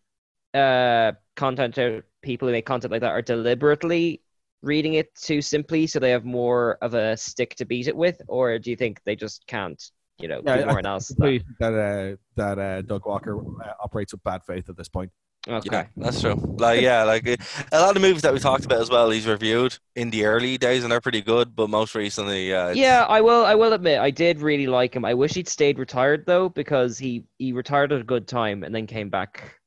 [0.52, 4.22] uh, content or people who make content like that are deliberately
[4.62, 8.20] reading it too simply so they have more of a stick to beat it with,
[8.28, 9.82] or do you think they just can't,
[10.21, 11.11] you know, Yeah, do I- more I analysis?
[11.11, 11.45] of that?
[11.61, 15.11] that uh, that uh, Doug Walker uh, operates with bad faith at this point.
[15.49, 15.69] Okay.
[15.73, 16.35] Yeah, that's true.
[16.59, 17.37] Like, yeah, like uh,
[17.73, 19.09] a lot of movies that we talked about as well.
[19.09, 21.57] He's reviewed in the early days, and they're pretty good.
[21.57, 23.47] But most recently, uh, Yeah, I will.
[23.47, 25.05] I will admit, I did really like him.
[25.07, 28.75] I wish he'd stayed retired though, because he he retired at a good time and
[28.75, 29.59] then came back,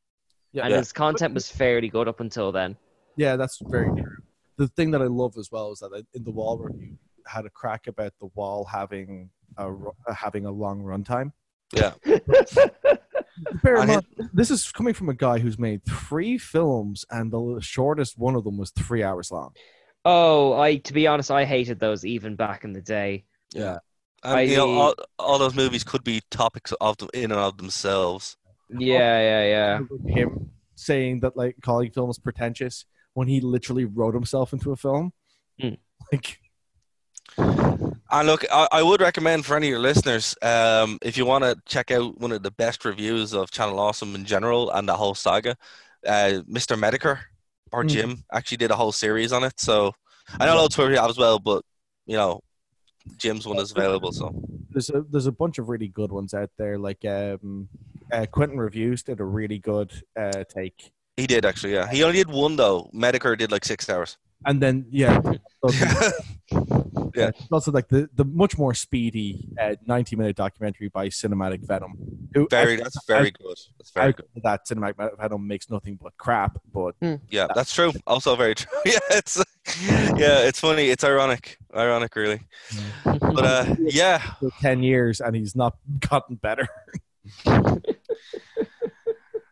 [0.51, 0.77] Yeah, and Yeah.
[0.77, 2.77] his content was fairly good up until then.
[3.17, 4.17] Yeah, that's very true.
[4.57, 6.97] The thing that I love as well is that in the wall review
[7.27, 11.31] had a crack about the wall having a uh, having a long runtime.
[11.75, 11.93] yeah,
[13.63, 17.59] Bear in mind, this is coming from a guy who's made three films, and the
[17.61, 19.51] shortest one of them was three hours long.
[20.05, 23.25] Oh, I to be honest, I hated those even back in the day.
[23.53, 23.79] yeah.
[24.25, 27.33] I- And you know, all, all those movies could be topics of them in and
[27.39, 28.37] of themselves.
[28.69, 30.13] Yeah, yeah, yeah.
[30.13, 32.85] Him saying that like calling films pretentious
[33.15, 35.11] when he literally wrote himself into a film.
[35.59, 35.73] Hmm.
[36.11, 36.39] Like,
[37.37, 41.43] And look, I, I would recommend for any of your listeners, um, if you want
[41.43, 44.95] to check out one of the best reviews of Channel Awesome in general and the
[44.95, 45.55] whole saga,
[46.05, 46.77] uh, Mr.
[46.77, 47.19] Metokur
[47.71, 47.89] or Mm.
[47.89, 49.59] Jim actually did a whole series on it.
[49.59, 49.93] So
[50.39, 51.63] I know loads of people have as well, but
[52.05, 52.41] you know,
[53.17, 54.11] Jim's one is available.
[54.11, 54.31] So
[54.69, 56.77] there's a there's a bunch of really good ones out there.
[56.77, 57.67] Like um,
[58.11, 61.89] uh, Quinton Reviews did a really good uh, take, he did actually, yeah.
[61.89, 62.89] He only did one though.
[62.93, 64.17] Metokur did like six hours.
[64.45, 65.19] And then yeah,
[67.15, 67.29] Yeah.
[67.51, 71.93] also like the the much more speedy uh, 90 minute documentary by Cinematic Venom.
[72.33, 73.57] Who Very, I- that's very good.
[73.77, 76.95] That's very I- that Cinematic Venom makes nothing but crap, but
[77.29, 77.91] Yeah, that's true.
[78.07, 78.71] Also very true.
[78.85, 79.37] Yeah, it's
[80.17, 80.89] yeah, it's funny.
[80.89, 81.57] It's ironic.
[81.75, 82.41] Ironic, really.
[83.05, 85.77] But uh, yeah, for 10 years and he's not
[86.09, 86.67] gotten better.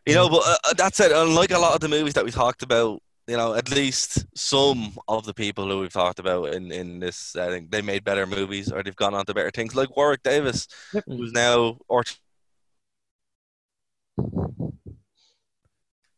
[0.06, 1.12] you know, but uh, uh, that's it.
[1.12, 4.96] Unlike a lot of the movies that we talked about, you know, at least some
[5.06, 8.72] of the people who we've talked about in in this setting, they made better movies
[8.72, 9.74] or they've gone on to better things.
[9.74, 10.66] Like Warwick Davis,
[11.06, 12.02] who's now or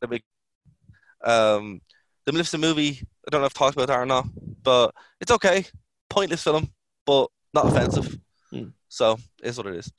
[0.01, 0.23] the big
[1.25, 1.81] um
[2.27, 3.03] the Maleficent movie.
[3.27, 4.27] I don't know if I've talked about that or not,
[4.63, 5.67] but it's okay.
[6.09, 6.71] Pointless film,
[7.05, 8.19] but not offensive.
[8.51, 8.69] Hmm.
[8.89, 9.93] So is what it is.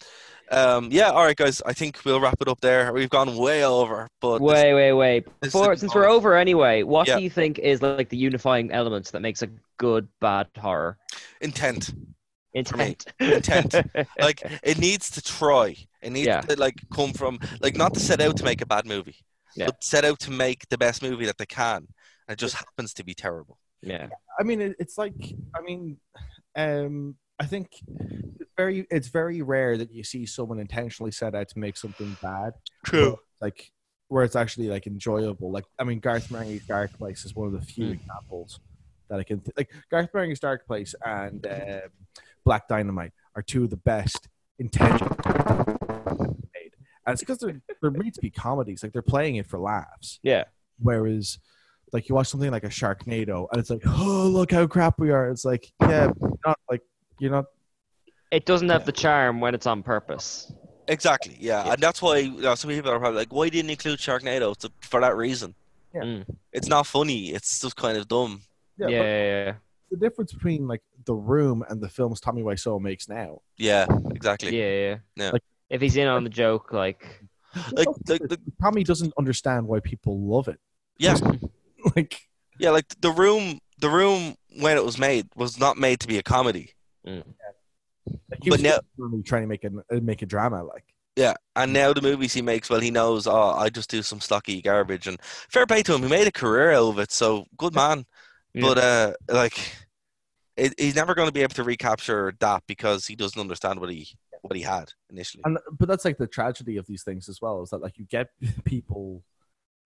[0.51, 1.61] Um, yeah, all right, guys.
[1.65, 2.93] I think we'll wrap it up there.
[2.93, 5.27] We've gone way over, but this- Wait, wait, wait.
[5.41, 7.17] Before, is- since we're over anyway, what Yeah.
[7.17, 10.97] do you think is like the unifying elements that makes a good bad horror?
[11.41, 11.93] intent.
[12.53, 13.05] Intent.
[13.19, 13.73] Intent.
[14.19, 15.75] like it needs to try.
[16.01, 16.41] It needs Yeah.
[16.41, 19.17] to like come from like not to set out to make a bad movie,
[19.55, 19.65] Yeah.
[19.65, 21.87] but set out to make the best movie that they can.
[22.27, 23.57] And it just happens to be terrible.
[23.81, 24.07] yeah.
[24.39, 25.13] I mean, it's like,
[25.55, 25.97] I mean,
[26.55, 27.69] um, I think
[28.39, 32.15] it's very, it's very rare that you see someone intentionally set out to make something
[32.21, 32.53] bad.
[32.85, 33.17] True.
[33.41, 33.71] Like
[34.07, 35.51] where it's actually like enjoyable.
[35.51, 37.93] Like, I mean, Garth Marenghi's Dark Place is one of the few Mm.
[37.93, 38.59] examples
[39.09, 39.69] that I can th- like.
[39.91, 41.81] Garth Marenghi's Dark Place and um,
[42.45, 44.29] Black Dynamite are two of the best
[44.59, 45.09] intentional
[46.53, 46.71] made,
[47.05, 48.81] and it's because they're they're made to be comedies.
[48.83, 50.19] Like they're playing it for laughs.
[50.23, 50.45] Yeah.
[50.79, 51.39] Whereas,
[51.91, 55.11] like you watch something like a Sharknado, and it's like, oh, look how crap we
[55.11, 55.29] are.
[55.29, 56.09] It's like, yeah,
[56.45, 56.81] not like
[57.19, 57.45] you're not.
[58.31, 60.51] It doesn't have the charm when it's on purpose.
[60.87, 61.37] Exactly.
[61.39, 61.65] Yeah.
[61.65, 61.73] Yeah.
[61.73, 64.51] And that's why you know, some people are probably like, why didn't include Sharknado?
[64.51, 65.55] It's for that reason.
[65.93, 66.01] Yeah.
[66.01, 66.25] Mm.
[66.51, 67.29] It's not funny.
[67.29, 68.41] It's just kind of dumb.
[68.77, 69.03] Yeah, but yeah,
[69.45, 69.53] yeah.
[69.89, 73.41] the difference between like The Room and the films Tommy Wiseau makes now.
[73.57, 73.85] Yeah.
[74.11, 74.57] Exactly.
[74.57, 74.97] Yeah, yeah.
[75.15, 75.29] Yeah.
[75.31, 77.23] Like- if he's in on the joke, like
[77.71, 80.59] Like, like the, Tommy doesn't understand why people love it.
[80.97, 81.17] yeah.
[81.95, 82.19] Like,
[82.59, 82.71] Yeah.
[82.71, 83.59] Like the room.
[83.79, 86.74] The room when it was made was not made to be a comedy.
[87.05, 87.23] Like
[88.29, 88.79] But he was now-
[89.25, 90.63] trying to make a uh, make a drama.
[90.63, 94.01] Like, Yeah, and now the movies he makes, well, he knows, oh, I just do
[94.01, 95.17] some stocky garbage, and
[95.49, 96.03] fair play to him.
[96.03, 98.05] He made a career out of it, so good man.
[98.53, 98.61] Yeah.
[98.61, 99.57] But uh, like,
[100.57, 103.89] it, he's never going to be able to recapture that because he doesn't understand what
[103.91, 104.07] he
[104.41, 105.41] what he had initially.
[105.43, 107.63] and but that's like the tragedy of these things as well.
[107.63, 108.27] Is that like you get
[108.63, 109.23] people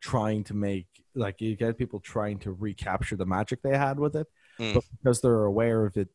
[0.01, 4.15] trying to make like you get people trying to recapture the magic they had with
[4.15, 4.27] it,
[4.59, 4.73] Mm.
[4.73, 6.09] but because they're aware of it,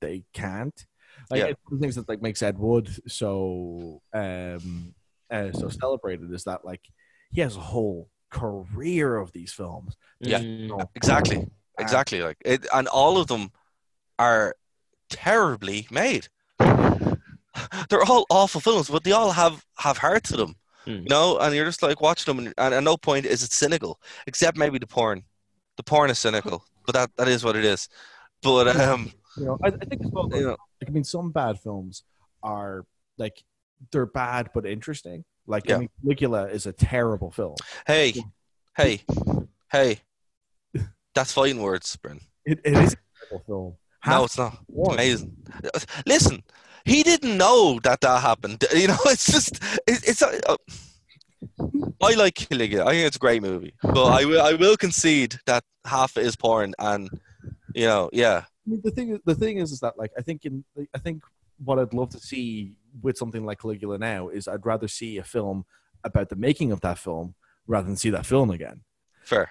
[0.00, 0.86] they can't.
[1.30, 1.46] Like Yeah.
[1.46, 4.94] it's one of the things that like makes Ed Wood so um
[5.30, 6.80] uh, so celebrated is that like
[7.30, 9.96] he has a whole career of these films.
[10.20, 10.40] Yeah.
[10.94, 11.46] Exactly,
[11.78, 12.22] exactly.
[12.22, 13.50] Like it, and all of them
[14.18, 14.54] are
[15.08, 16.28] terribly made.
[17.88, 20.56] They're all awful films, but they all have have heart to them.
[20.86, 21.02] Mm.
[21.02, 23.52] You know, and you're just like watching them, and, and at no point is it
[23.52, 25.24] cynical, except maybe the porn.
[25.76, 27.88] The porn is cynical, but that, that is what it is.
[28.42, 30.28] But um, You know, I, I think as well.
[30.32, 32.02] you know, like, I mean, some bad films
[32.42, 32.84] are
[33.18, 33.42] like
[33.92, 35.24] they're bad but interesting.
[35.46, 35.76] Like Yeah.
[35.76, 37.56] I mean, Caligula is a terrible film.
[37.86, 38.14] hey,
[38.76, 39.02] hey,
[39.72, 40.00] hey,
[41.14, 42.20] that's fighting words, Bryn.
[42.44, 42.96] It, it is a
[43.28, 43.76] terrible film.
[44.06, 44.58] No, it's not.
[44.66, 44.94] One.
[44.94, 45.36] amazing.
[46.06, 46.42] Listen,
[46.84, 48.64] he didn't know that that happened.
[48.74, 50.22] You know, it's just it, it's.
[50.22, 50.56] Uh,
[52.02, 52.86] I like Caligula.
[52.86, 56.36] I think it's a great movie, but I will I will concede that half is
[56.36, 57.10] porn, and
[57.74, 60.64] you know, yeah, the thing, the thing is, is that like I think in,
[60.94, 61.22] I think
[61.64, 62.72] what I'd love to see
[63.02, 65.64] with something like Caligula now is I'd rather see a film
[66.04, 67.34] about the making of that film
[67.66, 68.82] rather than see that film again.
[69.24, 69.50] fair.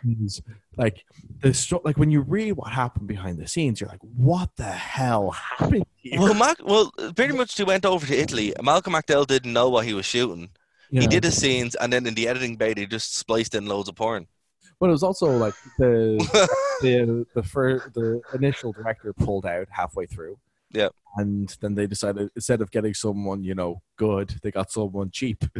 [0.78, 1.06] Like
[1.42, 4.64] the stro- like when you read what happened behind the scenes, you're like, what the
[4.64, 6.20] hell happened here?
[6.20, 8.54] Well, Mac, well, pretty much they went over to Italy.
[8.62, 10.50] Malcolm McDowell didn't know what he was shooting.
[10.90, 13.68] You He did his scenes, and then in the editing bay, they just spliced in
[13.68, 14.26] loads of porn.
[14.80, 16.18] But it was also like the
[16.82, 20.38] the the fir- the initial director pulled out halfway through.
[20.72, 20.94] Yep.
[21.18, 25.44] And then they decided instead of getting someone you know good, they got someone cheap.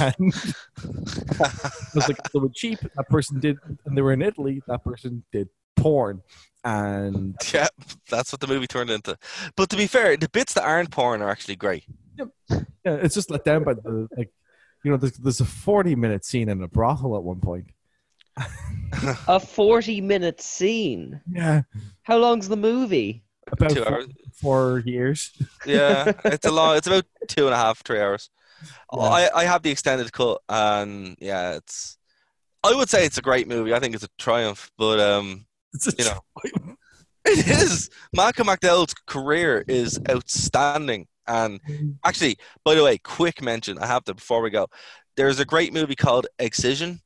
[0.00, 2.78] And it was like someone cheap.
[2.80, 4.62] That person did, and they were in Italy.
[4.66, 6.22] That person did porn,
[6.64, 7.68] and yeah,
[8.08, 9.18] that's what the movie turned into.
[9.54, 11.84] But to be fair, the bits that aren't porn are actually great.
[12.16, 12.26] yeah,
[12.84, 14.30] it's just let down by the like.
[14.82, 17.66] You know, there's, there's a 40 minute scene in a brothel at one point.
[19.28, 21.20] A forty-minute scene.
[21.30, 21.62] Yeah,
[22.02, 23.24] How long's the movie?
[23.50, 24.06] about Two four, hours.
[24.34, 25.32] four years.
[25.66, 26.76] Yeah, it's a long.
[26.76, 28.30] It's about two and a half, three hours.
[28.92, 29.00] Yeah.
[29.00, 31.98] I I have the extended cut, and yeah, it's.
[32.64, 33.74] I would say it's a great movie.
[33.74, 36.74] I think it's a triumph, but um, It's a You know.
[37.24, 37.90] it is.
[38.14, 41.60] Malcolm McDowell's career is outstanding, and
[42.04, 43.78] actually, by the way, quick mention.
[43.78, 44.68] I have to before we go.
[45.16, 47.00] There's a great movie called Excision,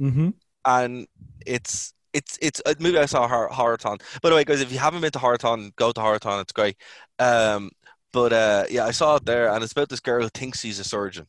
[0.00, 0.30] mm-hmm.
[0.64, 1.06] and
[1.46, 4.00] it's it's it's a movie I saw Hor- Horrorthon.
[4.22, 6.42] By the way, guys, if you haven't been to Horrorthon, go to Horrorthon.
[6.42, 6.76] It's great.
[7.18, 7.70] Um,
[8.12, 10.78] but uh, yeah, I saw it there, and it's about this girl who thinks she's
[10.78, 11.26] a surgeon.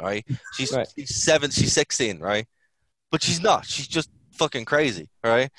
[0.00, 0.26] Right?
[0.54, 0.86] She's, Right.
[0.94, 1.50] she's seven.
[1.50, 2.18] She's sixteen.
[2.18, 2.46] Right?
[3.10, 3.64] But she's not.
[3.66, 5.08] She's just fucking crazy.
[5.22, 5.50] Right?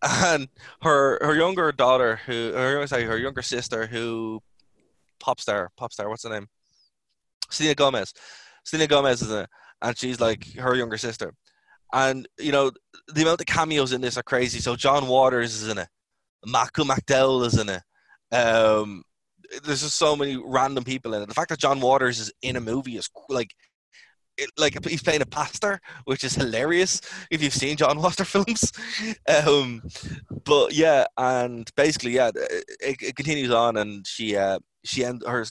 [0.00, 0.48] And
[0.82, 4.40] her her younger daughter, who or sorry, her younger sister, who
[5.18, 6.46] pop star, pop star, what's her name?
[7.50, 8.12] Selena Gomez.
[8.64, 9.50] Selena Gomez is in it,
[9.82, 11.34] and she's like her younger sister.
[11.92, 12.70] And you know
[13.08, 14.60] the amount of cameos in this are crazy.
[14.60, 15.88] So John Waters is in it,
[16.46, 17.82] Malcolm McDowell is in it.
[18.34, 19.02] Um,
[19.64, 21.28] there's just so many random people in it.
[21.28, 23.54] The fact that John Waters is in a movie is like
[24.36, 27.00] it, like he's playing a pastor, which is hilarious
[27.30, 28.72] if you've seen John Waters films.
[29.46, 29.82] Um,
[30.44, 35.44] but yeah, and basically, yeah, it, it continues on, and she uh, she end her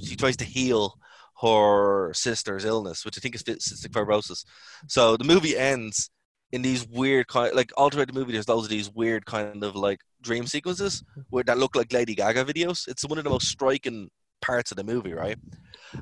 [0.00, 0.94] she tries to heal
[1.40, 4.44] her sister's illness, which I think is cystic fibrosis.
[4.86, 6.10] So the movie ends
[6.50, 8.32] in these weird kind, like all throughout the movie.
[8.32, 12.14] There's loads of these weird kind of like dream sequences where that look like Lady
[12.14, 12.88] Gaga videos.
[12.88, 14.10] It's one of the most striking
[14.40, 15.38] parts of the movie, right?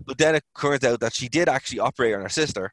[0.04, 2.72] But then it turns out that she did actually operate on her sister,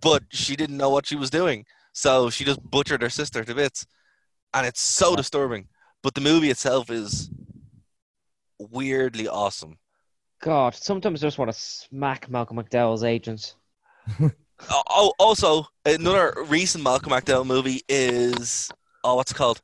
[0.00, 3.54] but she didn't know what she was doing, so she just butchered her sister to
[3.54, 3.86] bits,
[4.54, 5.68] and it's so disturbing.
[6.02, 7.30] But the movie itself is
[8.58, 9.78] weirdly awesome.
[10.40, 13.56] God, sometimes I just want to smack Malcolm McDowell's agents.
[14.70, 18.70] oh, also another recent Malcolm McDowell movie is
[19.04, 19.60] oh, what's it called?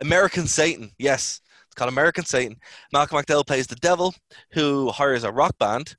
[0.00, 0.90] American Satan.
[0.98, 2.56] Yes, it's called American Satan.
[2.92, 4.14] Malcolm McDowell plays the devil
[4.52, 5.96] who hires a rock band.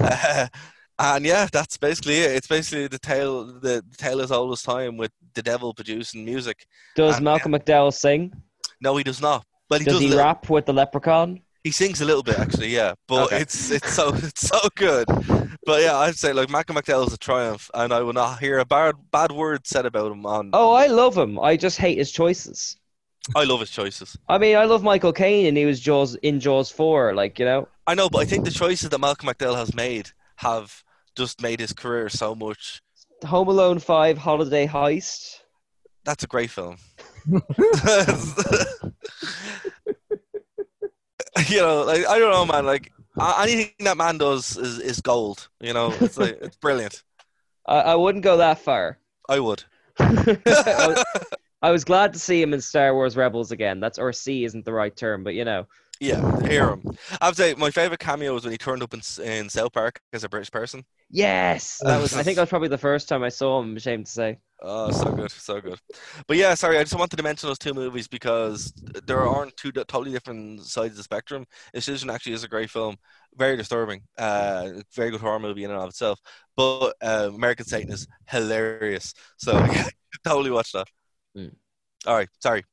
[0.00, 0.48] Uh,
[0.98, 2.32] and yeah, that's basically it.
[2.32, 3.44] It's basically the tale.
[3.44, 6.66] The, the tale is always time with the devil producing music.
[6.94, 8.32] Does And, Malcolm McDowell sing?
[8.80, 9.44] No, he does not.
[9.68, 10.12] But he Does does.
[10.12, 11.40] he rap with the leprechaun?
[11.66, 12.94] He sings a little bit actually, yeah.
[13.08, 13.40] But Okay.
[13.40, 15.04] it's it's so it's so good.
[15.66, 18.60] But yeah, I'd say like Malcolm McDowell is a triumph, and I will not hear
[18.60, 20.50] a bad bad word said about him on.
[20.52, 21.40] Oh, I love him.
[21.40, 22.76] I just hate his choices.
[23.34, 24.16] I love his choices.
[24.28, 27.16] I mean, I love Michael Caine, and he was Jaws in Jaws four.
[27.16, 30.10] Like you know, I know, but I think the choices that Malcolm McDowell has made
[30.36, 30.84] have
[31.16, 32.80] just made his career so much.
[33.24, 35.40] Home Alone five, Holiday Heist.
[36.04, 36.76] That's a great film.
[41.48, 42.66] you know, like I don't know, man.
[42.66, 42.92] Like
[43.40, 45.48] anything that man does is, is gold.
[45.60, 47.02] You know, it's like it's brilliant.
[47.66, 48.98] I, I wouldn't go that far.
[49.28, 49.64] I would.
[49.98, 51.04] I, was,
[51.62, 53.80] I was glad to see him in Star Wars Rebels again.
[53.80, 55.66] That's or see isn't the right term, but you know.
[55.98, 56.82] Yeah, hear him.
[57.20, 60.00] I would say my favorite cameo was when he turned up in, in South Park
[60.12, 60.84] as a British person.
[61.10, 62.14] Yes, that was.
[62.14, 63.70] I think that was probably the first time I saw him.
[63.70, 64.38] I'm ashamed to say.
[64.60, 65.78] Oh, so good, so good.
[66.26, 68.72] But yeah, sorry, I just wanted to mention those two movies because
[69.06, 71.46] there aren't two totally different sides of the spectrum.
[71.74, 72.96] Excision actually is a great film,
[73.36, 76.18] very disturbing, uh, very good horror movie in and of itself.
[76.56, 79.88] But uh, American Satan is hilarious, so yeah,
[80.24, 80.88] totally watch that.
[81.36, 81.54] Mm.
[82.06, 82.64] All right, sorry.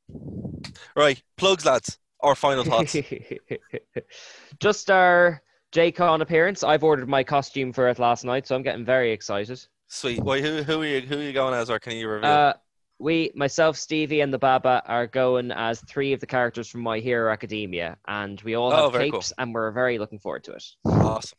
[0.96, 1.98] Right, plugs, lads.
[2.20, 2.96] Our final thoughts.
[4.60, 5.42] Just our
[5.74, 6.62] JCon appearance.
[6.62, 9.60] I've ordered my costume for it last night, so I'm getting very excited.
[9.88, 10.20] Sweet.
[10.22, 12.30] Wait, who who are you who are you going as, or can you reveal?
[12.30, 12.52] Uh,
[13.00, 17.00] we, myself, Stevie, and the Baba are going as three of the characters from My
[17.00, 20.52] Hero Academia, and we all Oh, have very capes, and we're very looking forward to
[20.52, 20.64] it.
[20.86, 21.36] awesome.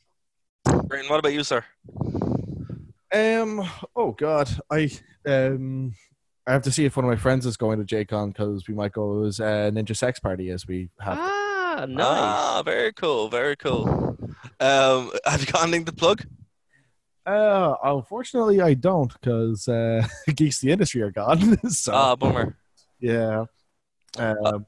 [0.87, 1.63] Brendan, what about you, sir?
[3.13, 3.67] Um.
[3.95, 4.49] Oh God.
[4.71, 4.91] I
[5.25, 5.95] um.
[6.47, 8.75] I have to see if one of my friends is going to JCon because we
[8.75, 11.17] might go as a Ninja Sex Party as we have.
[11.19, 11.44] Ah,
[11.83, 12.05] nice.
[12.07, 14.17] Ah, very cool, very cool.
[14.61, 16.23] Um, have you got anything to plug?
[17.25, 21.57] Uh, unfortunately, I don't because uh, Geeks the Industry are gone.
[21.69, 22.55] so Ah, bummer.
[22.99, 23.45] yeah.
[24.17, 24.65] Um,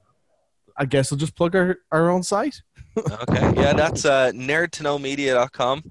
[0.75, 2.61] I guess we'll just plug our, our own site.
[2.97, 5.84] Okay, yeah, that's uh, nerdtoknowmedia.com.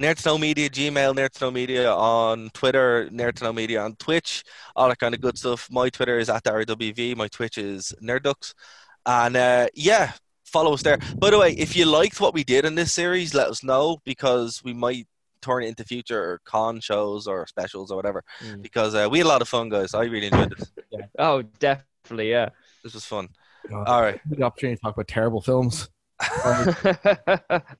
[0.00, 3.82] Nerd to Know Media, Gmail, Nerd to Know Media on Twitter, Nerd to Know Media
[3.82, 4.42] on Twitch,
[4.74, 5.68] all that kind of good stuff.
[5.70, 8.54] My Twitter is at RWV, my Twitch is Nerdux.
[9.06, 10.12] And uh, yeah,
[10.52, 10.98] follow us there.
[11.16, 13.98] By the way, if you liked what we did in this series, let us know
[14.04, 15.06] because we might
[15.40, 18.22] turn it into future con shows or specials or whatever.
[18.44, 18.62] Mm.
[18.62, 19.94] Because uh, we had a lot of fun, guys.
[19.94, 20.72] I really enjoyed this.
[21.18, 22.50] Oh, definitely, yeah.
[22.84, 23.28] This was fun.
[23.68, 24.20] God, All right.
[24.26, 25.88] the opportunity to talk about terrible films.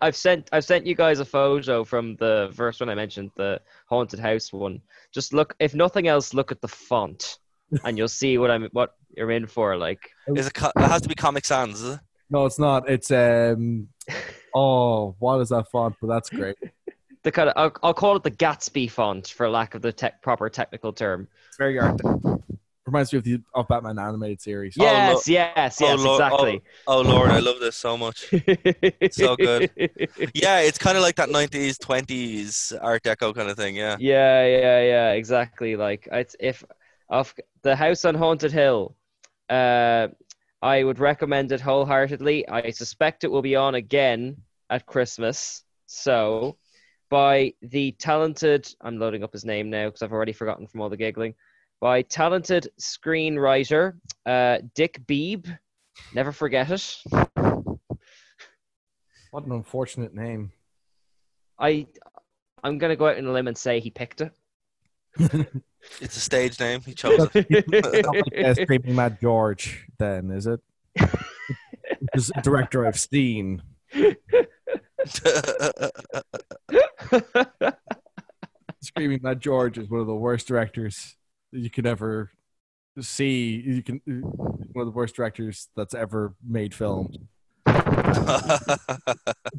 [0.01, 3.61] I've sent I've sent you guys a photo from the first one I mentioned, the
[3.89, 4.81] haunted house one.
[5.13, 7.39] Just look, if nothing else, look at the font,
[7.85, 9.77] and you'll see what I'm what you're in for.
[9.77, 12.01] Like, Is it, it has to be Comic Sans, is it?
[12.33, 12.89] No, it's not.
[12.89, 13.89] It's um.
[14.55, 15.97] Oh, what is that font?
[15.99, 16.57] But that's great.
[17.23, 20.21] the kind of I'll, I'll call it the Gatsby font for lack of the tech,
[20.21, 21.27] proper technical term.
[21.49, 21.99] It's very art.
[22.85, 24.77] Reminds me of the of Batman animated series.
[24.79, 26.63] Oh, Yes, lo- yes, oh, yes, exactly.
[26.87, 28.29] Oh Lord, I love this so much.
[28.31, 29.71] it's so good.
[30.35, 33.75] Yeah, it's kind of like that '90s, '20s Art Deco kind of thing.
[33.75, 33.97] Yeah.
[34.01, 35.77] Yeah, yeah, yeah, exactly.
[35.77, 36.63] Like it's if
[37.09, 37.33] of
[37.63, 38.97] the house on Haunted Hill,
[39.49, 40.09] uh,
[40.63, 42.49] I would recommend it wholeheartedly.
[42.49, 44.37] I suspect it will be on again
[44.71, 45.65] at Christmas.
[45.87, 46.57] So,
[47.11, 50.89] by the talented, I'm loading up his name now because I've already forgotten from all
[50.89, 51.35] the giggling.
[51.81, 53.95] By talented screenwriter
[54.25, 55.51] uh, Dick Beebe.
[56.15, 56.97] Never forget it.
[59.33, 60.53] What an unfortunate name.
[61.59, 61.89] I,
[62.63, 64.33] I'm gonna go out on a limb and say he picked it.
[66.01, 66.81] It's a stage name.
[66.83, 67.47] He chose it.
[67.51, 70.61] It's not like uh, Screaming Mad George, then, is it?
[72.15, 73.63] This director I've seen.
[78.81, 81.17] Screaming Mad George is one of the worst directors
[81.51, 82.31] you could ever
[83.01, 83.63] see.
[83.65, 87.19] You can one of the worst directors that's ever made films.
[87.67, 88.89] At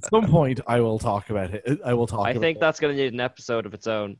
[0.10, 1.80] some point, I will talk about it.
[1.86, 2.28] I will talk.
[2.28, 2.62] I about think it.
[2.62, 4.18] that's going to need an episode of its own.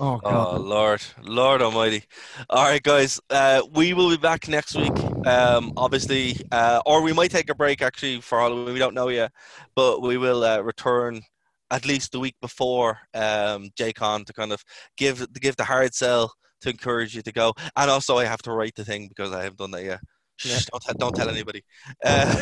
[0.00, 0.56] Oh Oh.
[0.56, 2.04] Lord, Lord Almighty!
[2.48, 4.96] All right, guys, uh, we will be back next week.
[5.26, 8.74] Um, obviously, uh, or we might take a break actually for Halloween.
[8.74, 9.32] We don't know yet,
[9.74, 11.22] but we will uh, return
[11.70, 14.62] at least the week before um, JCon to kind of
[14.96, 17.52] give to give the hard sell to encourage you to go.
[17.76, 20.00] And also, I have to write the thing because I haven't done that yet.
[20.36, 21.64] Shh, don't, tell, don't tell anybody.
[22.04, 22.40] Uh,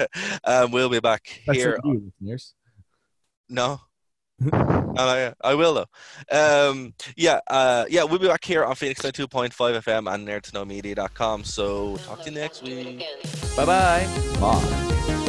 [0.44, 1.78] um, we'll be back That's here.
[1.82, 2.54] listeners.
[3.48, 3.80] No.
[4.98, 6.70] And I, I will though.
[6.70, 11.44] Um, yeah, uh, yeah, we'll be back here on Phoenix 92.5 FM and nerdtoknowmedia.com.
[11.44, 13.04] So talk to you next week.
[13.56, 14.08] Bye bye.
[14.40, 15.24] Bye.